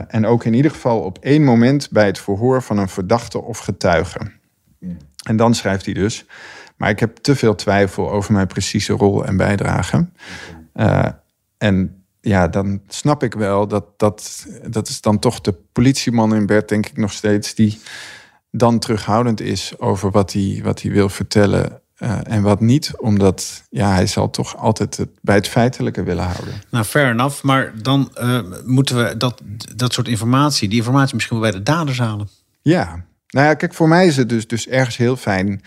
en 0.08 0.26
ook 0.26 0.44
in 0.44 0.54
ieder 0.54 0.72
geval 0.72 1.00
op 1.00 1.18
één 1.18 1.44
moment 1.44 1.90
bij 1.92 2.06
het 2.06 2.20
verhoor 2.20 2.62
van 2.62 2.78
een 2.78 2.90
verdachte 2.90 3.42
of 3.42 3.58
getuige. 3.58 4.20
Ja. 4.80 4.96
En 5.24 5.36
dan 5.36 5.56
schrijft 5.56 5.86
hij 5.86 5.94
dus... 5.94 6.26
Maar 6.82 6.90
ik 6.90 7.00
heb 7.00 7.18
te 7.18 7.36
veel 7.36 7.56
twijfel 7.56 8.12
over 8.12 8.34
mijn 8.34 8.48
precieze 8.48 8.94
rol 8.94 9.26
en 9.26 9.38
bijdrage. 9.38 10.08
Uh, 10.76 11.06
en 11.58 12.04
ja, 12.22 12.48
dan 12.48 12.82
snap 12.88 13.24
ik 13.24 13.34
wel 13.34 13.68
dat, 13.68 13.86
dat 13.98 14.48
dat 14.68 14.88
is 14.88 15.02
dan 15.02 15.20
toch 15.20 15.42
de 15.42 15.56
politieman 15.72 16.36
in 16.36 16.46
Bert, 16.46 16.70
denk 16.70 16.86
ik 16.86 16.98
nog 16.98 17.12
steeds, 17.12 17.56
die 17.56 17.80
dan 18.52 18.80
terughoudend 18.80 19.42
is 19.42 19.80
over 19.80 20.12
wat 20.12 20.34
hij, 20.34 20.62
wat 20.64 20.82
hij 20.82 20.92
wil 20.92 21.10
vertellen 21.10 21.82
uh, 21.98 22.20
en 22.24 22.42
wat 22.42 22.60
niet. 22.60 22.92
Omdat 22.98 23.64
ja, 23.70 23.94
hij 23.94 24.08
zal 24.08 24.30
toch 24.30 24.58
altijd 24.58 24.98
het, 24.98 25.10
bij 25.22 25.36
het 25.36 25.48
feitelijke 25.48 26.04
willen 26.04 26.26
houden. 26.26 26.54
Nou, 26.70 26.86
fair 26.86 27.12
enough. 27.12 27.44
Maar 27.44 27.74
dan 27.82 28.12
uh, 28.22 28.40
moeten 28.66 28.96
we 28.96 29.18
dat, 29.18 29.42
dat 29.76 29.94
soort 29.94 30.08
informatie, 30.08 30.70
die 30.70 30.78
informatie 30.78 31.16
misschien 31.16 31.40
wel 31.40 31.52
bij 31.52 31.60
de 31.60 31.64
daders 31.64 32.00
halen. 32.00 32.30
Ja, 32.62 33.06
nou 33.32 33.48
ja, 33.48 33.54
kijk, 33.54 33.74
voor 33.74 33.88
mij 33.88 34.08
is 34.08 34.18
het 34.18 34.30
dus, 34.30 34.48
dus 34.48 34.68
ergens 34.68 34.98
heel 34.98 35.18
fijn 35.18 35.62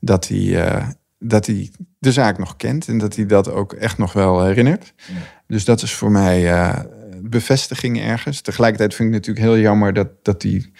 dat 0.00 0.28
hij, 0.28 0.38
uh, 0.38 0.88
dat 1.18 1.46
hij 1.46 1.70
de 1.98 2.12
zaak 2.12 2.38
nog 2.38 2.56
kent 2.56 2.88
en 2.88 2.98
dat 2.98 3.16
hij 3.16 3.26
dat 3.26 3.50
ook 3.50 3.72
echt 3.72 3.98
nog 3.98 4.12
wel 4.12 4.44
herinnert. 4.44 4.92
Ja. 4.96 5.14
Dus 5.46 5.64
dat 5.64 5.82
is 5.82 5.94
voor 5.94 6.10
mij 6.10 6.52
uh, 6.52 6.78
bevestiging 7.22 8.00
ergens. 8.00 8.40
Tegelijkertijd 8.40 8.94
vind 8.94 9.08
ik 9.08 9.14
het 9.14 9.26
natuurlijk 9.26 9.54
heel 9.54 9.62
jammer 9.64 9.92
dat, 9.92 10.08
dat, 10.22 10.42
hij, 10.42 10.70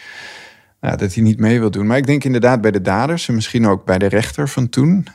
dat 0.80 1.14
hij 1.14 1.22
niet 1.22 1.38
mee 1.38 1.60
wil 1.60 1.70
doen. 1.70 1.86
Maar 1.86 1.96
ik 1.96 2.06
denk 2.06 2.24
inderdaad 2.24 2.60
bij 2.60 2.70
de 2.70 2.82
daders 2.82 3.28
en 3.28 3.34
misschien 3.34 3.66
ook 3.66 3.84
bij 3.84 3.98
de 3.98 4.06
rechter 4.06 4.48
van 4.48 4.68
toen. 4.68 5.06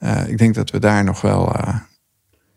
Uh, 0.00 0.28
ik 0.28 0.38
denk 0.38 0.54
dat 0.54 0.70
we 0.70 0.78
daar 0.78 1.04
nog 1.04 1.20
wel 1.20 1.54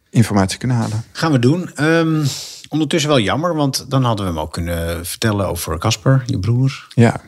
informatie 0.10 0.58
kunnen 0.58 0.78
halen. 0.78 1.04
Gaan 1.12 1.32
we 1.32 1.40
doen. 1.40 1.84
Um, 1.86 2.26
ondertussen 2.70 3.10
wel 3.10 3.20
jammer, 3.20 3.56
want 3.56 3.90
dan 3.90 4.04
hadden 4.04 4.26
we 4.26 4.32
hem 4.32 4.42
ook 4.42 4.54
kunnen 4.54 5.06
vertellen 5.06 5.48
over 5.48 5.78
Casper, 5.78 6.24
je 6.26 6.40
broer. 6.40 6.88
Ja, 6.90 7.22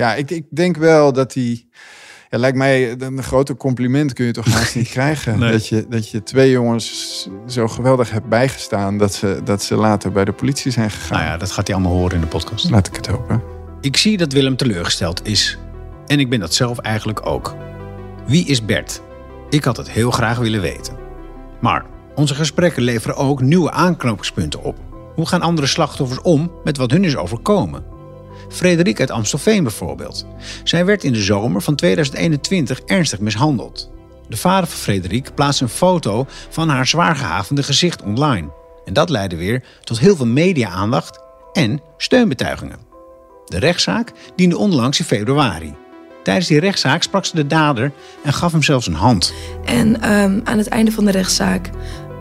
ja 0.00 0.14
ik, 0.14 0.30
ik 0.30 0.44
denk 0.50 0.76
wel 0.76 1.12
dat 1.12 1.34
hij. 1.34 1.64
Ja, 2.28 2.38
lijkt 2.38 2.56
mij 2.56 3.00
een 3.00 3.22
groter 3.22 3.56
compliment 3.56 4.12
kun 4.12 4.26
je 4.26 4.32
toch 4.32 4.52
haast 4.52 4.76
niet 4.76 4.88
krijgen. 4.98 5.38
Nee. 5.38 5.52
Dat, 5.52 5.66
je, 5.66 5.86
dat 5.88 6.10
je 6.10 6.22
twee 6.22 6.50
jongens 6.50 7.28
zo 7.46 7.68
geweldig 7.68 8.10
hebt 8.10 8.28
bijgestaan 8.28 8.98
dat 8.98 9.14
ze, 9.14 9.40
dat 9.44 9.62
ze 9.62 9.76
later 9.76 10.12
bij 10.12 10.24
de 10.24 10.32
politie 10.32 10.70
zijn 10.70 10.90
gegaan. 10.90 11.18
Nou 11.18 11.30
ja, 11.30 11.36
dat 11.36 11.50
gaat 11.50 11.66
hij 11.66 11.76
allemaal 11.76 11.96
horen 11.96 12.14
in 12.14 12.20
de 12.20 12.26
podcast. 12.26 12.70
Laat 12.70 12.86
ik 12.86 12.96
het 12.96 13.06
hopen. 13.06 13.42
Ik 13.80 13.96
zie 13.96 14.16
dat 14.16 14.32
Willem 14.32 14.56
teleurgesteld 14.56 15.26
is. 15.26 15.58
En 16.06 16.20
ik 16.20 16.30
ben 16.30 16.40
dat 16.40 16.54
zelf 16.54 16.78
eigenlijk 16.78 17.26
ook. 17.26 17.54
Wie 18.26 18.46
is 18.46 18.64
Bert? 18.64 19.02
Ik 19.48 19.64
had 19.64 19.76
het 19.76 19.90
heel 19.90 20.10
graag 20.10 20.38
willen 20.38 20.60
weten. 20.60 20.96
Maar 21.60 21.84
onze 22.14 22.34
gesprekken 22.34 22.82
leveren 22.82 23.16
ook 23.16 23.40
nieuwe 23.40 23.70
aanknopingspunten 23.70 24.62
op. 24.62 24.76
Hoe 25.14 25.26
gaan 25.26 25.42
andere 25.42 25.66
slachtoffers 25.66 26.20
om 26.20 26.52
met 26.64 26.76
wat 26.76 26.90
hun 26.90 27.04
is 27.04 27.16
overkomen? 27.16 27.99
Frederik 28.50 29.00
uit 29.00 29.10
Amstelveen 29.10 29.62
bijvoorbeeld. 29.62 30.26
Zij 30.64 30.84
werd 30.84 31.04
in 31.04 31.12
de 31.12 31.22
zomer 31.22 31.62
van 31.62 31.74
2021 31.74 32.80
ernstig 32.80 33.20
mishandeld. 33.20 33.90
De 34.28 34.36
vader 34.36 34.68
van 34.68 34.78
Frederik 34.78 35.34
plaatste 35.34 35.64
een 35.64 35.70
foto 35.70 36.26
van 36.48 36.68
haar 36.68 36.86
zwaar 36.86 37.16
gehavende 37.16 37.62
gezicht 37.62 38.02
online. 38.02 38.48
En 38.84 38.92
dat 38.92 39.10
leidde 39.10 39.36
weer 39.36 39.62
tot 39.80 39.98
heel 39.98 40.16
veel 40.16 40.26
media-aandacht 40.26 41.20
en 41.52 41.80
steunbetuigingen. 41.96 42.78
De 43.44 43.58
rechtszaak 43.58 44.12
diende 44.36 44.58
onlangs 44.58 44.98
in 44.98 45.04
februari. 45.04 45.74
Tijdens 46.22 46.46
die 46.46 46.60
rechtszaak 46.60 47.02
sprak 47.02 47.24
ze 47.24 47.36
de 47.36 47.46
dader 47.46 47.92
en 48.24 48.32
gaf 48.32 48.52
hem 48.52 48.62
zelfs 48.62 48.86
een 48.86 48.94
hand. 48.94 49.34
En 49.64 50.12
um, 50.12 50.40
aan 50.44 50.58
het 50.58 50.68
einde 50.68 50.92
van 50.92 51.04
de 51.04 51.10
rechtszaak 51.10 51.70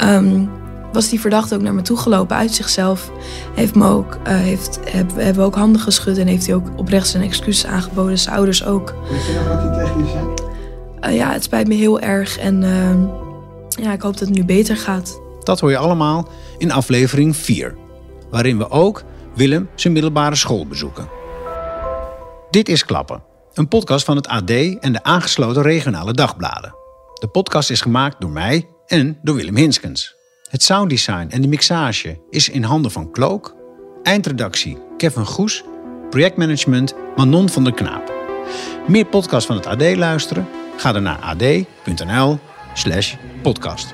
um, 0.04 0.50
was 0.92 1.10
die 1.10 1.20
verdachte 1.20 1.56
ook 1.56 1.62
naar 1.62 1.74
me 1.74 1.82
toe 1.82 1.98
gelopen 1.98 2.36
uit 2.36 2.54
zichzelf. 2.54 3.12
Heeft 3.56 3.76
me 3.76 3.88
ook, 3.88 4.16
uh, 4.16 4.22
heeft, 4.28 4.80
heb, 4.84 5.16
hebben 5.16 5.36
we 5.36 5.42
ook 5.42 5.56
handen 5.56 5.82
geschud 5.82 6.18
en 6.18 6.28
heeft 6.28 6.46
hij 6.46 6.56
ook 6.56 6.68
oprecht 6.76 7.08
zijn 7.08 7.24
excuses 7.24 7.66
aangeboden. 7.66 8.18
Zijn 8.18 8.36
ouders 8.36 8.66
ook. 8.66 8.96
Weet 9.10 9.26
je 9.26 9.34
nog 9.34 9.48
wat 9.48 9.62
hij 9.62 9.86
tegen 9.86 10.06
je 10.06 10.12
zei? 10.12 11.14
Uh, 11.14 11.16
ja, 11.16 11.32
het 11.32 11.44
spijt 11.44 11.68
me 11.68 11.74
heel 11.74 12.00
erg 12.00 12.38
en 12.38 12.62
uh, 12.62 13.84
ja, 13.84 13.92
ik 13.92 14.02
hoop 14.02 14.18
dat 14.18 14.28
het 14.28 14.38
nu 14.38 14.46
beter 14.46 14.78
gaat. 14.78 15.22
Dat 15.44 15.60
hoor 15.60 15.70
je 15.70 15.78
allemaal 15.78 16.28
in 16.58 16.72
aflevering 16.72 17.36
4, 17.36 17.76
waarin 18.30 18.58
we 18.58 18.70
ook 18.70 19.04
Willem 19.36 19.70
zijn 19.76 19.94
middelbare 19.94 20.36
school 20.36 20.68
bezoeken. 20.68 21.10
Dit 22.50 22.70
is 22.70 22.86
Klappen, 22.86 23.24
een 23.54 23.68
podcast 23.68 24.06
van 24.06 24.16
het 24.16 24.28
AD 24.28 24.50
en 24.50 24.92
de 24.92 25.04
aangesloten 25.04 25.62
regionale 25.62 26.14
dagbladen. 26.14 26.76
De 27.14 27.28
podcast 27.28 27.70
is 27.70 27.82
gemaakt 27.82 28.22
door 28.22 28.32
mij 28.32 28.70
en 28.86 29.20
door 29.22 29.36
Willem 29.36 29.56
Hinskens. 29.56 30.19
Het 30.50 30.64
sounddesign 30.64 31.28
en 31.30 31.42
de 31.42 31.48
mixage 31.48 32.20
is 32.30 32.50
in 32.50 32.64
handen 32.64 32.92
van 32.92 33.12
Klook. 33.12 33.56
Eindredactie 34.04 34.78
Kevin 34.98 35.26
Goes. 35.26 35.64
Projectmanagement 36.10 36.94
Manon 37.16 37.50
van 37.50 37.64
der 37.64 37.74
Knaap. 37.74 38.14
Meer 38.88 39.06
podcasts 39.06 39.46
van 39.46 39.56
het 39.56 39.66
AD 39.66 39.96
luisteren? 39.96 40.48
Ga 40.78 40.92
dan 40.92 41.04
naar 41.04 41.18
ad.nl 41.18 42.40
slash 42.74 43.16
podcast. 43.42 43.94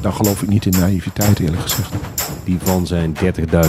Dan 0.00 0.12
geloof 0.12 0.42
ik 0.42 0.48
niet 0.48 0.66
in 0.66 0.80
naïviteit, 0.80 1.38
eerlijk 1.38 1.62
gezegd. 1.62 1.92
Die 2.44 2.58
van 2.58 2.86
zijn 2.86 3.14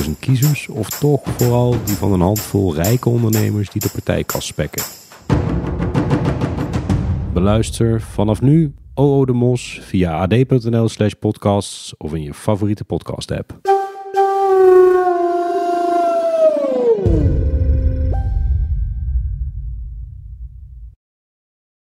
30.000 0.05 0.11
kiezers, 0.19 0.67
of 0.67 0.89
toch 0.89 1.21
vooral 1.37 1.75
die 1.85 1.95
van 1.95 2.13
een 2.13 2.21
handvol 2.21 2.75
rijke 2.75 3.09
ondernemers 3.09 3.69
die 3.69 3.81
de 3.81 3.89
partijkast 3.89 4.47
spekken? 4.47 4.83
Beluister 7.33 8.01
vanaf 8.01 8.41
nu 8.41 8.73
OO 8.93 9.25
de 9.25 9.33
Mos 9.33 9.79
via 9.83 10.19
ad.nl/slash 10.21 11.13
podcasts 11.19 11.93
of 11.97 12.13
in 12.13 12.21
je 12.21 12.33
favoriete 12.33 12.83
podcast-app. 12.83 13.77